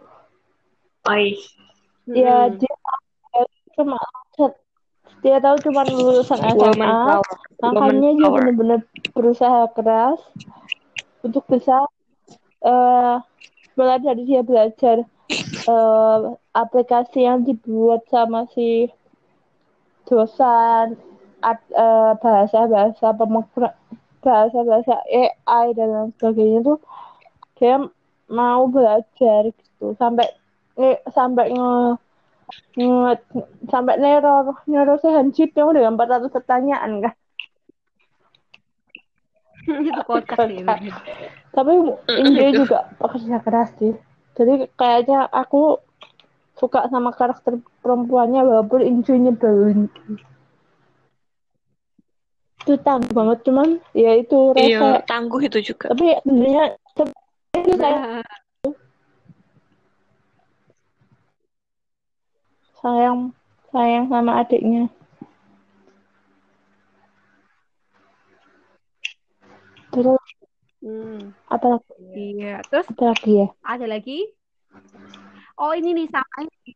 Oi. 1.08 1.26
Ya 2.14 2.48
Mm-mm. 2.48 2.60
dia 2.60 2.76
cuma 3.76 3.98
dia 5.24 5.38
tahu 5.40 5.56
cuma 5.64 5.82
lulusan 5.88 6.40
SMA, 6.56 6.96
makanya 7.64 8.12
Woman 8.12 8.20
dia 8.20 8.28
power. 8.28 8.44
benar-benar 8.44 8.80
berusaha 9.16 9.62
keras 9.76 10.20
untuk 11.24 11.44
bisa 11.48 11.88
eh 12.64 13.16
mulai 13.76 13.98
dari 14.00 14.24
dia 14.28 14.42
belajar 14.44 14.98
eh, 15.66 16.20
aplikasi 16.54 17.20
yang 17.24 17.40
dibuat 17.44 18.04
sama 18.12 18.46
si 18.54 18.92
dosan 20.06 20.88
ad- 21.42 21.72
eh, 21.74 22.12
bahasa-bahasa 22.20 23.08
pemegra- 23.16 23.78
bahasa-bahasa 24.24 25.04
AI 25.12 25.66
dan 25.76 25.88
lain 25.92 26.10
sebagainya 26.16 26.60
tuh 26.64 26.80
dia 27.60 27.76
mau 28.32 28.66
belajar 28.72 29.52
gitu. 29.52 29.94
Sampai 30.00 30.32
eh, 30.80 30.98
sampai 31.12 31.52
nge, 31.52 31.76
nge 32.80 33.14
sampai 33.68 33.96
neror 34.00 34.58
neror 34.66 34.98
si 34.98 35.08
Hanjip 35.12 35.52
yang 35.54 35.76
dengan 35.76 36.00
400 36.00 36.32
pertanyaan 36.32 36.92
kan. 37.04 37.16
Itu 39.88 40.02
kocak 40.08 40.48
sih. 40.50 40.64
Tapi 41.54 41.72
dia 42.36 42.50
juga 42.56 42.90
pekerja 42.98 43.38
keras 43.44 43.70
sih. 43.78 43.94
Jadi 44.34 44.66
kayaknya 44.74 45.30
aku 45.30 45.78
suka 46.58 46.90
sama 46.90 47.14
karakter 47.14 47.62
perempuannya 47.86 48.42
walaupun 48.42 48.82
Inju 48.82 49.14
nyebelin 49.18 49.90
itu 52.64 52.74
tangguh 52.80 53.12
banget 53.12 53.38
cuman 53.44 53.70
ya 53.92 54.12
itu 54.16 54.56
Iya, 54.56 54.80
rasa 54.80 55.04
tangguh 55.04 55.42
itu 55.44 55.60
juga. 55.76 55.92
tapi 55.92 56.16
sebenarnya 56.24 56.64
se- 56.96 57.16
itu 57.60 57.74
saya 57.76 57.98
Nah, 58.00 58.24
sayang 62.80 63.20
sayang 63.72 64.06
sama 64.12 64.32
adiknya 64.42 64.88
terus 69.94 70.24
hmm, 70.82 71.34
apa 71.48 71.80
iya. 72.18 72.60
Terus 72.70 72.88
apa 72.90 73.04
lagi 73.14 73.32
ya 73.44 73.48
ada 73.64 73.86
lagi? 73.88 74.20
Oh 75.56 75.72
ini 75.78 75.94
nih 75.94 76.08
sama 76.10 76.50
ini. 76.50 76.74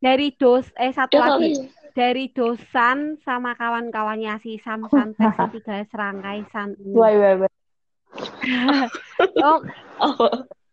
dari 0.00 0.32
dos 0.36 0.66
eh 0.76 0.92
satu 0.92 1.16
Ya 1.16 1.24
lagi. 1.24 1.50
Dari 1.92 2.30
dosan 2.32 3.18
sama 3.26 3.54
kawan-kawannya 3.58 4.38
si 4.44 4.56
Samsan 4.62 5.14
Teksi 5.18 5.46
tiga 5.60 5.82
serangkai 5.90 6.38
san. 6.52 6.74
wah 6.94 7.12
wah 7.20 7.34
wah 7.44 7.52
Oh 9.40 9.58
Oh, 10.00 10.16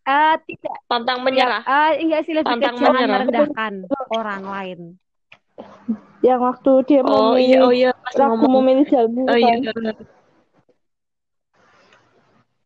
eh, 0.08 0.34
tidak 0.48 0.76
pantang 0.88 1.20
menyerah. 1.20 1.60
eh, 1.68 2.00
enggak 2.00 2.20
sih 2.24 2.32
lebih 2.32 2.48
ke 2.48 2.64
Pantang 2.64 2.76
jangan 2.80 3.04
merendahkan 3.12 3.72
orang 4.08 4.42
lain. 4.48 4.80
yang 6.24 6.40
waktu 6.42 6.70
dia 6.88 7.00
Oh 7.04 7.36
memilih 7.36 7.44
iya, 7.46 7.58
oh 7.62 7.72
iya, 7.72 7.90
pas 7.94 8.14
ragu 8.18 8.34
ngomong. 8.42 8.52
memilih 8.58 8.84
jalmu 8.90 9.22
Oh 9.28 9.38
iya, 9.38 9.54
kan. 9.62 9.94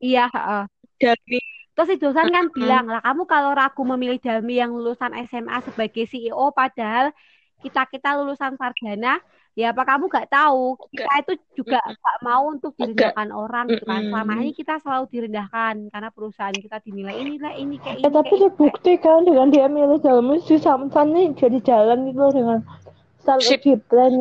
Iya, 0.02 0.22
heeh. 0.34 0.62
Dari 1.02 1.38
Terus 1.72 1.88
si 1.88 1.96
dosen 1.96 2.28
kan 2.36 2.46
bilang 2.52 2.84
lah, 2.84 3.00
kamu 3.00 3.22
kalau 3.24 3.50
ragu 3.56 3.80
memilih 3.88 4.20
Dalmi 4.20 4.60
yang 4.60 4.76
lulusan 4.76 5.12
SMA 5.24 5.56
sebagai 5.64 6.04
CEO, 6.04 6.52
padahal 6.52 7.16
kita 7.62 7.86
kita 7.86 8.18
lulusan 8.18 8.58
sarjana, 8.58 9.22
ya 9.54 9.70
apa 9.70 9.82
kamu 9.86 10.10
gak 10.10 10.28
tahu? 10.28 10.76
Kita 10.90 11.14
itu 11.22 11.32
juga 11.62 11.78
gak 11.78 12.18
mau 12.26 12.50
untuk 12.50 12.74
direndahkan 12.74 13.30
orang 13.30 13.70
gitu 13.70 13.86
kan. 13.86 14.02
Selama 14.10 14.32
ini 14.42 14.52
kita 14.52 14.74
selalu 14.82 15.04
direndahkan 15.14 15.74
karena 15.94 16.10
perusahaan 16.10 16.52
kita 16.52 16.82
dinilai 16.82 17.16
inilah 17.22 17.52
ini 17.54 17.76
kayak 17.78 18.02
eh 18.02 18.02
ini 18.02 18.10
tapi 18.10 18.26
kayak 18.26 18.34
ini. 18.34 18.42
terbukti 18.42 18.92
kan 18.98 19.20
dengan 19.22 19.46
dia 19.48 19.66
milih 19.70 19.98
jalmu 20.02 20.34
si 20.42 20.58
Samsan 20.58 21.14
nih 21.14 21.26
jadi 21.38 21.58
jalan 21.62 22.10
gitu 22.10 22.18
loh 22.18 22.32
dengan 22.34 22.58
Sip. 22.62 23.22
strategi 23.22 23.78
plan 23.86 24.12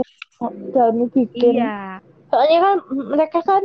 jalmu 0.73 1.09
bikin 1.09 1.57
Iya, 1.57 2.01
soalnya 2.29 2.59
kan 2.61 2.75
mereka 2.91 3.39
kan 3.41 3.63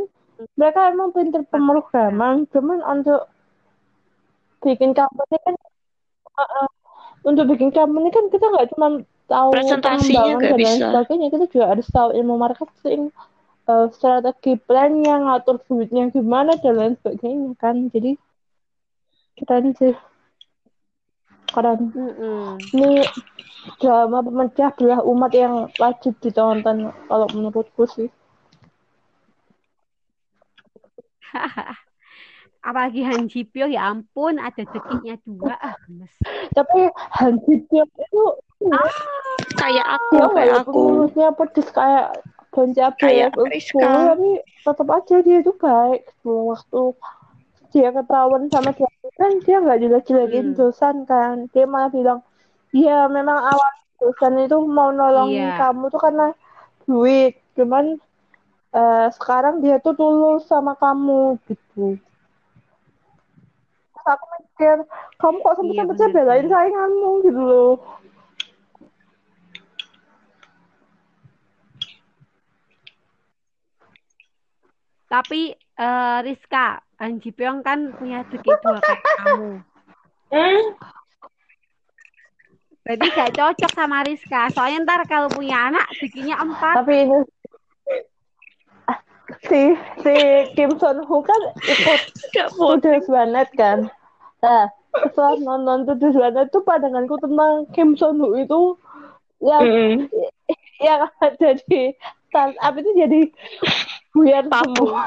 mereka 0.57 0.79
emang 0.93 1.09
pinter 1.13 1.41
pemrograman 1.49 2.45
cuman 2.53 2.79
untuk 2.85 3.25
bikin 4.61 4.93
company 4.93 5.37
kan 5.41 5.55
uh, 6.37 6.41
uh, 6.41 6.69
untuk 7.25 7.49
bikin 7.49 7.73
company 7.73 8.09
kan 8.13 8.29
kita 8.29 8.45
nggak 8.45 8.69
cuma 8.73 9.01
tahu 9.27 9.49
Presentasinya 9.53 10.33
nggak 10.39 10.57
bisa. 10.59 10.85
sebagainya 10.89 11.27
kita 11.33 11.45
juga 11.51 11.65
harus 11.75 11.87
tahu 11.91 12.09
ilmu 12.15 12.35
marketing 12.39 13.01
uh, 13.69 13.85
strategi 13.93 14.55
plannya 14.67 15.15
ngatur 15.27 15.59
duitnya 15.67 16.09
gimana 16.15 16.55
dan 16.63 16.73
lain 16.79 16.93
sebagainya 16.99 17.51
kan 17.59 17.75
jadi 17.93 18.15
keren 19.37 19.75
sih 19.77 19.93
keren 21.53 21.79
Mm-mm. 21.95 22.57
ini 22.75 23.03
drama 23.81 24.19
pemecah 24.25 24.69
belah 24.77 25.01
umat 25.03 25.31
yang 25.35 25.55
wajib 25.81 26.13
ditonton 26.23 26.77
kalau 27.07 27.27
menurutku 27.35 27.83
sih 27.85 28.09
Apalagi 32.67 32.99
Han 32.99 33.31
Ji 33.31 33.47
Pyo, 33.47 33.63
ya 33.65 33.87
ampun, 33.87 34.35
ada 34.37 34.59
dekiknya 34.59 35.15
dua, 35.23 35.55
ah, 35.55 35.75
tapi 36.51 36.91
Han 37.15 37.39
Ji 37.41 37.63
Pyeong 37.63 37.87
itu 37.87 38.23
kayak 39.55 39.87
aku, 39.87 40.15
kayak 40.35 40.51
walaupun 40.51 40.73
aku. 40.73 40.79
mulusnya 40.83 41.29
pedes 41.31 41.69
kayak 41.71 42.07
Bon 42.51 42.73
Cabe 42.73 42.97
Kayak 42.97 43.37
Rizka. 43.37 43.85
tapi 43.85 44.41
tetap 44.65 44.87
aja 44.89 45.15
dia 45.21 45.37
itu 45.39 45.53
baik. 45.53 46.09
Waktu 46.25 46.81
dia 47.69 47.93
ketahuan 47.93 48.49
sama 48.49 48.73
dia. 48.73 48.89
Kan 49.13 49.45
dia 49.45 49.61
nggak 49.61 49.77
jelek-jelekin 49.79 50.47
Hmm. 50.51 50.57
dosan 50.57 51.05
kan. 51.05 51.45
Dia 51.53 51.69
malah 51.69 51.93
bilang 51.93 52.19
iya 52.73 53.05
memang 53.07 53.37
awal 53.37 53.71
dosan 54.01 54.41
itu 54.41 54.57
mau 54.65 54.89
nolong 54.89 55.29
Iya. 55.29 55.53
kamu 55.61 55.85
tuh 55.87 56.01
karena 56.01 56.27
duit. 56.83 57.37
Cuman 57.53 58.01
eh, 58.73 59.07
sekarang 59.13 59.61
dia 59.61 59.77
tuh 59.77 59.93
tulus 59.93 60.49
sama 60.49 60.73
kamu 60.73 61.37
gitu 61.45 62.01
aku 64.07 64.25
mikir 64.39 64.77
kamu 65.19 65.37
kok 65.43 65.51
Iya, 65.51 65.57
sempet-sempetnya 65.59 66.07
bener 66.07 66.23
belain 66.23 66.47
sainganmu 66.47 67.11
gitu 67.27 67.41
loh 67.41 67.75
Tapi 75.07 75.55
eh, 75.55 76.17
Rizka, 76.19 76.83
Han 76.99 77.23
Ji 77.23 77.31
Pyong 77.31 77.63
kan 77.63 77.95
punya 77.95 78.27
dekik 78.27 78.59
dua 78.59 78.79
kayak 78.83 79.01
kamu. 79.23 79.51
Hmm? 80.27 80.63
Berarti 82.83 83.07
gak 83.15 83.31
cocok 83.35 83.71
sama 83.71 84.03
Rizka. 84.03 84.51
Soalnya 84.51 84.83
ntar 84.83 85.07
kalau 85.07 85.31
punya 85.31 85.71
anak 85.71 85.87
dekiknya 85.95 86.35
empat. 86.39 86.83
tapi 86.83 87.07
ini 87.07 87.19
si 89.47 89.75
si 90.03 90.15
Kim 90.55 90.71
Son 90.79 91.03
Ho 91.03 91.17
kan 91.23 91.41
ikut 91.55 92.01
Gak. 92.35 92.47
Tujuh 92.55 93.03
Planet 93.07 93.49
kan 93.55 93.91
nah 94.47 94.65
setelah 94.95 95.35
nonton 95.43 95.83
Tujuh 95.91 96.15
Planet 96.15 96.47
tuh 96.47 96.63
pandanganku 96.63 97.19
tentang 97.19 97.67
Kim 97.75 97.99
Son 97.99 98.15
Ho 98.23 98.31
itu 98.39 98.79
yang 99.43 99.67
Mm-mm. 99.67 100.07
yang 100.79 101.11
ada 101.25 101.49
di 101.67 101.91
startup 102.31 102.73
itu 102.79 102.89
jadi 102.95 103.21
buyar 104.15 104.47
Tabu. 104.47 104.87
semua 104.87 105.03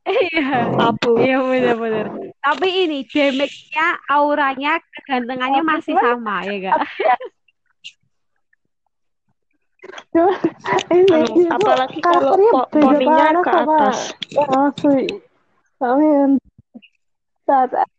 Iya. 0.00 0.74
Tabu. 0.74 1.20
Iya 1.20 1.38
benar-benar. 1.44 2.06
Tapi 2.40 2.68
ini 2.88 3.04
damage-nya, 3.04 4.00
auranya, 4.08 4.80
kegantengannya 4.96 5.60
masih 5.60 5.92
sama 5.92 6.40
ya 6.48 6.72
gak? 6.72 6.78
Cuma 10.10 10.34
ini 10.92 11.14
Anu, 11.14 11.52
apalagi 11.52 12.00
kalau 12.00 12.36
poninya 12.72 13.44
ke 13.44 13.50
atas. 13.50 14.12
asli 14.34 15.04
saat 15.80 16.40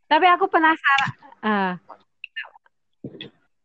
Tapi 0.07 0.25
aku 0.27 0.45
penasaran. 0.47 1.11
Ah. 1.41 1.73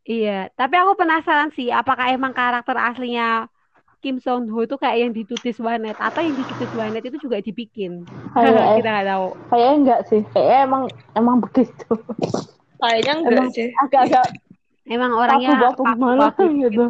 Iya, 0.03 0.55
tapi 0.55 0.75
aku 0.79 0.95
penasaran 0.95 1.51
sih, 1.51 1.67
apakah 1.69 2.15
emang 2.15 2.31
karakter 2.31 2.79
aslinya 2.79 3.51
Kim 3.99 4.23
Song 4.23 4.47
Ho 4.55 4.63
itu 4.63 4.79
kayak 4.79 4.99
yang 5.03 5.11
di 5.11 5.27
Tutis 5.27 5.59
Wanet 5.59 5.99
atau 5.99 6.23
yang 6.23 6.39
di 6.39 6.47
Tutis 6.47 6.71
Wanet 6.71 7.03
itu 7.03 7.19
juga 7.19 7.43
dibikin? 7.43 8.07
Kayak- 8.31 8.55
Kita 8.79 8.89
nggak 8.89 9.07
tahu. 9.11 9.27
kayaknya 9.51 9.75
enggak 9.75 10.01
sih 10.07 10.23
kayaknya 10.31 10.59
emang 10.63 10.83
emang 11.13 11.37
begitu 11.43 11.91
Kayaknya 12.79 13.13
enggak 13.19 13.35
emang 13.35 13.49
sih. 13.51 13.69
agak-agak 13.83 14.27
Emang 14.87 15.11
aku 15.11 15.23
orangnya 15.27 15.51
gimana 15.75 16.31
paku-paku. 16.31 16.45
gitu 16.63 16.87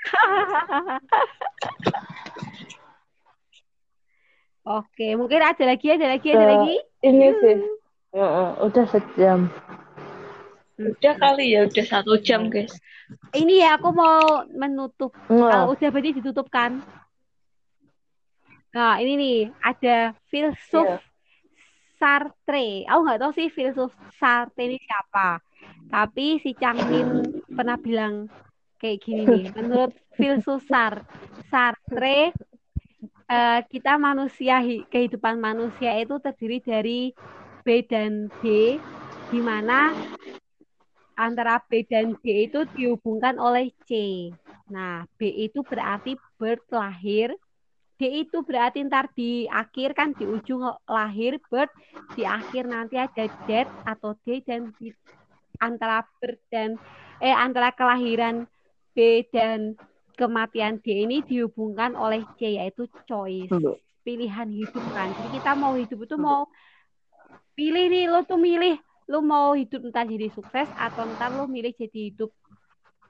Oke, 4.60 5.16
mungkin 5.16 5.40
ada 5.40 5.64
lagi, 5.64 5.86
ada 5.88 6.06
lagi, 6.08 6.28
ada 6.32 6.40
Ke- 6.40 6.50
lagi. 6.52 6.76
Ini 7.00 7.28
sih 7.40 7.58
Heeh, 8.10 8.48
udah 8.66 8.86
sejam. 8.90 9.46
Udah 10.74 11.14
kali 11.14 11.54
ya, 11.54 11.62
udah 11.70 11.86
satu 11.86 12.18
jam 12.18 12.50
guys. 12.50 12.74
Ini 13.30 13.62
ya 13.62 13.78
aku 13.78 13.94
mau 13.94 14.42
menutup. 14.50 15.14
Kalau 15.30 15.78
udah 15.78 15.88
berarti 15.94 16.18
ditutup 16.18 16.50
kan? 16.50 16.82
Nah, 18.74 18.98
ini 18.98 19.12
nih 19.14 19.38
ada 19.62 20.18
filsuf 20.26 20.86
Iya. 20.90 20.98
Sartre. 22.02 22.82
Aku 22.90 23.00
nggak 23.06 23.20
tahu 23.22 23.32
sih 23.38 23.46
filsuf 23.54 23.94
Sartre 24.18 24.66
ini 24.66 24.78
siapa. 24.82 25.38
Tapi 25.86 26.42
si 26.42 26.50
Changmin 26.58 27.30
pernah 27.46 27.78
bilang 27.78 28.26
kayak 28.82 28.98
gini 29.06 29.22
nih. 29.22 29.44
Menurut 29.58 29.94
filsuf 30.18 30.66
Sar 30.66 31.06
Sartre, 31.46 32.34
eh, 33.30 33.60
kita 33.70 33.94
manusia 33.94 34.58
hi- 34.58 34.84
kehidupan 34.90 35.38
manusia 35.38 35.94
itu 36.02 36.18
terdiri 36.18 36.58
dari 36.58 37.00
B 37.62 37.86
dan 37.86 38.26
D, 38.42 38.76
di 39.30 39.40
mana 39.40 39.94
antara 41.14 41.62
B 41.68 41.86
dan 41.86 42.16
D 42.18 42.50
itu 42.50 42.66
dihubungkan 42.74 43.38
oleh 43.38 43.70
C. 43.86 43.92
Nah, 44.72 45.06
B 45.14 45.30
itu 45.30 45.62
berarti 45.62 46.18
birth 46.40 46.66
lahir, 46.72 47.30
D 48.00 48.24
itu 48.24 48.40
berarti 48.40 48.80
ntar 48.88 49.12
di 49.12 49.44
akhir 49.46 49.92
kan 49.92 50.16
di 50.16 50.24
ujung 50.24 50.64
lahir 50.88 51.36
birth, 51.52 51.70
di 52.16 52.24
akhir 52.24 52.66
nanti 52.66 52.96
ada 52.96 53.28
death 53.46 53.70
atau 53.84 54.16
D 54.24 54.40
dan 54.42 54.72
di 54.80 54.90
antara 55.60 56.02
birth 56.18 56.40
dan 56.48 56.80
eh 57.20 57.36
antara 57.36 57.68
kelahiran 57.76 58.48
B 58.96 59.20
dan 59.28 59.76
kematian 60.20 60.76
D 60.84 61.08
ini 61.08 61.24
dihubungkan 61.24 61.96
oleh 61.96 62.20
C 62.36 62.60
yaitu 62.60 62.84
choice, 63.08 63.48
pilihan 64.04 64.48
hidup 64.52 64.84
kan. 64.92 65.08
Jadi 65.16 65.28
kita 65.32 65.56
mau 65.56 65.72
hidup 65.72 66.04
itu 66.04 66.16
mau 66.20 66.44
pilih 67.56 67.88
nih 67.88 68.04
lo 68.06 68.20
tuh 68.24 68.36
milih 68.36 68.76
lo 69.08 69.20
mau 69.20 69.52
hidup 69.52 69.80
entar 69.84 70.04
jadi 70.04 70.28
sukses 70.30 70.68
atau 70.76 71.08
entar 71.08 71.28
lo 71.28 71.44
milih 71.44 71.74
jadi 71.74 72.12
hidup 72.12 72.30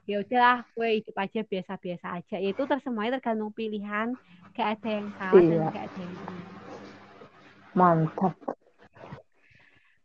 ya 0.03 0.19
udahlah 0.19 0.65
gue 0.73 0.99
hidup 0.99 1.15
aja 1.15 1.39
biasa-biasa 1.45 2.05
aja 2.19 2.35
Ya 2.35 2.49
itu 2.51 2.63
ter 2.65 2.81
semuanya 2.81 3.21
tergantung 3.21 3.53
pilihan 3.53 4.17
gak 4.51 4.67
ada 4.75 4.89
yang 4.89 5.07
salah 5.15 5.39
dan 5.39 5.51
Iya. 5.55 5.69
gak 5.71 5.85
ada 5.87 5.99
yang 6.01 6.13
benar. 6.17 6.45
Mantap. 7.71 8.33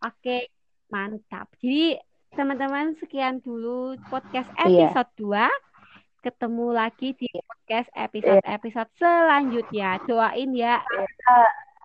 Oke, 0.05 0.39
mantap. 0.87 1.49
Jadi 1.59 1.99
teman-teman 2.37 2.95
sekian 3.01 3.43
dulu 3.43 3.97
podcast 4.07 4.47
Iya. 4.63 4.93
episode 4.93 5.11
2. 5.19 5.49
Ketemu 6.25 6.67
lagi 6.75 7.13
di 7.15 7.29
podcast 7.45 7.89
episode-episode 7.95 8.91
selanjutnya. 8.99 10.01
Doain 10.09 10.51
ya 10.57 10.83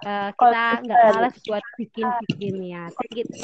eh, 0.01 0.29
kita 0.33 0.65
nggak 0.81 0.99
males 1.13 1.35
buat 1.45 1.65
bikin-bikin 1.77 2.55
ya. 2.65 2.83
Jadi 2.89 3.21
kita, 3.21 3.35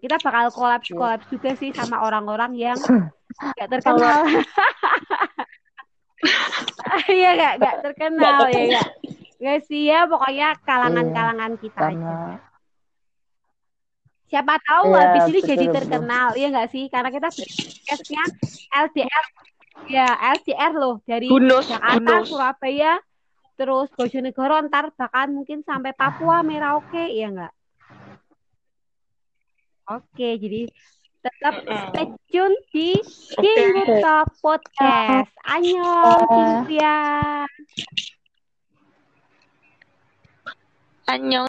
kita 0.00 0.16
bakal 0.22 0.46
kolaps-kolaps 0.54 1.26
juga 1.28 1.52
sih 1.58 1.74
sama 1.76 2.00
orang-orang 2.00 2.56
yang 2.56 2.78
nggak 3.58 3.68
terkenal. 3.68 4.20
Iya 7.10 7.30
nggak 7.34 7.54
nggak 7.58 7.76
terkenal 7.82 8.38
ya 8.48 8.62
nggak. 8.70 8.88
Nggak 9.42 9.60
sih 9.66 9.82
ya 9.90 10.06
pokoknya 10.06 10.48
kalangan-kalangan 10.62 11.52
kita 11.58 11.80
aja. 11.90 12.16
Siapa 14.32 14.56
tahu 14.64 14.96
Iya, 14.96 15.00
habis 15.04 15.24
ini 15.28 15.40
betul, 15.44 15.50
jadi 15.52 15.64
betul. 15.68 15.76
terkenal, 15.76 16.26
iya 16.40 16.48
nggak 16.48 16.70
sih? 16.72 16.84
Karena 16.88 17.12
kita 17.12 17.28
podcastnya 17.28 18.24
LDR, 18.72 19.24
ya 19.88 20.08
LDR 20.38 20.72
loh 20.76 21.00
dari 21.04 21.28
Bunus, 21.28 21.68
Jakarta, 21.68 22.22
bunus. 22.22 22.28
Surabaya, 22.28 22.92
terus 23.56 23.88
Bojonegoro, 23.92 24.56
ntar 24.68 24.92
bahkan 24.94 25.32
mungkin 25.32 25.64
sampai 25.64 25.92
Papua, 25.96 26.44
Merauke, 26.44 27.10
ya 27.12 27.28
nggak? 27.32 27.54
Oke, 29.92 30.38
jadi 30.38 30.70
tetap 31.22 31.54
stay 31.62 32.06
tune 32.30 32.56
di 32.74 32.98
King 33.38 34.02
Talk 34.02 34.30
Podcast. 34.42 35.30
Annyeong, 35.46 36.26
Cynthia. 36.66 36.98
Annyeong. 41.06 41.40